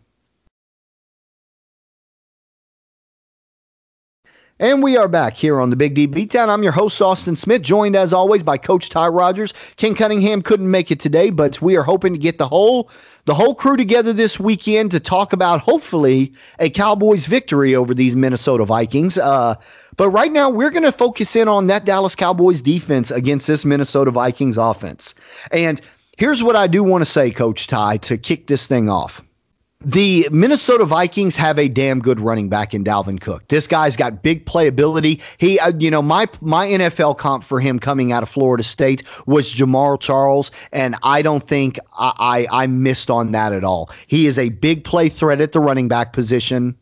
And 4.60 4.82
we 4.82 4.98
are 4.98 5.08
back 5.08 5.38
here 5.38 5.62
on 5.62 5.70
the 5.70 5.76
Big 5.76 5.94
D 5.94 6.08
Beatdown. 6.08 6.50
I'm 6.50 6.64
your 6.64 6.72
host, 6.72 7.00
Austin 7.00 7.36
Smith, 7.36 7.62
joined 7.62 7.96
as 7.96 8.12
always 8.12 8.42
by 8.42 8.58
Coach 8.58 8.90
Ty 8.90 9.10
Rogers. 9.10 9.54
Ken 9.76 9.94
Cunningham 9.94 10.42
couldn't 10.42 10.72
make 10.72 10.90
it 10.90 11.00
today, 11.00 11.30
but 11.30 11.62
we 11.62 11.78
are 11.78 11.84
hoping 11.84 12.12
to 12.14 12.20
get 12.20 12.40
the 12.40 12.48
whole 12.48 12.90
the 13.28 13.36
whole 13.36 13.54
crew 13.54 13.76
together 13.76 14.14
this 14.14 14.40
weekend 14.40 14.90
to 14.90 15.02
talk 15.02 15.34
about 15.34 15.60
hopefully 15.60 16.32
a 16.60 16.70
Cowboys 16.70 17.26
victory 17.26 17.76
over 17.76 17.94
these 17.94 18.16
Minnesota 18.16 18.64
Vikings. 18.64 19.18
Uh, 19.18 19.56
but 19.98 20.10
right 20.12 20.32
now, 20.32 20.50
we're 20.50 20.70
going 20.70 20.84
to 20.84 20.94
focus 20.94 21.36
in 21.36 21.50
on 21.50 21.68
that 21.68 21.84
Dallas 21.84 22.16
Cowboys 22.16 22.62
defense 22.62 23.12
against 23.12 23.46
this 23.46 23.66
Minnesota 23.66 24.12
Vikings 24.12 24.58
offense. 24.58 25.14
And 25.52 25.82
here's 26.18 26.42
what 26.42 26.56
I 26.56 26.68
do 26.68 26.86
want 26.86 27.02
to 27.02 27.06
say, 27.06 27.30
Coach 27.30 27.68
Ty, 27.68 27.98
to 27.98 28.18
kick 28.18 28.48
this 28.48 28.66
thing 28.66 28.90
off. 28.90 29.22
The 29.86 30.28
Minnesota 30.32 30.86
Vikings 30.86 31.36
have 31.36 31.60
a 31.60 31.68
damn 31.68 32.00
good 32.00 32.20
running 32.20 32.50
back 32.50 32.74
in 32.74 32.84
Dalvin 32.84 33.22
Cook. 33.22 33.48
This 33.48 33.68
guy's 33.68 33.96
got 33.96 34.24
big 34.24 34.44
playability. 34.44 35.22
He, 35.38 35.60
uh, 35.60 35.72
you 35.78 35.92
know, 35.92 36.02
my 36.02 36.26
my 36.42 36.66
NFL 36.66 37.20
comp 37.20 37.44
for 37.44 37.60
him 37.60 37.78
coming 37.78 38.12
out 38.12 38.24
of 38.24 38.30
Florida 38.30 38.64
State 38.64 39.04
was 39.28 39.54
Jamaal 39.54 40.00
Charles, 40.00 40.50
and 40.72 40.96
I 41.04 41.22
don't 41.22 41.48
think 41.48 41.78
I, 41.98 42.48
I 42.52 42.64
I 42.64 42.68
missed 42.68 43.12
on 43.12 43.34
that 43.34 43.54
at 43.54 43.64
all. 43.64 43.92
He 44.08 44.26
is 44.26 44.40
a 44.40 44.50
big 44.50 44.84
play 44.84 45.10
threat 45.10 45.42
at 45.42 45.52
the 45.52 45.60
running 45.60 45.88
back 45.88 46.12
position. 46.12 46.76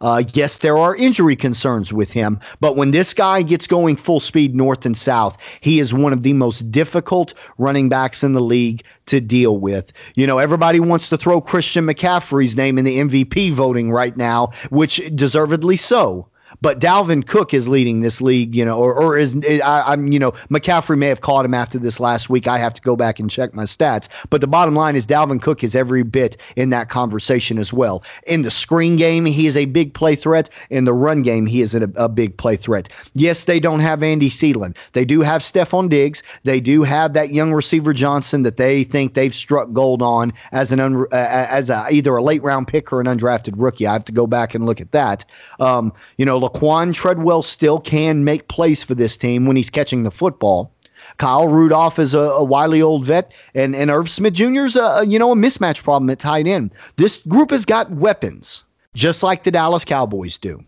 Uh, 0.00 0.22
yes, 0.32 0.58
there 0.58 0.78
are 0.78 0.96
injury 0.96 1.36
concerns 1.36 1.92
with 1.92 2.10
him, 2.12 2.40
but 2.60 2.74
when 2.74 2.90
this 2.90 3.12
guy 3.12 3.42
gets 3.42 3.66
going 3.66 3.96
full 3.96 4.20
speed 4.20 4.54
north 4.54 4.86
and 4.86 4.96
south, 4.96 5.36
he 5.60 5.78
is 5.78 5.92
one 5.92 6.12
of 6.12 6.22
the 6.22 6.32
most 6.32 6.70
difficult 6.70 7.34
running 7.58 7.88
backs 7.88 8.24
in 8.24 8.32
the 8.32 8.40
league 8.40 8.82
to 9.06 9.20
deal 9.20 9.58
with. 9.58 9.92
You 10.14 10.26
know, 10.26 10.38
everybody 10.38 10.80
wants 10.80 11.10
to 11.10 11.18
throw 11.18 11.40
Christian 11.40 11.86
McCaffrey's 11.86 12.56
name 12.56 12.78
in 12.78 12.84
the 12.86 12.98
MVP 12.98 13.52
voting 13.52 13.90
right 13.90 14.16
now, 14.16 14.52
which 14.70 15.02
deservedly 15.14 15.76
so. 15.76 16.26
But 16.60 16.80
Dalvin 16.80 17.26
Cook 17.26 17.54
is 17.54 17.68
leading 17.68 18.00
this 18.00 18.20
league, 18.20 18.54
you 18.54 18.64
know, 18.64 18.78
or, 18.78 18.94
or 18.94 19.16
is 19.16 19.36
I, 19.44 19.92
am 19.92 20.12
you 20.12 20.18
know, 20.18 20.32
McCaffrey 20.50 20.98
may 20.98 21.06
have 21.06 21.20
caught 21.20 21.44
him 21.44 21.54
after 21.54 21.78
this 21.78 22.00
last 22.00 22.28
week. 22.30 22.46
I 22.46 22.58
have 22.58 22.74
to 22.74 22.82
go 22.82 22.96
back 22.96 23.18
and 23.18 23.30
check 23.30 23.54
my 23.54 23.64
stats. 23.64 24.08
But 24.30 24.40
the 24.40 24.46
bottom 24.46 24.74
line 24.74 24.96
is 24.96 25.06
Dalvin 25.06 25.40
Cook 25.40 25.62
is 25.62 25.76
every 25.76 26.02
bit 26.02 26.36
in 26.56 26.70
that 26.70 26.88
conversation 26.88 27.58
as 27.58 27.72
well. 27.72 28.02
In 28.26 28.42
the 28.42 28.50
screen 28.50 28.96
game, 28.96 29.24
he 29.24 29.46
is 29.46 29.56
a 29.56 29.66
big 29.66 29.94
play 29.94 30.16
threat. 30.16 30.50
In 30.70 30.84
the 30.84 30.92
run 30.92 31.22
game, 31.22 31.46
he 31.46 31.60
is 31.60 31.74
a, 31.74 31.90
a 31.96 32.08
big 32.08 32.36
play 32.36 32.56
threat. 32.56 32.88
Yes, 33.14 33.44
they 33.44 33.60
don't 33.60 33.80
have 33.80 34.02
Adam 34.02 34.20
Thielen. 34.20 34.76
They 34.92 35.04
do 35.04 35.20
have 35.20 35.42
Stefon 35.42 35.88
Diggs. 35.88 36.22
They 36.44 36.60
do 36.60 36.82
have 36.82 37.12
that 37.12 37.32
young 37.32 37.52
receiver 37.52 37.92
Johnson 37.92 38.42
that 38.42 38.56
they 38.56 38.84
think 38.84 39.14
they've 39.14 39.34
struck 39.34 39.72
gold 39.72 40.02
on 40.02 40.32
as 40.52 40.72
an 40.72 40.80
un, 40.80 41.06
uh, 41.12 41.16
as 41.50 41.70
a, 41.70 41.86
either 41.90 42.16
a 42.16 42.22
late 42.22 42.42
round 42.42 42.68
pick 42.68 42.92
or 42.92 43.00
an 43.00 43.06
undrafted 43.06 43.54
rookie. 43.56 43.86
I 43.86 43.92
have 43.92 44.04
to 44.06 44.12
go 44.12 44.26
back 44.26 44.54
and 44.54 44.66
look 44.66 44.80
at 44.80 44.92
that. 44.92 45.24
Um, 45.58 45.92
you 46.16 46.24
know, 46.24 46.38
Laquan 46.40 46.94
Treadwell 46.94 47.42
still 47.42 47.80
can 47.80 48.24
make 48.24 48.48
plays 48.48 48.82
for 48.82 48.94
this 48.94 49.16
team 49.16 49.46
when 49.46 49.56
he's 49.56 49.70
catching 49.70 50.02
the 50.02 50.10
football. 50.10 50.72
Kyle 51.18 51.48
Rudolph 51.48 51.98
is 51.98 52.14
a, 52.14 52.18
a 52.18 52.44
wily 52.44 52.82
old 52.82 53.06
vet, 53.06 53.32
and, 53.54 53.74
and 53.74 53.90
Irv 53.90 54.10
Smith 54.10 54.34
Jr. 54.34 54.66
is 54.66 54.76
a, 54.76 55.04
you 55.06 55.18
know 55.18 55.32
a 55.32 55.36
mismatch 55.36 55.82
problem 55.82 56.10
at 56.10 56.18
tight 56.18 56.46
end. 56.46 56.74
This 56.96 57.22
group 57.22 57.50
has 57.50 57.64
got 57.64 57.90
weapons, 57.90 58.64
just 58.94 59.22
like 59.22 59.44
the 59.44 59.50
Dallas 59.50 59.84
Cowboys 59.84 60.38
do. 60.38 60.62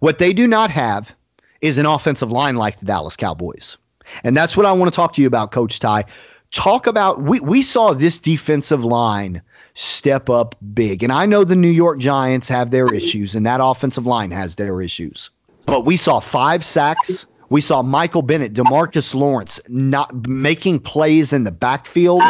What 0.00 0.18
they 0.18 0.32
do 0.32 0.46
not 0.46 0.70
have 0.70 1.14
is 1.60 1.78
an 1.78 1.86
offensive 1.86 2.30
line 2.32 2.56
like 2.56 2.80
the 2.80 2.86
Dallas 2.86 3.16
Cowboys. 3.16 3.76
And 4.24 4.36
that's 4.36 4.56
what 4.56 4.66
I 4.66 4.72
want 4.72 4.92
to 4.92 4.96
talk 4.96 5.12
to 5.14 5.20
you 5.20 5.26
about, 5.26 5.52
Coach 5.52 5.78
Ty. 5.78 6.04
Talk 6.52 6.86
about 6.86 7.22
we, 7.22 7.38
we 7.40 7.62
saw 7.62 7.92
this 7.92 8.18
defensive 8.18 8.84
line 8.84 9.40
step 9.80 10.28
up 10.28 10.54
big. 10.74 11.02
And 11.02 11.10
I 11.10 11.24
know 11.24 11.42
the 11.42 11.56
New 11.56 11.70
York 11.70 11.98
Giants 11.98 12.48
have 12.48 12.70
their 12.70 12.92
issues, 12.92 13.34
and 13.34 13.46
that 13.46 13.60
offensive 13.62 14.06
line 14.06 14.30
has 14.30 14.56
their 14.56 14.82
issues. 14.82 15.30
But 15.64 15.86
we 15.86 15.96
saw 15.96 16.20
five 16.20 16.64
sacks. 16.64 17.26
We 17.48 17.62
saw 17.62 17.82
Michael 17.82 18.22
Bennett, 18.22 18.52
Demarcus 18.52 19.14
Lawrence 19.14 19.58
not 19.68 20.28
making 20.28 20.80
plays 20.80 21.32
in 21.32 21.44
the 21.44 21.50
backfield. 21.50 22.22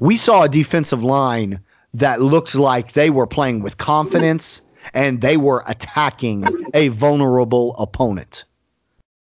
We 0.00 0.16
saw 0.16 0.44
a 0.44 0.48
defensive 0.48 1.04
line 1.04 1.60
that 1.92 2.22
looked 2.22 2.54
like 2.54 2.92
they 2.92 3.10
were 3.10 3.26
playing 3.26 3.60
with 3.60 3.76
confidence 3.76 4.62
and 4.94 5.20
they 5.20 5.36
were 5.36 5.64
attacking 5.66 6.46
a 6.72 6.88
vulnerable 6.88 7.76
opponent. 7.76 8.45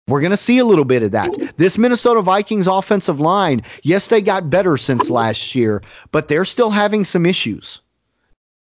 We're 0.06 0.20
going 0.20 0.32
to 0.32 0.36
see 0.36 0.58
a 0.58 0.66
little 0.66 0.84
bit 0.84 1.02
of 1.02 1.12
that. 1.12 1.34
This 1.56 1.78
Minnesota 1.78 2.20
Vikings 2.20 2.66
offensive 2.66 3.20
line, 3.20 3.62
yes, 3.82 4.08
they 4.08 4.20
got 4.20 4.50
better 4.50 4.76
since 4.76 5.08
last 5.08 5.54
year, 5.54 5.82
but 6.12 6.28
they're 6.28 6.44
still 6.44 6.70
having 6.70 7.04
some 7.04 7.24
issues. 7.24 7.80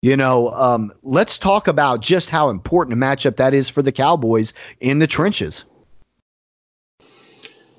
You 0.01 0.15
know, 0.15 0.51
um, 0.51 0.93
let's 1.03 1.38
talk 1.38 1.67
about 1.67 2.01
just 2.01 2.29
how 2.29 2.49
important 2.49 2.93
a 2.93 3.06
matchup 3.06 3.36
that 3.38 3.53
is 3.53 3.69
for 3.69 3.82
the 3.82 3.91
Cowboys 3.91 4.53
in 4.79 4.99
the 4.99 5.08
trenches. 5.08 5.65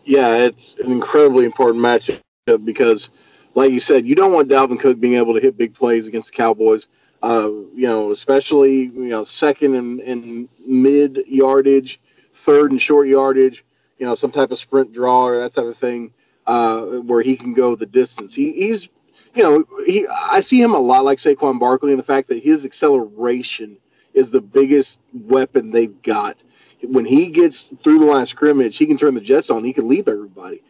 Yeah, 0.05 0.35
it's 0.35 0.61
an 0.83 0.93
incredibly 0.93 1.47
important 1.47 1.83
matchup 1.83 2.65
because, 2.65 3.09
like 3.55 3.73
you 3.73 3.81
said, 3.81 4.05
you 4.07 4.15
don't 4.15 4.33
want 4.33 4.49
Dalvin 4.49 4.81
Cook 4.81 5.01
being 5.01 5.17
able 5.17 5.35
to 5.35 5.41
hit 5.41 5.57
big 5.57 5.75
plays 5.75 6.07
against 6.07 6.31
the 6.31 6.37
Cowboys. 6.37 6.83
Uh, 7.23 7.49
you 7.75 7.87
know, 7.87 8.13
especially 8.13 8.91
you 8.95 9.09
know 9.09 9.27
second 9.39 9.75
and, 9.75 10.01
and 10.01 10.49
mid 10.67 11.21
yardage 11.27 11.99
third 12.45 12.71
and 12.73 12.81
short 12.81 13.09
yardage, 13.09 13.65
you 13.99 14.07
know, 14.07 14.17
some 14.17 14.33
type 14.33 14.51
of 14.51 14.59
sprint 14.59 14.93
draw 14.93 15.27
or 15.27 15.41
that 15.41 15.55
type 15.55 15.65
of 15.65 15.79
thing, 15.79 16.13
uh, 16.47 16.81
where 16.81 17.23
he 17.23 17.37
can 17.37 17.55
go 17.55 17.77
the 17.77 17.87
distance. 17.87 18.33
He, 18.35 18.53
he's, 18.53 18.89
you 19.35 19.43
know, 19.43 19.65
he, 19.87 20.07
I 20.09 20.43
see 20.49 20.61
him 20.61 20.75
a 20.75 20.79
lot 20.79 21.05
like 21.05 21.21
Saquon 21.21 21.59
Barkley 21.59 21.93
in 21.93 21.97
the 21.97 22.05
fact 22.05 22.29
that 22.29 22.43
his 22.43 22.65
acceleration 22.65 23.79
is 24.13 24.31
the 24.31 24.41
biggest 24.41 24.91
weapon 25.13 25.71
they've 25.71 26.03
got. 26.03 26.37
When 26.83 27.05
he 27.05 27.31
gets 27.31 27.57
through 27.83 28.01
the 28.01 28.05
line 28.05 28.23
of 28.23 28.29
scrimmage, 28.29 28.77
he 28.77 28.87
can 28.87 28.99
turn 28.99 29.15
the 29.15 29.21
jets 29.21 29.49
on. 29.51 29.65
He 29.65 29.73
can 29.73 29.89
leap 29.89 30.07
everybody. 30.07 30.63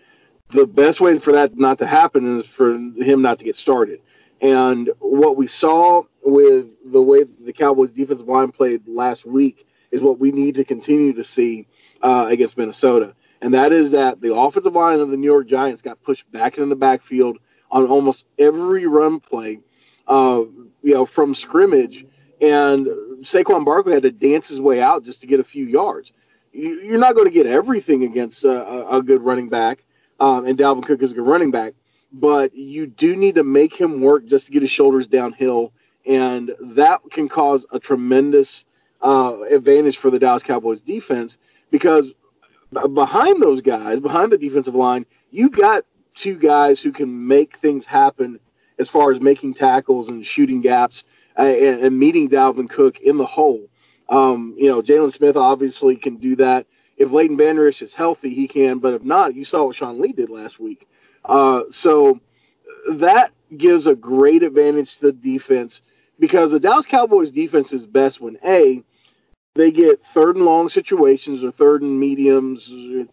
The 0.55 0.67
best 0.67 1.01
way 1.01 1.19
for 1.19 1.33
that 1.33 1.57
not 1.57 1.79
to 1.79 1.87
happen 1.87 2.41
is 2.41 2.47
for 2.57 2.75
him 2.75 3.23
not 3.23 3.39
to 3.39 3.45
get 3.45 3.57
started. 3.57 4.01
And 4.41 4.91
what 5.01 5.37
we 5.37 5.49
saw 5.59 6.03
with 6.23 6.67
the 6.93 7.01
way 7.01 7.21
the 7.45 7.53
Cowboys 7.53 7.91
defensive 7.95 8.29
line 8.29 8.53
played 8.53 8.87
last 8.87 9.25
week 9.25 9.63
is 9.94 10.02
what 10.02 10.18
we 10.18 10.33
need 10.33 10.57
to 10.57 10.64
continue 10.64 11.12
to 11.12 11.24
see 11.37 11.66
uh, 12.02 12.26
against 12.26 12.59
Minnesota. 12.59 13.14
And 13.40 13.54
that 13.54 13.72
is 13.72 13.92
that 13.92 14.20
the 14.20 14.35
offensive 14.35 14.72
line 14.72 14.98
of 14.98 15.11
the 15.11 15.16
New 15.16 15.30
York 15.30 15.48
Giants 15.48 15.83
got 15.83 16.02
pushed 16.02 16.30
back 16.33 16.59
in 16.59 16.68
the 16.68 16.74
backfield 16.74 17.38
on 17.70 17.87
almost 17.87 18.24
every 18.38 18.87
run 18.87 19.20
play, 19.20 19.61
uh, 20.09 20.40
you 20.83 20.94
know, 20.94 21.07
from 21.14 21.35
scrimmage. 21.37 22.04
And 22.40 22.86
Saquon 23.32 23.64
Barkley 23.64 23.92
had 23.92 24.03
to 24.03 24.11
dance 24.11 24.45
his 24.49 24.61
way 24.61 24.82
out 24.82 25.05
just 25.05 25.20
to 25.20 25.26
get 25.26 25.38
a 25.40 25.45
few 25.45 25.64
yards. 25.64 26.11
You're 26.53 26.99
not 26.99 27.14
going 27.14 27.26
to 27.26 27.32
get 27.32 27.47
everything 27.47 28.05
against 28.05 28.42
a, 28.45 28.97
a 28.97 29.03
good 29.03 29.22
running 29.22 29.49
back, 29.49 29.84
um, 30.20 30.47
and 30.47 30.59
Dalvin 30.59 30.84
Cook 30.86 31.03
is 31.03 31.11
a 31.11 31.14
good 31.14 31.26
running 31.26 31.51
back, 31.51 31.74
but 32.12 32.55
you 32.55 32.86
do 32.86 33.16
need 33.16 33.34
to 33.34 33.42
make 33.42 33.74
him 33.74 34.01
work 34.01 34.26
just 34.26 34.47
to 34.47 34.53
get 34.53 34.62
his 34.62 34.70
shoulders 34.70 35.09
downhill, 35.09 35.72
and 36.07 36.53
that 36.76 37.01
can 37.12 37.28
cause 37.28 37.62
a 37.72 37.78
tremendous– 37.78 38.49
uh, 39.05 39.42
advantage 39.42 39.98
for 40.00 40.11
the 40.11 40.18
Dallas 40.18 40.42
Cowboys 40.46 40.80
defense 40.86 41.32
because 41.70 42.05
behind 42.72 43.42
those 43.42 43.61
guys, 43.61 44.00
behind 44.00 44.32
the 44.32 44.38
defensive 44.38 44.74
line, 44.74 45.07
you 45.30 45.50
got 45.50 45.84
two 46.22 46.38
guys 46.38 46.78
who 46.82 46.92
can 46.92 47.26
make 47.26 47.59
things 47.61 47.84
happen 47.86 48.38
as 48.78 48.88
far 48.88 49.12
as 49.12 49.20
making 49.20 49.55
tackles 49.55 50.09
and 50.09 50.24
shooting 50.24 50.61
gaps 50.61 50.94
uh, 51.38 51.42
and, 51.42 51.84
and, 51.84 51.98
meeting 51.98 52.28
Dalvin 52.28 52.68
Cook 52.68 52.96
in 53.00 53.18
the 53.18 53.26
hole. 53.26 53.68
Um, 54.09 54.55
you 54.57 54.68
know, 54.68 54.82
Jaylon 54.82 55.16
Smith 55.16 55.36
obviously 55.36 55.96
can 55.96 56.16
do 56.16 56.36
that. 56.36 56.66
If 56.96 57.11
Leighton 57.11 57.36
Vander 57.36 57.68
Esch 57.68 57.82
is 57.82 57.90
healthy, 57.96 58.34
he 58.34 58.46
can. 58.46 58.78
But 58.78 58.94
if 58.94 59.02
not, 59.02 59.34
you 59.34 59.44
saw 59.44 59.66
what 59.66 59.76
Sean 59.76 60.00
Lee 60.00 60.12
did 60.12 60.30
last 60.30 60.61
week. 60.61 60.86
Uh, 61.24 61.62
so 61.82 62.20
that 62.98 63.30
gives 63.57 63.86
a 63.86 63.94
great 63.94 64.42
advantage 64.42 64.88
to 65.00 65.07
the 65.07 65.12
defense 65.12 65.72
because 66.18 66.50
the 66.52 66.61
Dallas 66.61 66.86
Cowboys 66.90 67.32
defense 67.32 67.68
is 67.72 67.82
best 67.82 68.20
when 68.20 68.36
A, 68.44 68.82
they 69.55 69.70
get 69.70 70.00
third 70.12 70.36
and 70.36 70.44
long 70.44 70.68
situations 70.68 71.44
or 71.44 71.52
third 71.52 71.82
and 71.82 71.98
mediums 71.98 72.61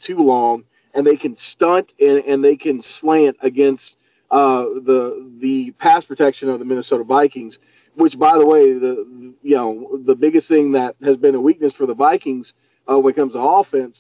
too 0.06 0.18
long, 0.18 0.64
and 0.94 1.06
they 1.06 1.16
can 1.16 1.38
stunt 1.54 1.92
and, 2.00 2.24
and 2.26 2.44
they 2.44 2.56
can 2.56 2.84
slant 3.00 3.38
against 3.42 3.84
uh, 4.32 4.64
the 4.86 5.32
the 5.40 5.72
pass 5.80 6.04
protection 6.06 6.50
of 6.50 6.60
the 6.60 6.66
Minnesota 6.66 7.04
Vikings. 7.04 7.56
Which, 7.96 8.18
by 8.18 8.38
the 8.38 8.46
way, 8.46 8.74
the 8.74 9.34
you 9.44 9.56
know 9.56 10.00
the 10.06 10.16
biggest 10.16 10.48
thing 10.48 10.72
that 10.72 10.96
has 11.04 11.18
been 11.18 11.36
a 11.36 11.42
weakness 11.42 11.74
for 11.78 11.86
the 11.86 11.94
Vikings 11.94 12.48
uh, 12.90 12.98
when 12.98 13.14
it 13.14 13.18
comes 13.18 13.34
to 13.34 13.40
offense 13.40 13.98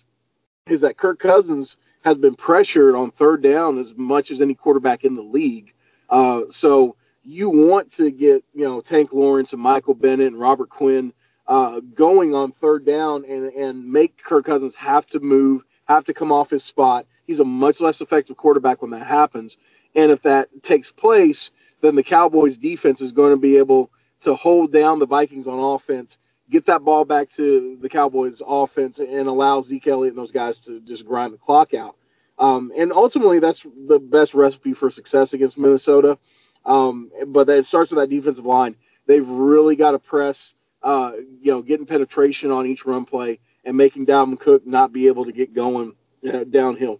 is 0.67 0.81
that 0.81 0.97
Kirk 0.97 1.19
Cousins 1.19 1.67
has 2.03 2.17
been 2.17 2.35
pressured 2.35 2.95
on 2.95 3.11
third 3.11 3.43
down 3.43 3.79
as 3.79 3.87
much 3.95 4.31
as 4.31 4.41
any 4.41 4.55
quarterback 4.55 5.03
in 5.03 5.15
the 5.15 5.21
league. 5.21 5.73
Uh, 6.09 6.41
so 6.61 6.95
you 7.23 7.49
want 7.49 7.91
to 7.97 8.09
get 8.09 8.43
you 8.53 8.65
know 8.65 8.81
Tank 8.81 9.09
Lawrence 9.11 9.49
and 9.51 9.61
Michael 9.61 9.93
Bennett 9.93 10.27
and 10.27 10.39
Robert 10.39 10.69
Quinn 10.69 11.13
uh, 11.47 11.79
going 11.95 12.33
on 12.33 12.53
third 12.61 12.85
down 12.85 13.25
and 13.25 13.51
and 13.53 13.91
make 13.91 14.15
Kirk 14.23 14.45
Cousins 14.45 14.73
have 14.77 15.05
to 15.07 15.19
move, 15.19 15.61
have 15.85 16.05
to 16.05 16.13
come 16.13 16.31
off 16.31 16.49
his 16.49 16.63
spot. 16.63 17.05
He's 17.27 17.39
a 17.39 17.43
much 17.45 17.79
less 17.79 17.95
effective 17.99 18.37
quarterback 18.37 18.81
when 18.81 18.91
that 18.91 19.05
happens. 19.05 19.51
And 19.95 20.11
if 20.11 20.21
that 20.23 20.49
takes 20.63 20.87
place, 20.97 21.37
then 21.81 21.95
the 21.95 22.03
Cowboys 22.03 22.57
defense 22.57 23.01
is 23.01 23.11
going 23.11 23.31
to 23.31 23.37
be 23.37 23.57
able 23.57 23.89
to 24.23 24.35
hold 24.35 24.71
down 24.71 24.99
the 24.99 25.05
Vikings 25.05 25.47
on 25.47 25.59
offense, 25.59 26.09
get 26.51 26.65
that 26.67 26.83
ball 26.83 27.05
back 27.05 27.27
to 27.37 27.77
the 27.81 27.89
Cowboys 27.89 28.35
offense 28.45 28.97
and 28.99 29.27
allow 29.27 29.63
Zeke 29.63 29.87
Elliott 29.87 30.13
and 30.15 30.23
those 30.23 30.31
guys 30.31 30.55
to 30.65 30.79
just 30.81 31.05
grind 31.05 31.33
the 31.33 31.37
clock 31.37 31.73
out. 31.73 31.95
Um, 32.39 32.71
and 32.77 32.91
ultimately, 32.91 33.39
that's 33.39 33.59
the 33.87 33.99
best 33.99 34.33
recipe 34.33 34.73
for 34.73 34.91
success 34.91 35.29
against 35.33 35.57
Minnesota. 35.57 36.17
Um, 36.65 37.11
but 37.27 37.49
it 37.49 37.65
starts 37.67 37.91
with 37.91 37.99
that 37.99 38.13
defensive 38.13 38.45
line. 38.45 38.75
They've 39.07 39.27
really 39.27 39.75
got 39.75 39.91
to 39.91 39.99
press, 39.99 40.35
uh, 40.83 41.11
you 41.41 41.51
know, 41.51 41.61
getting 41.61 41.85
penetration 41.85 42.51
on 42.51 42.65
each 42.65 42.85
run 42.85 43.05
play 43.05 43.39
and 43.65 43.77
making 43.77 44.05
Dalvin 44.05 44.39
Cook 44.39 44.65
not 44.65 44.91
be 44.91 45.07
able 45.07 45.25
to 45.25 45.31
get 45.31 45.53
going 45.53 45.93
uh, 46.27 46.43
downhill. 46.43 46.99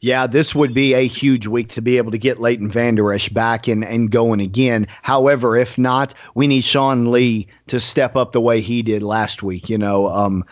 Yeah, 0.00 0.26
this 0.26 0.54
would 0.54 0.74
be 0.74 0.92
a 0.92 1.06
huge 1.06 1.46
week 1.46 1.70
to 1.70 1.80
be 1.80 1.96
able 1.96 2.10
to 2.10 2.18
get 2.18 2.38
Leighton 2.38 2.70
Vander 2.70 3.10
Esch 3.10 3.30
back 3.30 3.66
and, 3.68 3.82
and 3.82 4.10
going 4.10 4.40
again. 4.40 4.86
However, 5.00 5.56
if 5.56 5.78
not, 5.78 6.12
we 6.34 6.46
need 6.46 6.62
Sean 6.62 7.10
Lee 7.10 7.46
to 7.68 7.80
step 7.80 8.14
up 8.14 8.32
the 8.32 8.40
way 8.40 8.60
he 8.60 8.82
did 8.82 9.02
last 9.02 9.42
week. 9.42 9.70
You 9.70 9.78
know, 9.78 10.08
um, 10.08 10.44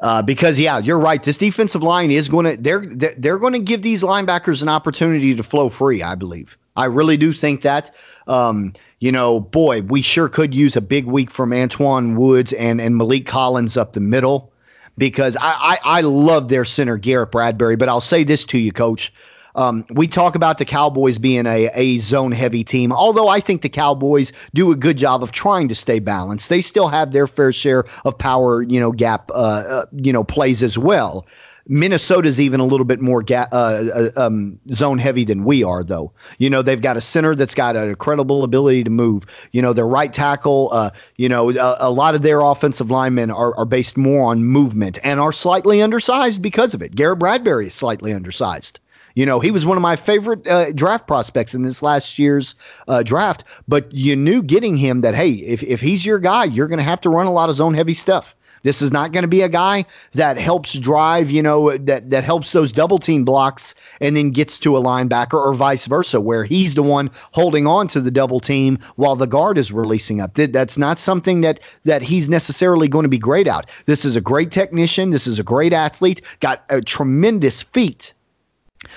uh, 0.00 0.22
because 0.22 0.58
yeah, 0.58 0.78
you're 0.78 0.98
right. 0.98 1.22
This 1.22 1.36
defensive 1.36 1.82
line 1.82 2.10
is 2.10 2.30
going 2.30 2.46
to 2.46 2.56
they're 2.56 2.86
they're 2.86 3.38
going 3.38 3.52
to 3.52 3.58
give 3.58 3.82
these 3.82 4.02
linebackers 4.02 4.62
an 4.62 4.70
opportunity 4.70 5.34
to 5.34 5.42
flow 5.42 5.68
free. 5.68 6.02
I 6.02 6.14
believe. 6.14 6.56
I 6.76 6.86
really 6.86 7.16
do 7.16 7.32
think 7.32 7.60
that. 7.62 7.90
Um, 8.26 8.72
you 9.04 9.12
know, 9.12 9.38
boy, 9.38 9.82
we 9.82 10.00
sure 10.00 10.30
could 10.30 10.54
use 10.54 10.76
a 10.76 10.80
big 10.80 11.04
week 11.04 11.30
from 11.30 11.50
Antwaun 11.50 12.16
Woods 12.16 12.54
and 12.54 12.80
and 12.80 12.94
Maliek 12.94 13.26
Collins 13.26 13.76
up 13.76 13.92
the 13.92 14.00
middle 14.00 14.50
because 14.96 15.36
I, 15.36 15.76
I, 15.84 15.98
I 15.98 16.00
love 16.00 16.48
their 16.48 16.64
center 16.64 16.96
Garrett 16.96 17.30
Bradbury. 17.30 17.76
But 17.76 17.90
I'll 17.90 18.00
say 18.00 18.24
this 18.24 18.46
to 18.46 18.58
you, 18.58 18.72
Coach. 18.72 19.12
Um, 19.56 19.84
we 19.90 20.08
talk 20.08 20.34
about 20.34 20.56
the 20.56 20.64
Cowboys 20.64 21.18
being 21.18 21.44
a, 21.44 21.68
a 21.74 21.98
zone 21.98 22.32
heavy 22.32 22.64
team, 22.64 22.92
although 22.92 23.28
I 23.28 23.40
think 23.40 23.60
the 23.60 23.68
Cowboys 23.68 24.32
do 24.54 24.72
a 24.72 24.74
good 24.74 24.96
job 24.96 25.22
of 25.22 25.32
trying 25.32 25.68
to 25.68 25.74
stay 25.74 25.98
balanced. 25.98 26.48
They 26.48 26.62
still 26.62 26.88
have 26.88 27.12
their 27.12 27.26
fair 27.26 27.52
share 27.52 27.84
of 28.06 28.16
power, 28.16 28.62
you 28.62 28.80
know, 28.80 28.90
gap, 28.90 29.30
uh, 29.32 29.34
uh, 29.34 29.86
you 29.92 30.14
know, 30.14 30.24
plays 30.24 30.62
as 30.62 30.78
well. 30.78 31.26
Minnesota's 31.66 32.40
even 32.40 32.60
a 32.60 32.64
little 32.66 32.84
bit 32.84 33.00
more 33.00 33.22
ga- 33.22 33.48
uh, 33.52 33.84
uh, 33.94 34.10
um, 34.16 34.58
zone 34.72 34.98
heavy 34.98 35.24
than 35.24 35.44
we 35.44 35.62
are, 35.62 35.82
though. 35.82 36.12
You 36.38 36.50
know, 36.50 36.62
they've 36.62 36.80
got 36.80 36.96
a 36.96 37.00
center 37.00 37.34
that's 37.34 37.54
got 37.54 37.76
an 37.76 37.88
incredible 37.88 38.44
ability 38.44 38.84
to 38.84 38.90
move. 38.90 39.24
You 39.52 39.62
know, 39.62 39.72
their 39.72 39.86
right 39.86 40.12
tackle, 40.12 40.68
uh, 40.72 40.90
you 41.16 41.28
know, 41.28 41.50
a, 41.50 41.76
a, 41.80 41.90
lot 41.90 42.14
of 42.14 42.22
their 42.22 42.40
offensive 42.40 42.90
linemen 42.90 43.30
are, 43.30 43.56
are 43.56 43.64
based 43.64 43.96
more 43.96 44.30
on 44.30 44.44
movement 44.44 44.98
and 45.02 45.20
are 45.20 45.32
slightly 45.32 45.80
undersized 45.80 46.42
because 46.42 46.74
of 46.74 46.82
it. 46.82 46.94
Garrett 46.94 47.18
Bradbury 47.18 47.68
is 47.68 47.74
slightly 47.74 48.12
undersized. 48.12 48.80
You 49.14 49.24
know, 49.24 49.38
he 49.38 49.52
was 49.52 49.64
one 49.64 49.76
of 49.76 49.82
my 49.82 49.96
favorite 49.96 50.46
uh, 50.48 50.72
draft 50.72 51.06
prospects 51.06 51.54
in 51.54 51.62
this 51.62 51.82
last 51.82 52.18
year's 52.18 52.54
uh, 52.88 53.02
draft. 53.02 53.44
But 53.68 53.92
you 53.92 54.16
knew 54.16 54.42
getting 54.42 54.76
him 54.76 55.02
that, 55.02 55.14
hey, 55.14 55.30
if, 55.30 55.62
if 55.62 55.80
he's 55.80 56.04
your 56.04 56.18
guy, 56.18 56.44
you're 56.44 56.68
going 56.68 56.78
to 56.78 56.84
have 56.84 57.00
to 57.02 57.10
run 57.10 57.26
a 57.26 57.32
lot 57.32 57.48
of 57.48 57.54
zone 57.54 57.74
heavy 57.74 57.94
stuff. 57.94 58.34
This 58.64 58.82
is 58.82 58.90
not 58.90 59.12
going 59.12 59.22
to 59.22 59.28
be 59.28 59.42
a 59.42 59.48
guy 59.48 59.84
that 60.12 60.36
helps 60.36 60.72
drive, 60.72 61.30
you 61.30 61.42
know, 61.42 61.76
that 61.76 62.10
that 62.10 62.24
helps 62.24 62.52
those 62.52 62.72
double 62.72 62.98
team 62.98 63.24
blocks 63.24 63.74
and 64.00 64.16
then 64.16 64.30
gets 64.30 64.58
to 64.60 64.76
a 64.76 64.82
linebacker 64.82 65.34
or 65.34 65.54
vice 65.54 65.86
versa, 65.86 66.20
where 66.20 66.44
he's 66.44 66.74
the 66.74 66.82
one 66.82 67.10
holding 67.32 67.66
on 67.66 67.86
to 67.88 68.00
the 68.00 68.10
double 68.10 68.40
team 68.40 68.78
while 68.96 69.16
the 69.16 69.26
guard 69.26 69.58
is 69.58 69.70
releasing 69.70 70.20
up. 70.20 70.34
That's 70.34 70.78
not 70.78 70.98
something 70.98 71.42
that 71.42 71.60
that 71.84 72.02
he's 72.02 72.28
necessarily 72.28 72.88
going 72.88 73.04
to 73.04 73.08
be 73.08 73.18
great 73.18 73.46
at. 73.46 73.68
This 73.86 74.04
is 74.04 74.16
a 74.16 74.20
great 74.20 74.50
technician. 74.50 75.10
This 75.10 75.26
is 75.26 75.38
a 75.38 75.44
great 75.44 75.74
athlete. 75.74 76.22
Got 76.40 76.64
a 76.70 76.80
tremendous 76.80 77.62
feet. 77.62 78.14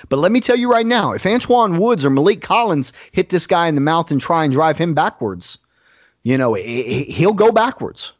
But 0.09 0.19
let 0.19 0.31
me 0.31 0.39
tell 0.39 0.55
you 0.55 0.71
right 0.71 0.85
now, 0.85 1.11
if 1.11 1.23
Antwaun 1.23 1.79
Woods 1.79 2.05
or 2.05 2.09
Maliek 2.09 2.41
Collins 2.41 2.93
hit 3.11 3.29
this 3.29 3.47
guy 3.47 3.67
in 3.67 3.75
the 3.75 3.81
mouth 3.81 4.11
and 4.11 4.19
try 4.19 4.43
and 4.43 4.53
drive 4.53 4.77
him 4.77 4.93
backwards, 4.93 5.57
you 6.23 6.37
know, 6.37 6.53
he'll 6.53 7.33
go 7.33 7.51
backwards 7.51 8.13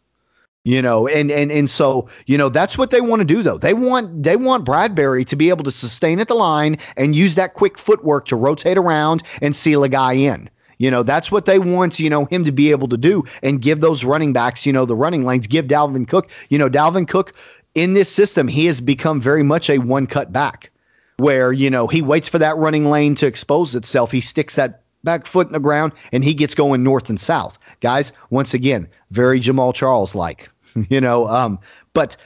you 0.68 0.82
know 0.82 1.08
and 1.08 1.32
and 1.32 1.50
and 1.50 1.70
so 1.70 2.10
you 2.26 2.38
know 2.38 2.50
that's 2.50 2.78
what 2.78 2.92
they 2.92 3.00
want 3.00 3.22
to 3.22 3.26
do 3.26 3.42
though. 3.42 3.58
They 3.58 3.74
want 3.74 4.22
they 4.22 4.36
want 4.36 4.66
bradbury 4.66 5.24
to 5.24 5.36
be 5.38 5.48
able 5.48 5.64
to 5.64 5.72
sustain 5.72 6.20
at 6.20 6.28
the 6.28 6.36
line 6.36 6.76
and 6.98 7.16
use 7.16 7.36
that 7.36 7.54
quick 7.54 7.78
footwork 7.78 8.26
to 8.26 8.36
rotate 8.36 8.78
around 8.78 9.24
and 9.42 9.56
seal 9.56 9.86
a 9.86 9.90
guy 9.90 10.12
in. 10.12 10.50
You 10.78 10.92
know 10.92 11.04
that's 11.04 11.32
what 11.32 11.46
they 11.46 11.58
want 11.58 12.02
you 12.02 12.10
know 12.10 12.26
him 12.26 12.44
to 12.44 12.52
be 12.52 12.70
able 12.72 12.90
to 12.90 12.98
do 12.98 13.24
and 13.42 13.62
give 13.62 13.80
those 13.80 14.04
running 14.04 14.34
backs 14.34 14.66
you 14.66 14.74
know 14.74 14.86
the 14.86 14.94
running 14.94 15.26
lanes 15.26 15.48
give 15.48 15.68
dalvin 15.68 16.06
cook 16.06 16.30
you 16.50 16.58
know 16.58 16.70
dalvin 16.70 17.08
cook 17.08 17.34
in 17.74 17.94
this 17.94 18.12
system 18.12 18.50
he 18.50 18.66
has 18.66 18.82
become 18.82 19.22
very 19.22 19.44
much 19.44 19.70
a 19.70 19.78
one 19.78 20.06
cut 20.06 20.34
back 20.34 20.70
where 21.16 21.54
you 21.54 21.70
know 21.70 21.88
he 21.88 22.02
waits 22.02 22.28
for 22.28 22.40
that 22.40 22.58
running 22.58 22.90
lane 22.90 23.16
to 23.16 23.26
expose 23.26 23.74
itself. 23.74 24.12
He 24.12 24.20
sticks 24.20 24.56
that 24.56 24.84
back 25.06 25.26
foot 25.26 25.48
in 25.48 25.54
the 25.54 25.60
ground 25.60 25.94
and 26.12 26.26
he 26.26 26.34
gets 26.34 26.54
going 26.54 26.84
north 26.84 27.10
and 27.10 27.20
south. 27.20 27.58
Guys 27.80 28.12
once 28.32 28.54
again 28.54 28.90
very 29.12 29.40
Jamaal 29.40 29.74
charles 29.74 30.14
like 30.14 30.50
you 30.90 31.02
know. 31.02 31.28
Um, 31.28 31.60
but 31.94 32.18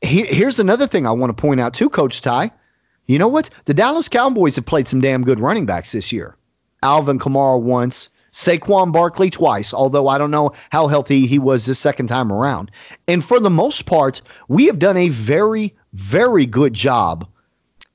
he, 0.00 0.24
here's 0.26 0.58
another 0.58 0.86
thing 0.86 1.06
I 1.06 1.12
want 1.12 1.36
to 1.36 1.40
point 1.40 1.60
out 1.60 1.74
too, 1.74 1.88
Coach 1.88 2.20
Ty. 2.20 2.50
You 3.06 3.18
know 3.18 3.28
what? 3.28 3.50
The 3.64 3.74
Dallas 3.74 4.08
Cowboys 4.08 4.56
have 4.56 4.66
played 4.66 4.86
some 4.86 5.00
damn 5.00 5.24
good 5.24 5.40
running 5.40 5.66
backs 5.66 5.92
this 5.92 6.12
year. 6.12 6.36
Alvin 6.82 7.18
Kamara 7.18 7.60
once, 7.60 8.08
Saquon 8.32 8.92
Barkley 8.92 9.30
twice, 9.30 9.74
although 9.74 10.08
I 10.08 10.16
don't 10.16 10.30
know 10.30 10.52
how 10.70 10.86
healthy 10.86 11.26
he 11.26 11.38
was 11.38 11.66
this 11.66 11.78
second 11.78 12.06
time 12.06 12.32
around. 12.32 12.70
And 13.08 13.24
for 13.24 13.40
the 13.40 13.50
most 13.50 13.86
part, 13.86 14.22
we 14.48 14.66
have 14.66 14.78
done 14.78 14.96
a 14.96 15.08
very, 15.08 15.74
very 15.92 16.46
good 16.46 16.72
job 16.72 17.26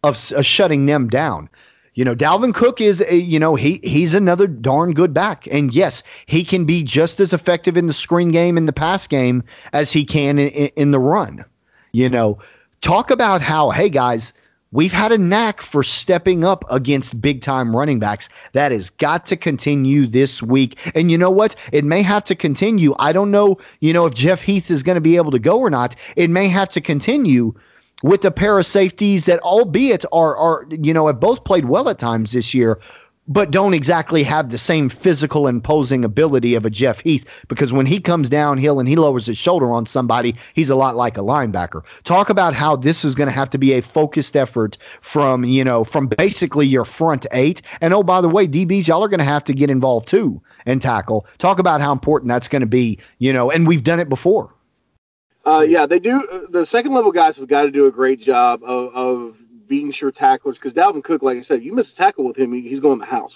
of 0.03 0.17
shutting 0.17 0.85
them 0.85 1.07
down 1.07 1.49
you 1.95 2.03
know, 2.03 2.13
Dalvin 2.13 2.53
Cook 2.53 2.81
is 2.81 3.01
a, 3.01 3.15
you 3.15 3.39
know, 3.39 3.55
he 3.55 3.79
he's 3.83 4.13
another 4.13 4.47
darn 4.47 4.93
good 4.93 5.13
back. 5.13 5.47
And 5.49 5.73
yes, 5.73 6.03
he 6.25 6.43
can 6.43 6.65
be 6.65 6.83
just 6.83 7.19
as 7.21 7.33
effective 7.33 7.77
in 7.77 7.87
the 7.87 7.93
screen 7.93 8.31
game 8.31 8.57
in 8.57 8.65
the 8.65 8.73
pass 8.73 9.07
game 9.07 9.43
as 9.71 9.91
he 9.91 10.03
can 10.03 10.37
in, 10.37 10.67
in 10.75 10.91
the 10.91 10.99
run. 10.99 11.43
You 11.93 12.09
know, 12.09 12.37
talk 12.81 13.09
about 13.09 13.41
how, 13.41 13.69
hey 13.69 13.87
guys, 13.87 14.33
we've 14.73 14.91
had 14.91 15.13
a 15.13 15.17
knack 15.17 15.61
for 15.61 15.83
stepping 15.83 16.43
up 16.43 16.65
against 16.69 17.21
big 17.21 17.41
time 17.41 17.73
running 17.73 17.99
backs. 17.99 18.27
That 18.51 18.73
has 18.73 18.89
got 18.89 19.25
to 19.27 19.37
continue 19.37 20.05
this 20.05 20.43
week. 20.43 20.77
And 20.95 21.09
you 21.09 21.17
know 21.17 21.31
what? 21.31 21.55
It 21.71 21.85
may 21.85 22.01
have 22.01 22.25
to 22.25 22.35
continue. 22.35 22.93
I 22.99 23.13
don't 23.13 23.31
know, 23.31 23.57
you 23.79 23.93
know, 23.93 24.05
if 24.05 24.13
Jeff 24.13 24.43
Heath 24.43 24.69
is 24.69 24.83
going 24.83 24.95
to 24.95 25.01
be 25.01 25.15
able 25.15 25.31
to 25.31 25.39
go 25.39 25.59
or 25.59 25.69
not. 25.69 25.95
It 26.17 26.29
may 26.29 26.49
have 26.49 26.67
to 26.71 26.81
continue 26.81 27.55
with 28.03 28.25
a 28.25 28.31
pair 28.31 28.59
of 28.59 28.65
safeties 28.65 29.25
that, 29.25 29.39
albeit 29.41 30.05
are 30.11 30.35
are 30.37 30.65
you 30.69 30.93
know 30.93 31.07
have 31.07 31.19
both 31.19 31.43
played 31.43 31.65
well 31.65 31.89
at 31.89 31.99
times 31.99 32.31
this 32.31 32.53
year, 32.53 32.79
but 33.27 33.51
don't 33.51 33.73
exactly 33.73 34.23
have 34.23 34.49
the 34.49 34.57
same 34.57 34.89
physical 34.89 35.47
imposing 35.47 36.05
ability 36.05 36.53
of 36.53 36.65
a 36.65 36.69
Jeff 36.69 36.99
Heath 36.99 37.45
because 37.47 37.73
when 37.73 37.85
he 37.85 37.99
comes 37.99 38.29
downhill 38.29 38.79
and 38.79 38.87
he 38.87 38.95
lowers 38.95 39.25
his 39.25 39.37
shoulder 39.37 39.71
on 39.71 39.85
somebody, 39.85 40.35
he's 40.53 40.69
a 40.69 40.75
lot 40.75 40.95
like 40.95 41.17
a 41.17 41.21
linebacker. 41.21 41.83
Talk 42.03 42.29
about 42.29 42.53
how 42.53 42.75
this 42.75 43.03
is 43.03 43.15
going 43.15 43.27
to 43.27 43.33
have 43.33 43.49
to 43.51 43.57
be 43.57 43.73
a 43.73 43.81
focused 43.81 44.37
effort 44.37 44.77
from, 45.01 45.43
you 45.43 45.63
know, 45.63 45.83
from 45.83 46.07
basically 46.07 46.67
your 46.67 46.85
front 46.85 47.25
eight. 47.31 47.61
And 47.81 47.93
oh, 47.93 48.03
by 48.03 48.21
the 48.21 48.29
way, 48.29 48.47
DBs, 48.47 48.87
y'all 48.87 49.03
are 49.03 49.09
going 49.09 49.19
to 49.19 49.23
have 49.23 49.43
to 49.45 49.53
get 49.53 49.69
involved 49.69 50.07
too 50.07 50.41
and 50.65 50.81
tackle. 50.81 51.25
Talk 51.39 51.59
about 51.59 51.81
how 51.81 51.91
important 51.91 52.29
that's 52.29 52.47
going 52.47 52.61
to 52.61 52.67
be, 52.67 52.99
you 53.17 53.33
know, 53.33 53.49
and 53.49 53.67
we've 53.67 53.83
done 53.83 53.99
it 53.99 54.09
before. 54.09 54.54
Uh, 55.45 55.61
yeah, 55.61 55.85
they 55.85 55.99
do. 55.99 56.47
The 56.49 56.65
second 56.71 56.93
level 56.93 57.11
guys 57.11 57.35
have 57.37 57.47
got 57.47 57.63
to 57.63 57.71
do 57.71 57.85
a 57.85 57.91
great 57.91 58.21
job 58.21 58.61
of, 58.63 58.95
of 58.95 59.35
being 59.67 59.93
sure 59.93 60.11
tacklers 60.11 60.55
because 60.55 60.73
Dalvin 60.73 61.03
Cook, 61.03 61.21
like 61.21 61.37
I 61.37 61.43
said, 61.43 61.63
you 61.63 61.73
miss 61.73 61.87
a 61.93 61.97
tackle 61.97 62.25
with 62.25 62.37
him, 62.37 62.53
he's 62.53 62.79
going 62.79 62.99
to 62.99 63.05
the 63.05 63.11
house. 63.11 63.33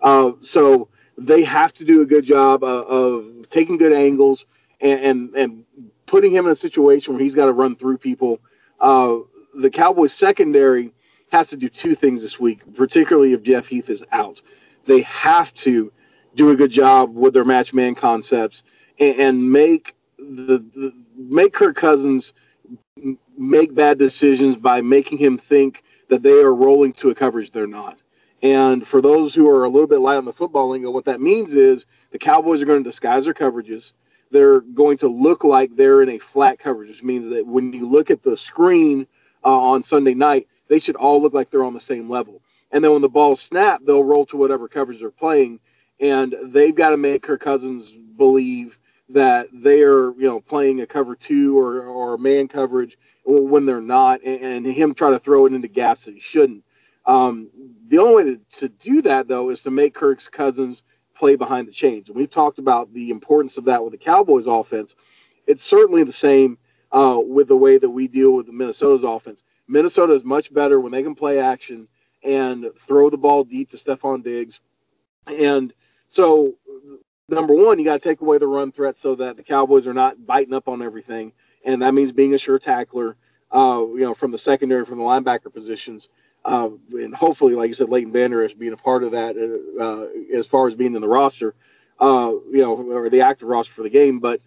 Uh, 0.00 0.32
so 0.52 0.88
they 1.16 1.44
have 1.44 1.72
to 1.74 1.84
do 1.84 2.02
a 2.02 2.06
good 2.06 2.26
job 2.26 2.64
of, 2.64 2.86
of 2.86 3.50
taking 3.50 3.78
good 3.78 3.92
angles 3.92 4.40
and, 4.80 5.00
and, 5.00 5.34
and 5.34 5.64
putting 6.06 6.34
him 6.34 6.46
in 6.46 6.52
a 6.52 6.58
situation 6.58 7.14
where 7.14 7.22
he's 7.22 7.34
got 7.34 7.46
to 7.46 7.52
run 7.52 7.76
through 7.76 7.98
people. 7.98 8.40
Uh, 8.80 9.18
the 9.60 9.70
Cowboys 9.70 10.10
secondary 10.18 10.92
has 11.30 11.46
to 11.48 11.56
do 11.56 11.68
two 11.82 11.94
things 11.96 12.20
this 12.22 12.38
week, 12.40 12.60
particularly 12.74 13.32
if 13.32 13.42
Jeff 13.42 13.66
Heath 13.66 13.88
is 13.88 14.00
out. 14.10 14.36
They 14.86 15.02
have 15.02 15.48
to 15.64 15.92
do 16.36 16.50
a 16.50 16.56
good 16.56 16.72
job 16.72 17.14
with 17.14 17.34
their 17.34 17.44
match 17.44 17.72
man 17.72 17.94
concepts 17.94 18.56
and, 18.98 19.20
and 19.20 19.52
make 19.52 19.94
the, 20.30 20.64
the 20.74 20.92
make 21.16 21.52
Kirk 21.52 21.76
Cousins 21.76 22.24
make 23.36 23.74
bad 23.74 23.98
decisions 23.98 24.56
by 24.56 24.80
making 24.80 25.18
him 25.18 25.40
think 25.48 25.82
that 26.10 26.22
they 26.22 26.40
are 26.40 26.54
rolling 26.54 26.92
to 27.02 27.10
a 27.10 27.14
coverage 27.14 27.50
they're 27.52 27.66
not. 27.66 27.98
And 28.42 28.86
for 28.88 29.00
those 29.00 29.34
who 29.34 29.48
are 29.48 29.64
a 29.64 29.68
little 29.68 29.86
bit 29.86 30.00
light 30.00 30.16
on 30.16 30.24
the 30.24 30.32
football 30.32 30.70
lingo, 30.70 30.90
what 30.90 31.04
that 31.04 31.20
means 31.20 31.52
is 31.52 31.84
the 32.10 32.18
Cowboys 32.18 32.60
are 32.60 32.64
going 32.64 32.82
to 32.82 32.90
disguise 32.90 33.24
their 33.24 33.34
coverages. 33.34 33.82
They're 34.30 34.60
going 34.60 34.98
to 34.98 35.08
look 35.08 35.44
like 35.44 35.76
they're 35.76 36.02
in 36.02 36.10
a 36.10 36.20
flat 36.32 36.58
coverage, 36.58 36.90
which 36.90 37.02
means 37.02 37.32
that 37.32 37.46
when 37.46 37.72
you 37.72 37.88
look 37.88 38.10
at 38.10 38.22
the 38.22 38.36
screen 38.48 39.06
uh, 39.44 39.48
on 39.48 39.84
Sunday 39.88 40.14
night, 40.14 40.48
they 40.68 40.80
should 40.80 40.96
all 40.96 41.22
look 41.22 41.34
like 41.34 41.50
they're 41.50 41.64
on 41.64 41.74
the 41.74 41.82
same 41.86 42.10
level. 42.10 42.40
And 42.72 42.82
then 42.82 42.92
when 42.92 43.02
the 43.02 43.08
ball 43.08 43.38
snap, 43.48 43.82
they'll 43.86 44.04
roll 44.04 44.26
to 44.26 44.36
whatever 44.36 44.68
coverage 44.68 45.00
they're 45.00 45.10
playing, 45.10 45.60
and 46.00 46.34
they've 46.46 46.74
got 46.74 46.90
to 46.90 46.96
make 46.96 47.22
Kirk 47.22 47.42
Cousins 47.42 47.84
believe 48.16 48.74
that 49.08 49.48
they're 49.52 50.12
you 50.12 50.26
know 50.28 50.40
playing 50.40 50.80
a 50.80 50.86
cover 50.86 51.16
two 51.16 51.58
or 51.58 51.84
or 51.86 52.18
man 52.18 52.48
coverage 52.48 52.96
when 53.24 53.66
they're 53.66 53.80
not, 53.80 54.22
and, 54.24 54.66
and 54.66 54.66
him 54.66 54.94
try 54.94 55.10
to 55.10 55.20
throw 55.20 55.46
it 55.46 55.52
into 55.52 55.68
gaps 55.68 56.00
that 56.04 56.14
he 56.14 56.22
shouldn't. 56.32 56.64
Um, 57.06 57.48
the 57.88 57.98
only 57.98 58.24
way 58.24 58.30
to, 58.34 58.40
to 58.60 58.68
do 58.68 59.02
that 59.02 59.28
though 59.28 59.50
is 59.50 59.60
to 59.60 59.70
make 59.70 59.94
Kirk's 59.94 60.24
Cousins 60.36 60.78
play 61.16 61.36
behind 61.36 61.68
the 61.68 61.72
chains. 61.72 62.08
And 62.08 62.16
we've 62.16 62.32
talked 62.32 62.58
about 62.58 62.92
the 62.92 63.10
importance 63.10 63.52
of 63.56 63.64
that 63.66 63.82
with 63.82 63.92
the 63.92 63.98
Cowboys 63.98 64.44
offense. 64.46 64.90
It's 65.46 65.60
certainly 65.68 66.04
the 66.04 66.14
same 66.20 66.58
uh, 66.92 67.18
with 67.18 67.48
the 67.48 67.56
way 67.56 67.78
that 67.78 67.90
we 67.90 68.08
deal 68.08 68.32
with 68.32 68.46
the 68.46 68.52
Minnesota's 68.52 69.04
offense. 69.04 69.38
Minnesota 69.68 70.14
is 70.14 70.24
much 70.24 70.52
better 70.52 70.80
when 70.80 70.92
they 70.92 71.02
can 71.02 71.14
play 71.14 71.38
action 71.38 71.86
and 72.24 72.66
throw 72.86 73.10
the 73.10 73.16
ball 73.16 73.44
deep 73.44 73.70
to 73.70 73.78
Stefon 73.78 74.22
Diggs. 74.22 74.54
And 75.26 75.72
so, 76.14 76.54
number 77.32 77.54
one, 77.54 77.78
you 77.78 77.84
got 77.84 78.02
to 78.02 78.08
take 78.08 78.20
away 78.20 78.38
the 78.38 78.46
run 78.46 78.72
threat 78.72 78.96
so 79.02 79.14
that 79.16 79.36
the 79.36 79.42
Cowboys 79.42 79.86
are 79.86 79.94
not 79.94 80.26
biting 80.26 80.54
up 80.54 80.68
on 80.68 80.82
everything. 80.82 81.32
And 81.64 81.82
that 81.82 81.92
means 81.92 82.12
being 82.12 82.34
a 82.34 82.38
sure 82.38 82.58
tackler, 82.58 83.16
uh, 83.54 83.84
you 83.94 84.00
know, 84.00 84.14
from 84.14 84.32
the 84.32 84.38
secondary, 84.38 84.84
from 84.84 84.98
the 84.98 85.04
linebacker 85.04 85.52
positions. 85.52 86.02
Uh, 86.44 86.70
and 86.92 87.14
hopefully, 87.14 87.54
like 87.54 87.68
you 87.68 87.74
said, 87.74 87.88
Leighton 87.88 88.12
Vander 88.12 88.44
Esch 88.44 88.52
being 88.54 88.72
a 88.72 88.76
part 88.76 89.04
of 89.04 89.12
that 89.12 89.36
uh, 89.36 89.82
uh, 89.82 90.38
as 90.38 90.46
far 90.46 90.68
as 90.68 90.74
being 90.74 90.94
in 90.94 91.00
the 91.00 91.08
roster, 91.08 91.54
uh, 92.00 92.30
you 92.50 92.62
know, 92.62 92.74
or 92.90 93.08
the 93.08 93.20
active 93.20 93.46
roster 93.46 93.72
for 93.76 93.82
the 93.82 93.90
game. 93.90 94.18
But 94.18 94.40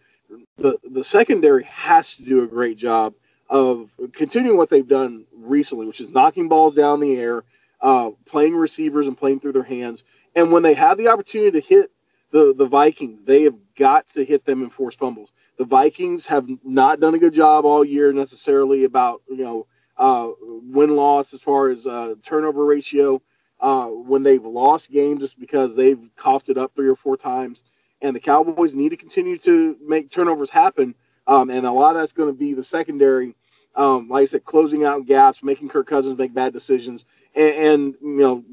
the 0.58 0.78
the 0.84 1.06
secondary 1.12 1.64
has 1.64 2.06
to 2.18 2.26
do 2.26 2.44
a 2.44 2.48
great 2.48 2.78
job 2.78 3.14
of 3.50 3.90
continuing 4.14 4.58
what 4.58 4.70
they've 4.70 4.88
done 4.88 5.24
recently, 5.38 5.86
which 5.86 6.02
is 6.02 6.10
knocking 6.10 6.50
balls 6.50 6.76
down 6.76 7.00
the 7.00 7.14
air, 7.14 7.44
uh, 7.82 8.10
playing 8.28 8.56
receivers 8.56 9.08
and 9.08 9.18
playing 9.18 9.40
through 9.40 9.54
their 9.54 9.64
hands. 9.64 10.02
And 10.36 10.52
when 10.52 10.64
they 10.64 10.74
have 10.74 10.98
the 10.98 11.08
opportunity 11.08 11.62
to 11.62 11.66
hit 11.66 11.92
the, 12.36 12.54
the 12.58 12.66
Vikings, 12.66 13.20
they 13.26 13.44
have 13.44 13.56
got 13.80 14.06
to 14.16 14.26
hit 14.26 14.46
them 14.46 14.62
and 14.62 14.74
force 14.74 14.96
fumbles. 15.00 15.30
The 15.58 15.64
Vikings 15.64 16.22
have 16.28 16.46
not 16.66 17.00
done 17.00 17.16
a 17.16 17.18
good 17.20 17.34
job 17.34 17.64
all 17.64 17.86
year 17.86 18.12
necessarily 18.12 18.84
about, 18.84 19.22
you 19.30 19.38
know, 19.38 19.68
uh, 19.98 20.28
win 20.42 20.98
loss 20.98 21.28
as 21.34 21.40
far 21.46 21.70
as 21.70 21.86
uh, 21.86 22.16
turnover 22.28 22.66
ratio. 22.66 23.22
Uh, 23.62 23.86
when 23.86 24.22
they've 24.24 24.44
lost 24.44 24.84
games, 24.92 25.24
it's 25.24 25.34
because 25.40 25.72
they've 25.78 26.02
coughed 26.22 26.50
it 26.50 26.58
up 26.58 26.74
three 26.76 26.90
or 26.90 26.98
four 26.98 27.16
times. 27.16 27.58
And 28.02 28.14
the 28.14 28.20
Cowboys 28.20 28.72
need 28.74 28.90
to 28.90 28.98
continue 28.98 29.38
to 29.40 29.78
make 29.88 30.12
turnovers 30.12 30.50
happen 30.52 30.94
um, 31.28 31.50
and 31.50 31.66
a 31.66 31.72
lot 31.72 31.96
of 31.96 32.02
that's 32.02 32.14
going 32.14 32.32
to 32.32 32.38
be 32.38 32.54
the 32.54 32.66
secondary, 32.72 33.36
um, 33.76 34.10
like 34.10 34.30
I 34.30 34.32
said, 34.32 34.46
closing 34.46 34.86
out 34.86 35.08
gaps, 35.08 35.40
making 35.42 35.70
Kirk 35.70 35.88
Cousins 35.88 36.18
make 36.18 36.34
bad 36.34 36.54
decisions, 36.54 37.02
and, 37.36 37.50
and 37.50 37.96
you 38.02 38.18
know, 38.18 38.44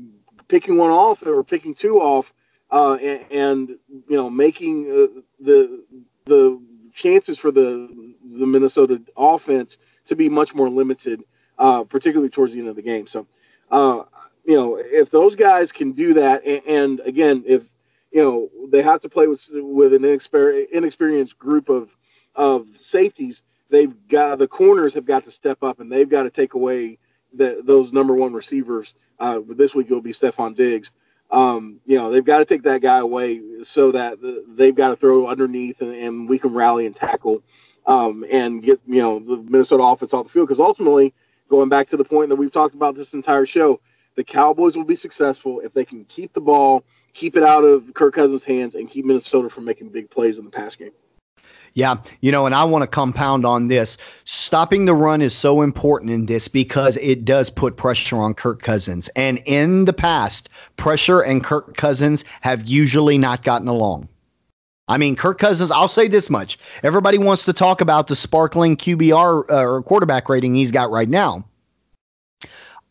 picking 0.48 0.76
one 0.78 0.90
off 0.90 1.18
or 1.24 1.42
picking 1.44 1.74
two 1.74 1.96
off, 1.96 2.24
uh, 2.72 2.94
and, 2.94 3.30
and, 3.30 3.68
you 4.08 4.16
know, 4.16 4.30
making 4.30 4.86
uh, 4.90 5.20
the 5.38 5.84
the 6.24 6.60
chances 7.02 7.38
for 7.38 7.50
the 7.50 8.14
the 8.38 8.46
Minnesota 8.46 9.00
offense 9.16 9.70
to 10.08 10.16
be 10.16 10.28
much 10.28 10.50
more 10.54 10.70
limited, 10.70 11.22
uh, 11.58 11.84
particularly 11.84 12.30
towards 12.30 12.52
the 12.52 12.58
end 12.58 12.68
of 12.68 12.76
the 12.76 12.82
game. 12.82 13.06
So, 13.12 13.26
uh, 13.70 14.04
you 14.44 14.56
know, 14.56 14.78
if 14.80 15.10
those 15.10 15.36
guys 15.36 15.68
can 15.76 15.92
do 15.92 16.14
that, 16.14 16.44
and, 16.44 16.62
and 16.66 17.00
again, 17.00 17.44
if 17.46 17.62
you 18.10 18.22
know 18.22 18.48
they 18.70 18.82
have 18.82 19.02
to 19.02 19.08
play 19.08 19.26
with 19.26 19.40
with 19.52 19.92
an 19.92 20.04
inexperienced 20.04 21.38
group 21.38 21.68
of 21.68 21.88
of 22.34 22.66
safeties, 22.90 23.36
they've 23.70 23.92
got 24.10 24.38
the 24.38 24.48
corners 24.48 24.94
have 24.94 25.06
got 25.06 25.24
to 25.24 25.32
step 25.32 25.62
up 25.62 25.80
and 25.80 25.92
they've 25.92 26.10
got 26.10 26.22
to 26.22 26.30
take 26.30 26.54
away 26.54 26.98
the, 27.36 27.62
those 27.64 27.92
number 27.92 28.14
one 28.14 28.32
receivers. 28.32 28.88
Uh, 29.18 29.38
this 29.56 29.74
week 29.74 29.86
it'll 29.86 30.00
be 30.00 30.14
Stefon 30.14 30.56
Diggs. 30.56 30.88
Um, 31.32 31.80
you 31.86 31.96
know, 31.96 32.12
they've 32.12 32.24
got 32.24 32.38
to 32.38 32.44
take 32.44 32.62
that 32.64 32.82
guy 32.82 32.98
away 32.98 33.40
so 33.74 33.92
that 33.92 34.18
they've 34.56 34.74
got 34.74 34.88
to 34.88 34.96
throw 34.96 35.28
underneath 35.28 35.80
and, 35.80 35.94
and 35.94 36.28
we 36.28 36.38
can 36.38 36.52
rally 36.52 36.84
and 36.84 36.94
tackle 36.94 37.42
um, 37.86 38.24
and 38.30 38.62
get, 38.62 38.80
you 38.86 39.00
know, 39.00 39.18
the 39.18 39.42
Minnesota 39.48 39.82
offense 39.82 40.12
off 40.12 40.26
the 40.26 40.32
field. 40.32 40.48
Because 40.48 40.62
ultimately, 40.64 41.14
going 41.48 41.70
back 41.70 41.88
to 41.90 41.96
the 41.96 42.04
point 42.04 42.28
that 42.28 42.36
we've 42.36 42.52
talked 42.52 42.74
about 42.74 42.96
this 42.96 43.08
entire 43.12 43.46
show, 43.46 43.80
the 44.14 44.24
Cowboys 44.24 44.76
will 44.76 44.84
be 44.84 44.98
successful 44.98 45.60
if 45.64 45.72
they 45.72 45.86
can 45.86 46.04
keep 46.14 46.34
the 46.34 46.40
ball, 46.40 46.84
keep 47.18 47.34
it 47.34 47.42
out 47.42 47.64
of 47.64 47.94
Kirk 47.94 48.14
Cousins' 48.14 48.42
hands, 48.46 48.74
and 48.74 48.90
keep 48.90 49.06
Minnesota 49.06 49.48
from 49.54 49.64
making 49.64 49.88
big 49.88 50.10
plays 50.10 50.36
in 50.36 50.44
the 50.44 50.50
pass 50.50 50.72
game. 50.78 50.92
Yeah, 51.74 51.96
you 52.20 52.30
know, 52.30 52.44
and 52.44 52.54
I 52.54 52.64
want 52.64 52.82
to 52.82 52.86
compound 52.86 53.46
on 53.46 53.68
this. 53.68 53.96
Stopping 54.24 54.84
the 54.84 54.94
run 54.94 55.22
is 55.22 55.34
so 55.34 55.62
important 55.62 56.10
in 56.10 56.26
this 56.26 56.46
because 56.46 56.98
it 56.98 57.24
does 57.24 57.48
put 57.48 57.76
pressure 57.76 58.16
on 58.16 58.34
Kirk 58.34 58.62
Cousins. 58.62 59.08
And 59.16 59.38
in 59.46 59.86
the 59.86 59.92
past, 59.94 60.50
pressure 60.76 61.20
and 61.20 61.42
Kirk 61.42 61.76
Cousins 61.76 62.24
have 62.42 62.66
usually 62.66 63.16
not 63.16 63.42
gotten 63.42 63.68
along. 63.68 64.08
I 64.88 64.98
mean, 64.98 65.16
Kirk 65.16 65.38
Cousins, 65.38 65.70
I'll 65.70 65.88
say 65.88 66.08
this 66.08 66.28
much. 66.28 66.58
Everybody 66.82 67.16
wants 67.16 67.44
to 67.46 67.54
talk 67.54 67.80
about 67.80 68.08
the 68.08 68.16
sparkling 68.16 68.76
QBR 68.76 69.48
uh, 69.48 69.64
or 69.64 69.82
quarterback 69.82 70.28
rating 70.28 70.54
he's 70.54 70.72
got 70.72 70.90
right 70.90 71.08
now. 71.08 71.44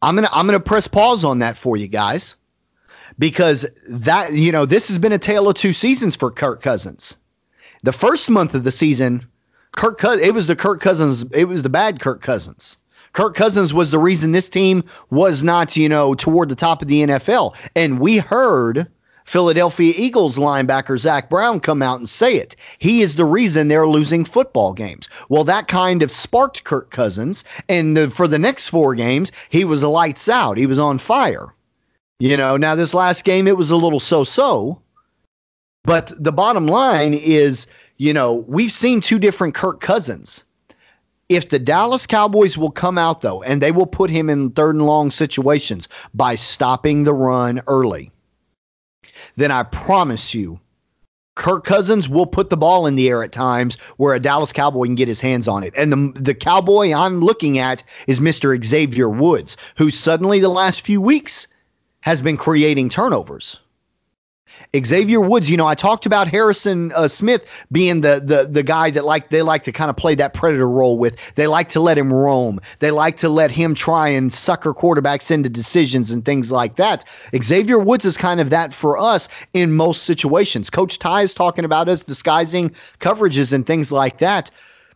I'm 0.02 0.16
going 0.16 0.28
to 0.28 0.34
I'm 0.34 0.48
going 0.48 0.60
to 0.60 0.64
press 0.64 0.88
pause 0.88 1.24
on 1.24 1.40
that 1.40 1.58
for 1.58 1.78
you 1.78 1.88
guys 1.88 2.36
because 3.20 3.68
that, 3.88 4.34
you 4.34 4.52
know, 4.52 4.66
this 4.66 4.88
has 4.88 4.98
been 4.98 5.12
a 5.12 5.20
tale 5.20 5.48
of 5.48 5.56
two 5.56 5.74
seasons 5.74 6.16
for 6.16 6.32
Kirk 6.32 6.64
Cousins. 6.64 7.18
The 7.84 7.92
first 7.92 8.30
month 8.30 8.54
of 8.54 8.64
the 8.64 8.72
season, 8.72 9.26
Kirk 9.72 9.98
Cousins, 9.98 10.28
it 10.28 10.34
was 10.34 10.48
the 10.48 10.56
Kirk 10.56 10.82
Cousins, 10.82 11.24
it 11.32 11.46
was 11.46 11.64
the 11.64 11.70
bad 11.70 12.00
Kirk 12.00 12.22
Cousins. 12.22 12.78
Kirk 13.14 13.36
Cousins 13.36 13.74
was 13.74 13.92
the 13.92 14.00
reason 14.00 14.32
this 14.32 14.50
team 14.50 14.84
was 15.10 15.44
not, 15.44 15.76
you 15.76 15.90
know, 15.90 16.14
toward 16.16 16.50
the 16.50 16.56
top 16.56 16.82
of 16.82 16.88
the 16.88 17.02
NFL. 17.02 17.56
And 17.76 18.00
we 18.00 18.18
heard 18.20 18.88
Philadelphia 19.26 19.94
Eagles 19.96 20.38
linebacker 20.38 20.98
Zach 20.98 21.30
Brown 21.30 21.60
come 21.60 21.82
out 21.82 22.00
and 22.00 22.10
say 22.10 22.36
it. 22.36 22.56
He 22.80 23.02
is 23.02 23.16
the 23.16 23.26
reason 23.26 23.68
they're 23.68 23.88
losing 23.88 24.26
football 24.26 24.74
games. 24.74 25.10
Well, 25.30 25.44
that 25.46 25.68
kind 25.68 26.04
of 26.04 26.12
sparked 26.12 26.64
Kirk 26.64 26.92
Cousins. 26.92 27.44
And 27.70 27.96
the, 27.96 28.10
for 28.10 28.28
the 28.28 28.40
next 28.40 28.70
four 28.70 28.96
games, 28.96 29.32
he 29.50 29.66
was 29.66 29.84
lights 29.84 30.30
out. 30.30 30.58
He 30.58 30.66
was 30.66 30.80
on 30.80 30.98
fire. 30.98 31.54
You 32.20 32.38
know, 32.38 32.56
now 32.58 32.76
this 32.76 32.94
last 32.94 33.24
game, 33.24 33.48
it 33.48 33.58
was 33.58 33.72
a 33.72 33.76
little 33.76 34.00
so 34.00 34.24
so. 34.24 34.81
But 35.84 36.14
the 36.24 36.32
bottom 36.32 36.68
line 36.68 37.14
is, 37.14 37.68
you 37.98 38.14
know, 38.14 38.46
we've 38.48 38.72
seen 38.72 39.02
two 39.02 39.20
different 39.20 39.56
Kirk 39.56 39.82
Cousins. 39.82 40.46
If 41.30 41.50
the 41.50 41.60
Dallas 41.60 42.06
Cowboys 42.06 42.58
will 42.58 42.72
come 42.72 42.98
out, 42.98 43.22
though, 43.22 43.42
and 43.42 43.62
they 43.62 43.72
will 43.72 43.86
put 43.86 44.10
him 44.10 44.30
in 44.30 44.52
third 44.52 44.76
and 44.76 44.86
long 44.86 45.12
situations 45.12 45.88
by 46.14 46.36
stopping 46.36 47.04
the 47.04 47.14
run 47.14 47.62
early, 47.68 48.12
then 49.38 49.50
I 49.50 49.64
promise 49.64 50.34
you, 50.34 50.60
Kirk 51.36 51.64
Cousins 51.64 52.10
will 52.10 52.26
put 52.26 52.50
the 52.50 52.58
ball 52.58 52.86
in 52.86 52.96
the 52.96 53.10
air 53.10 53.24
at 53.24 53.32
times 53.32 53.76
where 53.96 54.14
a 54.14 54.20
Dallas 54.20 54.52
Cowboy 54.52 54.86
can 54.86 54.96
get 54.96 55.08
his 55.08 55.22
hands 55.22 55.48
on 55.48 55.64
it. 55.64 55.74
And 55.78 55.92
the, 55.92 56.22
the 56.22 56.36
Cowboy 56.36 56.94
I'm 56.94 57.22
looking 57.22 57.58
at 57.58 57.82
is 58.06 58.20
Mr. 58.20 58.62
Xavier 58.64 59.10
Woods, 59.10 59.56
who 59.78 59.90
suddenly 59.90 60.40
the 60.40 60.50
last 60.50 60.82
few 60.82 61.00
weeks 61.00 61.48
has 62.02 62.22
been 62.22 62.36
creating 62.38 62.90
turnovers. 62.90 63.60
Xavier 64.86 65.20
Woods, 65.20 65.50
you 65.50 65.58
know, 65.58 65.68
I 65.68 65.76
talked 65.76 66.06
about 66.06 66.28
Harrison 66.28 66.92
uh, 66.94 67.08
Smith 67.08 67.46
being 67.72 68.02
the 68.02 68.22
the 68.24 68.48
the 68.50 68.64
guy 68.64 68.90
that 68.92 69.06
like 69.06 69.30
they 69.30 69.42
like 69.42 69.64
to 69.64 69.72
kind 69.72 69.90
of 69.90 69.98
play 69.98 70.16
that 70.16 70.34
predator 70.34 70.68
role 70.68 70.98
with. 70.98 71.16
They 71.36 71.48
like 71.48 71.70
to 71.70 71.80
let 71.80 71.98
him 71.98 72.12
roam. 72.14 72.60
They 72.80 72.92
like 72.92 73.18
to 73.18 73.30
let 73.30 73.52
him 73.52 73.76
try 73.76 74.08
and 74.08 74.32
sucker 74.32 74.74
quarterbacks 74.74 75.32
into 75.32 75.50
decisions 75.50 76.12
and 76.12 76.24
things 76.26 76.52
like 76.52 76.76
that. 76.78 77.04
Xavier 77.42 77.80
Woods 77.80 78.06
is 78.06 78.18
kind 78.18 78.40
of 78.40 78.50
that 78.50 78.74
for 78.74 78.98
us 78.98 79.28
in 79.54 79.74
most 79.74 80.04
situations. 80.04 80.70
Coach 80.70 81.00
Ty 81.00 81.24
is 81.24 81.34
talking 81.34 81.66
about 81.66 81.90
us 81.90 82.04
disguising 82.04 82.72
coverages 83.00 83.54
and 83.54 83.66
things 83.66 83.92
like 83.92 84.20
that. 84.20 84.52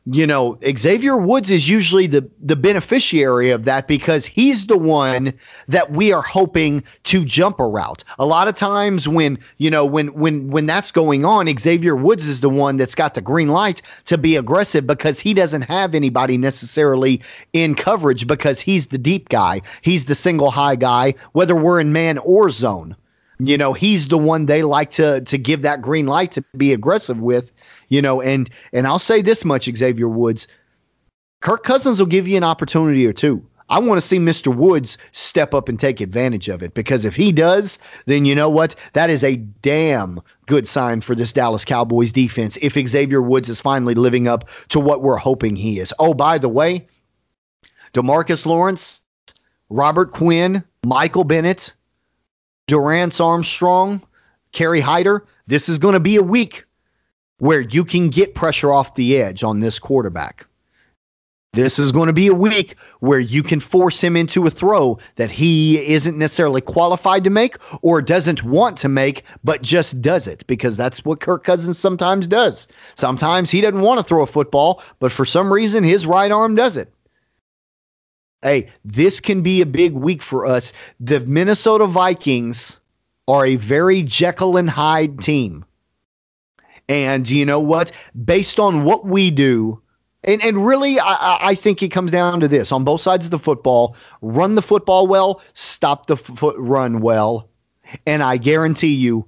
You 0.08 0.28
know, 0.28 0.60
Xavier 0.78 1.18
Woods 1.18 1.50
is 1.50 1.68
usually 1.68 2.06
the 2.06 2.30
the 2.40 2.56
beneficiary 2.56 3.50
of 3.50 3.66
that 3.66 3.88
because 3.88 4.24
he's 4.24 4.68
the 4.68 4.78
one 4.78 5.34
that 5.68 5.92
we 5.92 6.14
are 6.14 6.22
hoping 6.22 6.84
to 7.06 7.26
jump 7.26 7.60
a 7.60 7.68
route. 7.68 8.04
A 8.20 8.26
lot 8.26 8.48
of 8.48 8.56
times 8.56 9.08
when, 9.08 9.40
you 9.58 9.72
know, 9.72 9.84
when 9.84 10.14
when 10.14 10.50
when 10.50 10.68
that's 10.68 10.92
going 10.92 11.26
on, 11.26 11.48
Xavier 11.58 11.96
Woods 11.96 12.28
is 12.28 12.42
the 12.42 12.52
one 12.52 12.78
that's 12.78 12.94
got 12.94 13.16
the 13.16 13.22
green 13.22 13.48
light 13.48 13.82
to 14.06 14.16
be 14.16 14.36
aggressive 14.36 14.86
because 14.86 15.20
he 15.20 15.34
doesn't 15.34 15.64
have 15.64 15.96
anybody 15.96 16.38
necessarily 16.38 17.20
in 17.54 17.74
coverage 17.74 18.28
because 18.28 18.60
he's 18.60 18.88
the 18.88 19.00
deep 19.00 19.30
guy. 19.30 19.62
He's 19.82 20.06
the 20.06 20.16
single 20.16 20.52
high 20.52 20.76
guy 20.76 21.16
whether 21.32 21.56
we're 21.56 21.80
in 21.80 21.94
man 21.94 22.20
or 22.20 22.52
zone. 22.52 22.96
You 23.40 23.58
know, 23.58 23.74
he's 23.74 24.08
the 24.08 24.18
one 24.18 24.46
they 24.46 24.64
like 24.64 24.92
to 24.92 25.20
to 25.22 25.38
give 25.38 25.62
that 25.64 25.82
green 25.82 26.08
light 26.08 26.32
to 26.34 26.42
be 26.56 26.72
aggressive 26.72 27.20
with 27.20 27.52
you 27.90 28.02
know, 28.02 28.22
and 28.22 28.50
and 28.74 28.88
I'll 28.88 29.00
say 29.00 29.22
this 29.22 29.46
much, 29.46 29.70
Xavier 29.76 30.10
Woods, 30.10 30.48
Kirk 31.42 31.64
Cousins 31.64 32.00
will 32.00 32.08
give 32.08 32.28
you 32.28 32.38
an 32.38 32.44
opportunity 32.44 33.06
or 33.06 33.14
two. 33.14 33.46
I 33.70 33.80
want 33.80 34.00
to 34.00 34.06
see 34.06 34.20
Mr. 34.20 34.56
Woods 34.56 34.98
step 35.12 35.56
up 35.56 35.68
and 35.68 35.80
take 35.80 36.00
advantage 36.00 36.50
of 36.50 36.62
it 36.62 36.76
because 36.76 37.04
if 37.04 37.16
he 37.16 37.32
does, 37.32 37.80
then 38.06 38.24
you 38.26 38.36
know 38.36 38.50
what? 38.50 38.76
That 38.94 39.10
is 39.10 39.24
a 39.24 39.38
damn 39.38 40.22
good 40.46 40.68
sign 40.68 41.02
for 41.02 41.16
this 41.16 41.34
Dallas 41.34 41.66
Cowboys 41.66 42.12
defense 42.12 42.58
if 42.62 42.74
Xavier 42.74 43.24
Woods 43.24 43.50
is 43.50 43.62
finally 43.62 43.96
living 43.96 44.28
up 44.28 44.48
to 44.70 44.80
what 44.80 45.02
we're 45.02 45.18
hoping 45.18 45.56
he 45.56 45.80
is. 45.80 45.92
Oh, 45.98 46.14
by 46.14 46.38
the 46.38 46.50
way, 46.50 46.88
Demarcus 47.94 48.46
Lawrence, 48.46 49.02
Robert 49.70 50.12
Quinn, 50.12 50.64
Michael 50.86 51.24
Bennett, 51.24 51.74
Dorance 52.68 53.24
Armstrong, 53.24 54.02
Kerry 54.52 54.82
Hyder, 54.82 55.26
this 55.48 55.70
is 55.70 55.80
going 55.80 55.94
to 55.94 56.00
be 56.00 56.18
a 56.18 56.24
week 56.24 56.66
where 57.38 57.62
you 57.62 57.84
can 57.84 58.10
get 58.10 58.36
pressure 58.36 58.72
off 58.72 58.96
the 58.96 59.18
edge 59.18 59.44
on 59.44 59.60
this 59.60 59.80
quarterback. 59.80 60.46
This 61.56 61.80
is 61.80 61.94
going 61.94 62.08
to 62.08 62.14
be 62.14 62.28
a 62.28 62.34
week 62.34 62.76
where 63.00 63.20
you 63.20 63.42
can 63.42 63.62
force 63.62 64.04
him 64.04 64.18
into 64.18 64.46
a 64.46 64.52
throw 64.52 65.00
that 65.16 65.32
he 65.32 65.80
isn't 65.88 66.18
necessarily 66.18 66.60
qualified 66.60 67.24
to 67.24 67.30
make 67.30 67.56
or 67.82 68.02
doesn't 68.02 68.44
want 68.44 68.78
to 68.80 68.90
make, 68.90 69.24
but 69.42 69.62
just 69.62 70.02
does 70.02 70.28
it 70.28 70.46
because 70.48 70.76
that's 70.76 71.06
what 71.06 71.22
Kirk 71.22 71.46
Cousins 71.46 71.80
sometimes 71.80 72.28
does. 72.28 72.68
Sometimes 72.96 73.50
he 73.50 73.62
doesn't 73.62 73.80
want 73.80 74.00
to 74.00 74.04
throw 74.04 74.24
a 74.24 74.28
football, 74.28 74.84
but 75.00 75.14
for 75.14 75.24
some 75.24 75.52
reason 75.52 75.82
his 75.86 76.06
right 76.06 76.30
arm 76.30 76.56
does 76.56 76.76
it. 76.76 76.94
Hey, 78.42 78.70
this 78.84 79.22
can 79.22 79.42
be 79.42 79.62
a 79.62 79.66
big 79.66 79.94
week 79.94 80.22
for 80.22 80.46
us. 80.46 80.74
The 81.00 81.22
Minnesota 81.22 81.88
Vikings 81.88 82.82
are 83.30 83.46
a 83.46 83.56
very 83.56 84.04
Jekyll 84.04 84.58
and 84.58 84.70
Hyde 84.70 85.22
team. 85.22 85.64
And 86.88 87.30
you 87.30 87.46
know 87.46 87.60
what? 87.60 87.92
Based 88.26 88.60
on 88.60 88.84
what 88.84 89.06
we 89.06 89.32
do, 89.32 89.82
and, 90.24 90.44
and 90.44 90.66
really, 90.66 91.00
I, 91.00 91.38
I 91.42 91.56
think 91.56 91.84
it 91.84 91.90
comes 91.90 92.12
down 92.12 92.40
to 92.40 92.48
this 92.48 92.72
on 92.72 92.84
both 92.84 93.02
sides 93.02 93.26
of 93.26 93.32
the 93.32 93.40
football 93.40 93.96
run 94.22 94.56
the 94.56 94.62
football 94.62 95.08
well, 95.08 95.42
stop 95.54 96.08
the 96.08 96.18
foot 96.18 96.56
run 96.58 97.02
well. 97.02 97.50
And 98.08 98.24
I 98.24 98.38
guarantee 98.38 98.94
you, 98.94 99.26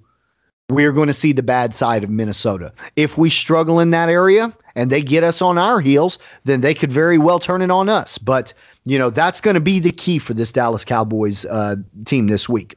we're 0.70 0.92
going 0.92 1.08
to 1.08 1.14
see 1.14 1.32
the 1.32 1.44
bad 1.44 1.74
side 1.74 2.04
of 2.04 2.10
Minnesota. 2.10 2.74
If 2.96 3.18
we 3.18 3.30
struggle 3.30 3.80
in 3.80 3.92
that 3.92 4.10
area 4.10 4.54
and 4.76 4.90
they 4.90 5.02
get 5.02 5.24
us 5.24 5.42
on 5.42 5.58
our 5.58 5.80
heels, 5.80 6.20
then 6.44 6.62
they 6.62 6.74
could 6.74 6.92
very 6.92 7.18
well 7.18 7.40
turn 7.40 7.62
it 7.62 7.72
on 7.72 7.88
us. 7.90 8.18
But, 8.18 8.54
you 8.84 8.98
know, 8.98 9.10
that's 9.10 9.40
going 9.40 9.54
to 9.54 9.62
be 9.62 9.80
the 9.80 9.92
key 9.92 10.20
for 10.20 10.34
this 10.34 10.52
Dallas 10.52 10.84
Cowboys 10.84 11.46
uh, 11.46 11.78
team 12.06 12.28
this 12.28 12.50
week. 12.50 12.76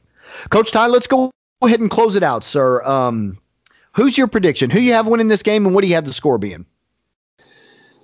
Coach 0.51 0.71
Ty, 0.71 0.87
let's 0.87 1.07
go 1.07 1.31
ahead 1.61 1.81
and 1.81 1.89
close 1.89 2.15
it 2.15 2.23
out, 2.23 2.43
sir. 2.43 2.81
Um, 2.83 3.37
Who's 3.93 4.17
your 4.17 4.27
prediction? 4.27 4.69
Who 4.69 4.79
you 4.79 4.93
have 4.93 5.07
winning 5.07 5.27
this 5.27 5.43
game, 5.43 5.65
and 5.65 5.75
what 5.75 5.81
do 5.81 5.87
you 5.87 5.95
have 5.95 6.05
the 6.05 6.13
score 6.13 6.37
being? 6.37 6.65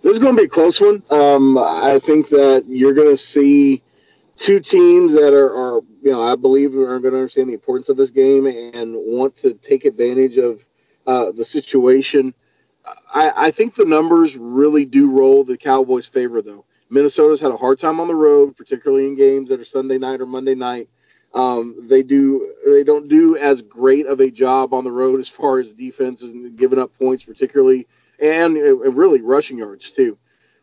This 0.03 0.13
is 0.13 0.19
going 0.19 0.35
to 0.35 0.41
be 0.41 0.45
a 0.45 0.49
close 0.49 0.79
one. 0.79 1.03
Um, 1.09 1.57
I 1.57 1.99
think 2.05 2.29
that 2.29 2.65
you're 2.67 2.93
going 2.93 3.17
to 3.17 3.23
see 3.33 3.81
two 4.45 4.59
teams 4.59 5.19
that 5.19 5.33
are, 5.33 5.49
are, 5.49 5.81
you 6.01 6.11
know, 6.11 6.23
I 6.23 6.35
believe 6.35 6.75
are 6.75 6.99
going 6.99 7.13
to 7.13 7.19
understand 7.19 7.49
the 7.49 7.53
importance 7.53 7.89
of 7.89 7.97
this 7.97 8.11
game 8.11 8.45
and 8.45 8.93
want 8.95 9.35
to 9.41 9.57
take 9.67 9.85
advantage 9.85 10.37
of 10.37 10.59
uh, 11.07 11.31
the 11.31 11.45
situation. 11.51 12.33
I, 13.13 13.31
I 13.35 13.51
think 13.51 13.75
the 13.75 13.85
numbers 13.85 14.31
really 14.37 14.85
do 14.85 15.09
roll 15.09 15.43
the 15.43 15.57
Cowboys' 15.57 16.05
favor, 16.13 16.41
though. 16.41 16.65
Minnesota's 16.89 17.41
had 17.41 17.51
a 17.51 17.57
hard 17.57 17.81
time 17.81 17.99
on 17.99 18.07
the 18.07 18.15
road, 18.15 18.55
particularly 18.55 19.07
in 19.07 19.17
games 19.17 19.49
that 19.49 19.59
are 19.59 19.65
Sunday 19.65 19.97
night 19.97 20.21
or 20.21 20.25
Monday 20.25 20.55
night. 20.55 20.89
Um, 21.33 21.87
they 21.89 22.03
do 22.03 22.53
they 22.65 22.83
don't 22.83 23.07
do 23.09 23.37
as 23.37 23.61
great 23.61 24.07
of 24.07 24.19
a 24.19 24.31
job 24.31 24.73
on 24.73 24.83
the 24.83 24.91
road 24.91 25.19
as 25.19 25.27
far 25.37 25.59
as 25.59 25.67
defense 25.77 26.21
and 26.21 26.57
giving 26.57 26.79
up 26.79 26.91
points, 26.97 27.23
particularly, 27.23 27.85
and, 28.19 28.57
and 28.57 28.97
really 28.97 29.21
rushing 29.21 29.57
yards 29.57 29.83
too. 29.95 30.17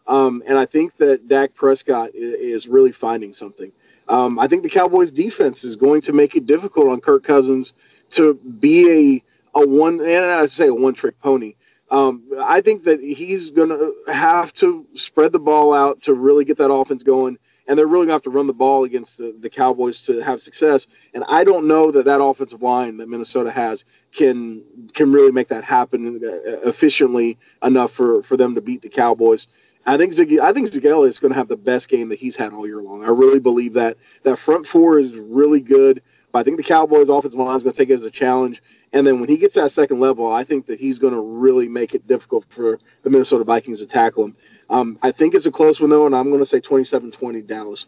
Um, 0.06 0.42
and 0.46 0.58
I 0.58 0.66
think 0.66 0.96
that 0.98 1.28
Dak 1.28 1.54
Prescott 1.54 2.10
is, 2.14 2.66
really 2.66 2.92
finding 2.92 3.34
something. 3.38 3.72
Um, 4.08 4.38
I 4.38 4.48
think 4.48 4.62
the 4.62 4.68
Cowboys 4.68 5.10
defense 5.10 5.58
is 5.62 5.76
going 5.76 6.02
to 6.02 6.12
make 6.12 6.34
it 6.34 6.46
difficult 6.46 6.88
on 6.88 7.00
Kirk 7.00 7.24
Cousins 7.24 7.72
to 8.16 8.34
be 8.34 9.22
a 9.54 9.58
a 9.58 9.66
one 9.66 10.00
and 10.00 10.24
I 10.24 10.48
say 10.48 10.66
a 10.66 10.74
one 10.74 10.94
trick 10.94 11.18
pony. 11.20 11.54
Um, 11.90 12.24
I 12.42 12.60
think 12.60 12.84
that 12.84 13.00
he's 13.00 13.50
going 13.50 13.68
to 13.68 13.94
have 14.12 14.52
to 14.54 14.84
spread 14.96 15.32
the 15.32 15.38
ball 15.38 15.72
out 15.72 16.02
to 16.02 16.14
really 16.14 16.44
get 16.44 16.58
that 16.58 16.72
offense 16.72 17.02
going 17.02 17.38
and 17.66 17.78
they're 17.78 17.86
really 17.86 18.06
going 18.06 18.08
to 18.08 18.14
have 18.14 18.22
to 18.22 18.30
run 18.30 18.46
the 18.46 18.52
ball 18.52 18.84
against 18.84 19.10
the, 19.18 19.34
the 19.40 19.50
Cowboys 19.50 19.96
to 20.06 20.20
have 20.20 20.42
success. 20.42 20.82
And 21.14 21.24
I 21.28 21.44
don't 21.44 21.66
know 21.66 21.90
that 21.92 22.04
that 22.04 22.22
offensive 22.22 22.62
line 22.62 22.98
that 22.98 23.08
Minnesota 23.08 23.50
has 23.50 23.80
can 24.16 24.62
can 24.94 25.12
really 25.12 25.32
make 25.32 25.48
that 25.48 25.64
happen 25.64 26.20
uh, 26.22 26.68
efficiently 26.68 27.38
enough 27.62 27.92
for, 27.96 28.22
for 28.24 28.36
them 28.36 28.54
to 28.54 28.60
beat 28.60 28.82
the 28.82 28.88
Cowboys. 28.88 29.46
I 29.86 29.98
think 29.98 30.14
Zig, 30.14 30.38
I 30.38 30.52
think 30.52 30.70
Zagela 30.70 31.10
is 31.10 31.18
going 31.18 31.32
to 31.32 31.38
have 31.38 31.48
the 31.48 31.56
best 31.56 31.88
game 31.88 32.08
that 32.08 32.18
he's 32.18 32.36
had 32.36 32.52
all 32.52 32.66
year 32.66 32.80
long. 32.82 33.04
I 33.04 33.08
really 33.08 33.40
believe 33.40 33.74
that 33.74 33.96
that 34.22 34.38
front 34.44 34.66
four 34.72 34.98
is 34.98 35.12
really 35.14 35.60
good, 35.60 36.02
but 36.32 36.38
I 36.38 36.42
think 36.42 36.56
the 36.56 36.62
Cowboys' 36.62 37.08
offensive 37.08 37.38
line 37.38 37.56
is 37.58 37.62
going 37.62 37.74
to 37.74 37.78
take 37.78 37.90
it 37.90 38.00
as 38.00 38.02
a 38.02 38.10
challenge. 38.10 38.62
And 38.94 39.06
then 39.06 39.20
when 39.20 39.28
he 39.28 39.36
gets 39.36 39.54
that 39.56 39.74
second 39.74 40.00
level, 40.00 40.32
I 40.32 40.44
think 40.44 40.68
that 40.68 40.78
he's 40.78 40.98
going 40.98 41.12
to 41.12 41.20
really 41.20 41.68
make 41.68 41.94
it 41.94 42.06
difficult 42.06 42.44
for 42.54 42.78
the 43.02 43.10
Minnesota 43.10 43.44
Vikings 43.44 43.80
to 43.80 43.86
tackle 43.86 44.26
him. 44.26 44.36
Um, 44.70 44.98
I 45.02 45.12
think 45.12 45.34
it's 45.34 45.46
a 45.46 45.50
close 45.50 45.80
one 45.80 45.90
though, 45.90 46.06
and 46.06 46.14
I'm 46.14 46.30
going 46.30 46.44
to 46.44 46.50
say 46.50 46.60
27-20 46.60 47.46
Dallas. 47.46 47.84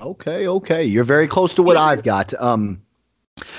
Okay, 0.00 0.46
okay, 0.48 0.84
you're 0.84 1.04
very 1.04 1.28
close 1.28 1.54
to 1.54 1.62
what 1.62 1.76
I've 1.76 2.02
got. 2.02 2.34
Um, 2.40 2.82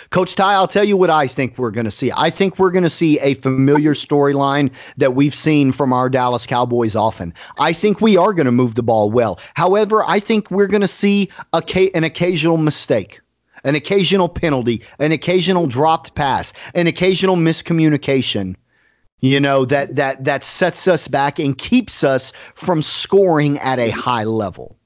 Coach 0.09 0.35
Ty, 0.35 0.53
I'll 0.53 0.67
tell 0.67 0.83
you 0.83 0.95
what 0.95 1.09
I 1.09 1.27
think 1.27 1.57
we're 1.57 1.71
going 1.71 1.85
to 1.85 1.91
see. 1.91 2.11
I 2.15 2.29
think 2.29 2.57
we're 2.57 2.71
going 2.71 2.83
to 2.83 2.89
see 2.89 3.19
a 3.19 3.33
familiar 3.35 3.93
storyline 3.93 4.73
that 4.97 5.15
we've 5.15 5.35
seen 5.35 5.71
from 5.71 5.91
our 5.91 6.09
Dallas 6.09 6.45
Cowboys 6.45 6.95
often. 6.95 7.33
I 7.57 7.73
think 7.73 7.99
we 7.99 8.15
are 8.15 8.33
going 8.33 8.45
to 8.45 8.53
move 8.53 8.75
the 8.75 8.83
ball 8.83 9.11
well. 9.11 9.39
However, 9.53 10.03
I 10.05 10.19
think 10.19 10.49
we're 10.49 10.67
going 10.67 10.81
to 10.81 10.87
see 10.87 11.29
a, 11.53 11.61
an 11.93 12.03
occasional 12.03 12.57
mistake 12.57 13.19
an 13.65 13.73
occasional 13.73 14.29
penalty, 14.29 14.81
an 14.99 15.11
occasional 15.11 15.65
dropped 15.65 16.13
pass, 16.13 16.53
an 16.75 16.85
occasional 16.87 17.35
miscommunication 17.35 18.55
you 19.25 19.39
know 19.39 19.65
that 19.65 19.95
that 19.95 20.23
that 20.23 20.43
sets 20.43 20.87
us 20.87 21.07
back 21.07 21.39
and 21.39 21.57
keeps 21.57 22.03
us 22.03 22.31
from 22.55 22.81
scoring 22.81 23.57
at 23.59 23.79
a 23.79 23.89
high 23.89 24.23
level. 24.23 24.77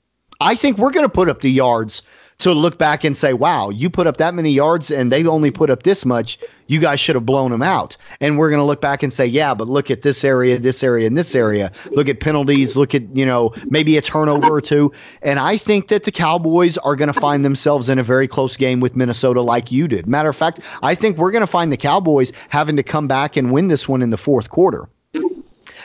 I 0.42 0.56
think 0.56 0.78
we're 0.78 0.92
going 0.92 1.06
to 1.06 1.12
put 1.12 1.30
up 1.30 1.42
the 1.42 1.52
yards 1.52 2.02
to 2.40 2.54
look 2.54 2.78
back 2.78 3.04
and 3.04 3.16
say, 3.16 3.34
wow, 3.34 3.70
you 3.70 3.90
put 3.90 4.08
up 4.08 4.18
that 4.18 4.34
many 4.34 4.50
yards 4.50 4.90
and 4.92 5.12
they 5.12 5.26
only 5.26 5.52
put 5.52 5.70
up 5.70 5.84
this 5.84 6.06
much. 6.06 6.40
You 6.68 6.80
guys 6.80 7.00
should 7.00 7.16
have 7.16 7.26
blown 7.26 7.52
them 7.52 7.62
out. 7.62 7.98
And 8.22 8.38
we're 8.38 8.50
going 8.50 8.62
to 8.62 8.66
look 8.66 8.80
back 8.80 9.04
and 9.04 9.12
say, 9.12 9.26
yeah, 9.26 9.54
but 9.54 9.68
look 9.68 9.92
at 9.92 10.04
this 10.04 10.24
area, 10.24 10.58
this 10.58 10.82
area, 10.82 11.06
and 11.06 11.18
this 11.18 11.36
area. 11.36 11.72
Look 11.92 12.08
at 12.08 12.22
penalties. 12.22 12.78
Look 12.78 12.96
at, 12.96 13.04
you 13.16 13.26
know, 13.26 13.54
maybe 13.66 13.98
a 13.98 14.02
turnover 14.02 14.48
or 14.48 14.62
two. 14.62 14.92
And 15.22 15.38
I 15.38 15.58
think 15.58 15.90
that 15.90 16.06
the 16.06 16.12
Cowboys 16.12 16.78
are 16.78 16.96
going 16.96 17.12
to 17.12 17.20
find 17.20 17.44
themselves 17.44 17.90
in 17.90 18.00
a 18.00 18.04
very 18.04 18.28
close 18.28 18.56
game 18.56 18.80
with 18.80 18.96
Minnesota 18.96 19.42
like 19.42 19.70
you 19.70 19.90
did. 19.90 20.08
Matter 20.08 20.30
of 20.30 20.36
fact, 20.36 20.62
I 20.82 20.96
think 20.96 21.18
we're 21.18 21.32
going 21.32 21.42
to 21.42 21.48
find 21.48 21.74
the 21.74 21.78
Cowboys 21.78 22.32
having 22.48 22.78
to 22.78 22.84
come 22.84 23.08
back 23.08 23.36
and 23.36 23.52
win 23.52 23.68
this 23.68 23.90
one 23.90 24.02
in 24.02 24.12
the 24.12 24.18
fourth 24.18 24.50
quarter. 24.50 24.88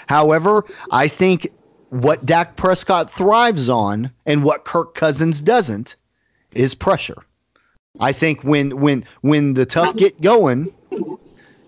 However, 0.07 0.65
I 0.93 1.09
think 1.09 1.49
what 1.89 2.25
Dak 2.25 2.57
Prescott 2.57 3.13
thrives 3.13 3.69
on 3.69 4.13
and 4.27 4.45
what 4.45 4.65
Kirk 4.65 4.95
Cousins 4.95 5.41
doesn't 5.41 5.97
is 6.55 6.75
pressure. 6.75 7.17
I 8.01 8.13
think 8.13 8.43
when 8.43 8.81
when 8.81 9.05
when 9.21 9.55
the 9.55 9.67
tough 9.67 9.97
get 9.97 10.21
going, 10.21 10.73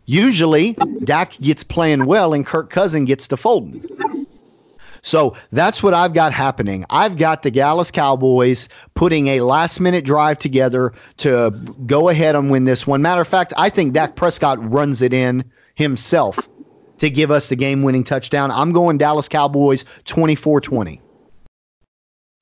usually 0.07 0.77
Dak 1.05 1.33
gets 1.39 1.63
playing 1.63 2.07
well 2.07 2.35
and 2.35 2.45
Kirk 2.45 2.71
Cousin 2.71 3.05
gets 3.05 3.29
to 3.29 3.37
folding. 3.37 3.85
So 5.03 5.37
that's 5.53 5.85
what 5.85 5.95
I've 5.95 6.15
got 6.15 6.33
happening. 6.33 6.85
I've 6.91 7.17
got 7.17 7.45
the 7.45 7.51
Dallas 7.53 7.93
Cowboys 7.93 8.69
putting 8.95 9.29
a 9.29 9.41
last 9.41 9.79
minute 9.79 10.05
drive 10.05 10.41
together 10.41 10.93
to 11.19 11.51
go 11.87 12.09
ahead 12.09 12.35
and 12.35 12.51
win 12.51 12.65
this 12.65 12.89
one. 12.89 13.03
Matter 13.03 13.21
of 13.21 13.29
fact, 13.29 13.53
I 13.57 13.71
think 13.71 13.93
Dak 13.93 14.17
Prescott 14.17 14.59
runs 14.69 15.03
it 15.03 15.15
in 15.15 15.45
himself 15.77 16.49
to 16.99 17.09
give 17.09 17.31
us 17.31 17.47
the 17.47 17.55
game 17.55 17.85
winning 17.85 18.03
touchdown. 18.03 18.51
I'm 18.51 18.73
going 18.73 18.99
Dallas 18.99 19.29
Cowboys 19.29 19.85
24 20.07 20.61
20. 20.61 21.01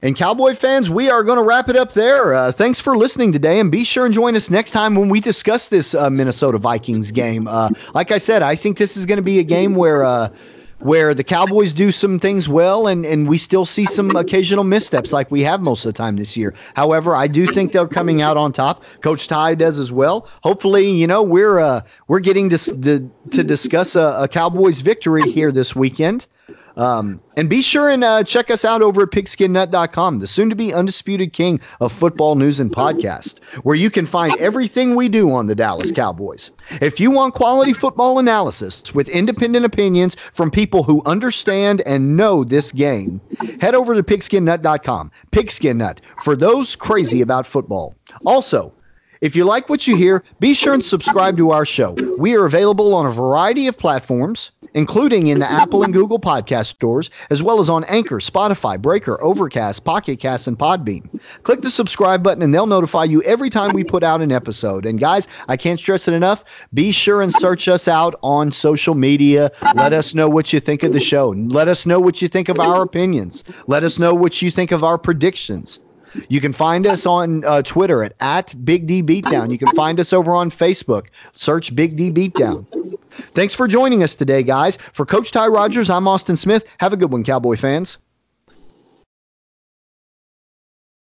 And 0.05 0.15
Cowboy 0.15 0.55
fans, 0.55 0.91
we 0.91 1.09
are 1.09 1.23
going 1.23 1.39
to 1.39 1.43
wrap 1.43 1.71
it 1.71 1.77
up 1.77 1.95
there. 1.95 2.35
Uh, 2.35 2.53
thanks 2.53 2.79
for 2.79 2.95
listening 2.95 3.33
today, 3.33 3.59
and 3.59 3.73
be 3.73 3.85
sure 3.85 4.05
and 4.05 4.13
join 4.13 4.37
us 4.37 4.51
next 4.51 4.73
time 4.73 4.97
when 4.97 5.09
we 5.09 5.19
discuss 5.19 5.71
this 5.71 5.95
uh, 5.95 6.11
Minnesota 6.11 6.59
Vikings 6.59 7.11
game. 7.11 7.49
Uh, 7.49 7.71
like 7.95 8.13
I 8.13 8.19
said, 8.19 8.43
I 8.43 8.55
think 8.55 8.77
this 8.77 8.99
is 8.99 9.07
going 9.07 9.17
to 9.17 9.23
be 9.23 9.39
a 9.39 9.43
game 9.43 9.77
where 9.77 10.05
uh, 10.05 10.29
where 10.81 11.15
the 11.15 11.25
Cowboys 11.25 11.73
do 11.73 11.91
some 11.91 12.21
things 12.21 12.51
well 12.51 12.87
and, 12.87 13.07
and 13.07 13.27
we 13.27 13.39
still 13.39 13.65
see 13.65 13.87
some 13.87 14.15
occasional 14.15 14.63
missteps 14.63 15.11
like 15.11 15.31
we 15.31 15.41
have 15.41 15.63
most 15.63 15.87
of 15.87 15.95
the 15.95 15.97
time 15.97 16.17
this 16.17 16.37
year. 16.37 16.53
However, 16.75 17.17
I 17.17 17.27
do 17.27 17.47
think 17.47 17.73
they're 17.73 17.89
coming 17.89 18.21
out 18.21 18.37
on 18.37 18.53
top. 18.53 18.85
Coach 19.01 19.27
Ty 19.27 19.55
does 19.55 19.79
as 19.79 19.91
well. 19.91 20.29
Hopefully, 20.43 20.91
you 20.91 21.07
know, 21.07 21.23
we're 21.23 21.61
uh, 21.61 21.81
we're 22.09 22.21
getting 22.21 22.51
to, 22.51 22.59
to, 22.59 23.11
to 23.31 23.43
discuss 23.43 23.97
a, 23.97 24.17
a 24.19 24.29
Cowboys 24.29 24.81
victory 24.81 25.33
here 25.33 25.51
this 25.51 25.75
weekend. 25.75 26.27
Um, 26.77 27.21
and 27.37 27.49
be 27.49 27.63
sure 27.63 27.89
and 27.89 28.03
uh, 28.03 28.25
check 28.25 28.51
us 28.51 28.65
out 28.65 28.83
over 28.83 29.03
at 29.03 29.11
pigskinnut.com, 29.11 30.21
the 30.21 30.27
soon 30.27 30.51
to 30.51 30.57
be 30.57 30.73
undisputed 30.73 31.33
king 31.33 31.61
of 31.81 31.93
football 31.93 32.35
news 32.35 32.59
and 32.59 32.73
podcast, 32.73 33.39
where 33.63 33.77
you 33.77 33.91
can 33.91 34.07
find 34.07 34.35
everything 34.41 34.95
we 34.95 35.09
do 35.09 35.33
on 35.33 35.47
the 35.47 35.55
Dallas 35.55 35.93
Cowboys. 35.93 36.51
If 36.81 36.99
you 36.99 37.11
want 37.11 37.35
quality 37.35 37.73
football 37.73 38.19
analysis 38.19 38.95
with 38.95 39.09
independent 39.09 39.65
opinions 39.65 40.17
from 40.33 40.51
people 40.51 40.83
who 40.83 41.03
understand 41.07 41.81
and 41.83 42.17
know 42.17 42.45
this 42.45 42.73
game, 42.73 43.21
head 43.61 43.75
over 43.75 43.95
to 43.95 44.03
pigskinnut.com. 44.03 45.11
Pigskin 45.31 45.79
Nut 45.79 46.01
for 46.23 46.35
those 46.37 46.77
crazy 46.77 47.21
about 47.21 47.47
football. 47.47 47.95
Also, 48.25 48.73
if 49.21 49.35
you 49.35 49.45
like 49.45 49.69
what 49.69 49.87
you 49.87 49.97
hear, 49.97 50.23
be 50.39 50.53
sure 50.55 50.75
and 50.75 50.85
subscribe 50.85 51.37
to 51.39 51.51
our 51.51 51.65
show. 51.65 51.97
We 52.19 52.35
are 52.37 52.45
available 52.45 52.95
on 52.95 53.07
a 53.07 53.11
variety 53.11 53.67
of 53.67 53.79
platforms, 53.79 54.51
including 54.75 55.29
in 55.29 55.39
the 55.39 55.51
Apple 55.51 55.83
and 55.83 55.93
Google 55.93 56.19
podcast 56.19 56.67
stores, 56.67 57.11
as 57.31 57.43
well 57.43 57.61
as 57.61 57.69
on 57.69 57.85
Anchor, 57.85 58.17
Spotify, 58.17 58.81
Breaker, 58.81 59.23
Overcast, 59.23 59.85
Pocket 59.85 60.21
Cast, 60.21 60.47
and 60.47 60.59
Podbean. 60.59 61.09
Click 61.45 61.63
the 61.63 61.71
subscribe 61.71 62.23
button 62.23 62.43
and 62.43 62.55
they'll 62.55 62.67
notify 62.67 63.05
you 63.05 63.23
every 63.23 63.51
time 63.51 63.73
we 63.75 63.85
put 63.85 64.03
out 64.03 64.21
an 64.21 64.33
episode. 64.33 64.85
And 64.85 65.01
guys, 65.01 65.29
I 65.49 65.57
can't 65.57 65.81
stress 65.81 66.09
it 66.09 66.15
enough. 66.15 66.45
Be 66.75 66.93
sure 66.93 67.23
and 67.23 67.33
search 67.33 67.69
us 67.69 67.89
out 67.89 68.19
on 68.23 68.53
social 68.53 68.95
media. 68.95 69.51
Let 69.75 69.93
us 69.93 70.15
know 70.15 70.29
what 70.29 70.53
you 70.53 70.61
think 70.61 70.83
of 70.83 70.93
the 70.93 71.01
show. 71.01 71.31
Let 71.31 71.69
us 71.69 71.87
know 71.87 72.01
what 72.01 72.21
you 72.21 72.29
think 72.29 72.49
of 72.49 72.61
our 72.61 72.83
opinions. 72.83 73.45
Let 73.67 73.85
us 73.85 73.99
know 73.99 74.15
what 74.15 74.43
you 74.43 74.51
think 74.51 74.73
of 74.73 74.85
our 74.85 74.99
predictions. 74.99 75.81
You 76.29 76.41
can 76.41 76.53
find 76.53 76.87
us 76.87 77.07
on 77.07 77.45
uh, 77.45 77.63
Twitter 77.63 78.05
at, 78.05 78.15
at 78.21 78.65
Big 78.65 78.87
D 78.87 79.03
Beatdown. 79.03 79.51
You 79.51 79.59
can 79.59 79.75
find 79.75 79.99
us 80.01 80.13
over 80.13 80.33
on 80.33 80.51
Facebook. 80.51 81.07
Search 81.33 81.75
Big 81.75 81.97
D 81.97 82.11
Beatdown. 82.11 82.67
Thanks 83.35 83.55
for 83.55 83.69
joining 83.69 84.03
us 84.03 84.15
today, 84.15 84.43
guys. 84.43 84.77
For 84.93 85.07
Coach 85.07 85.31
Ty 85.31 85.49
Rogers, 85.49 85.89
I'm 85.89 86.09
Austin 86.09 86.37
Smith. 86.37 86.65
Have 86.79 86.93
a 86.93 86.97
good 86.97 87.13
one, 87.13 87.23
Cowboy 87.23 87.57
fans. 87.57 87.99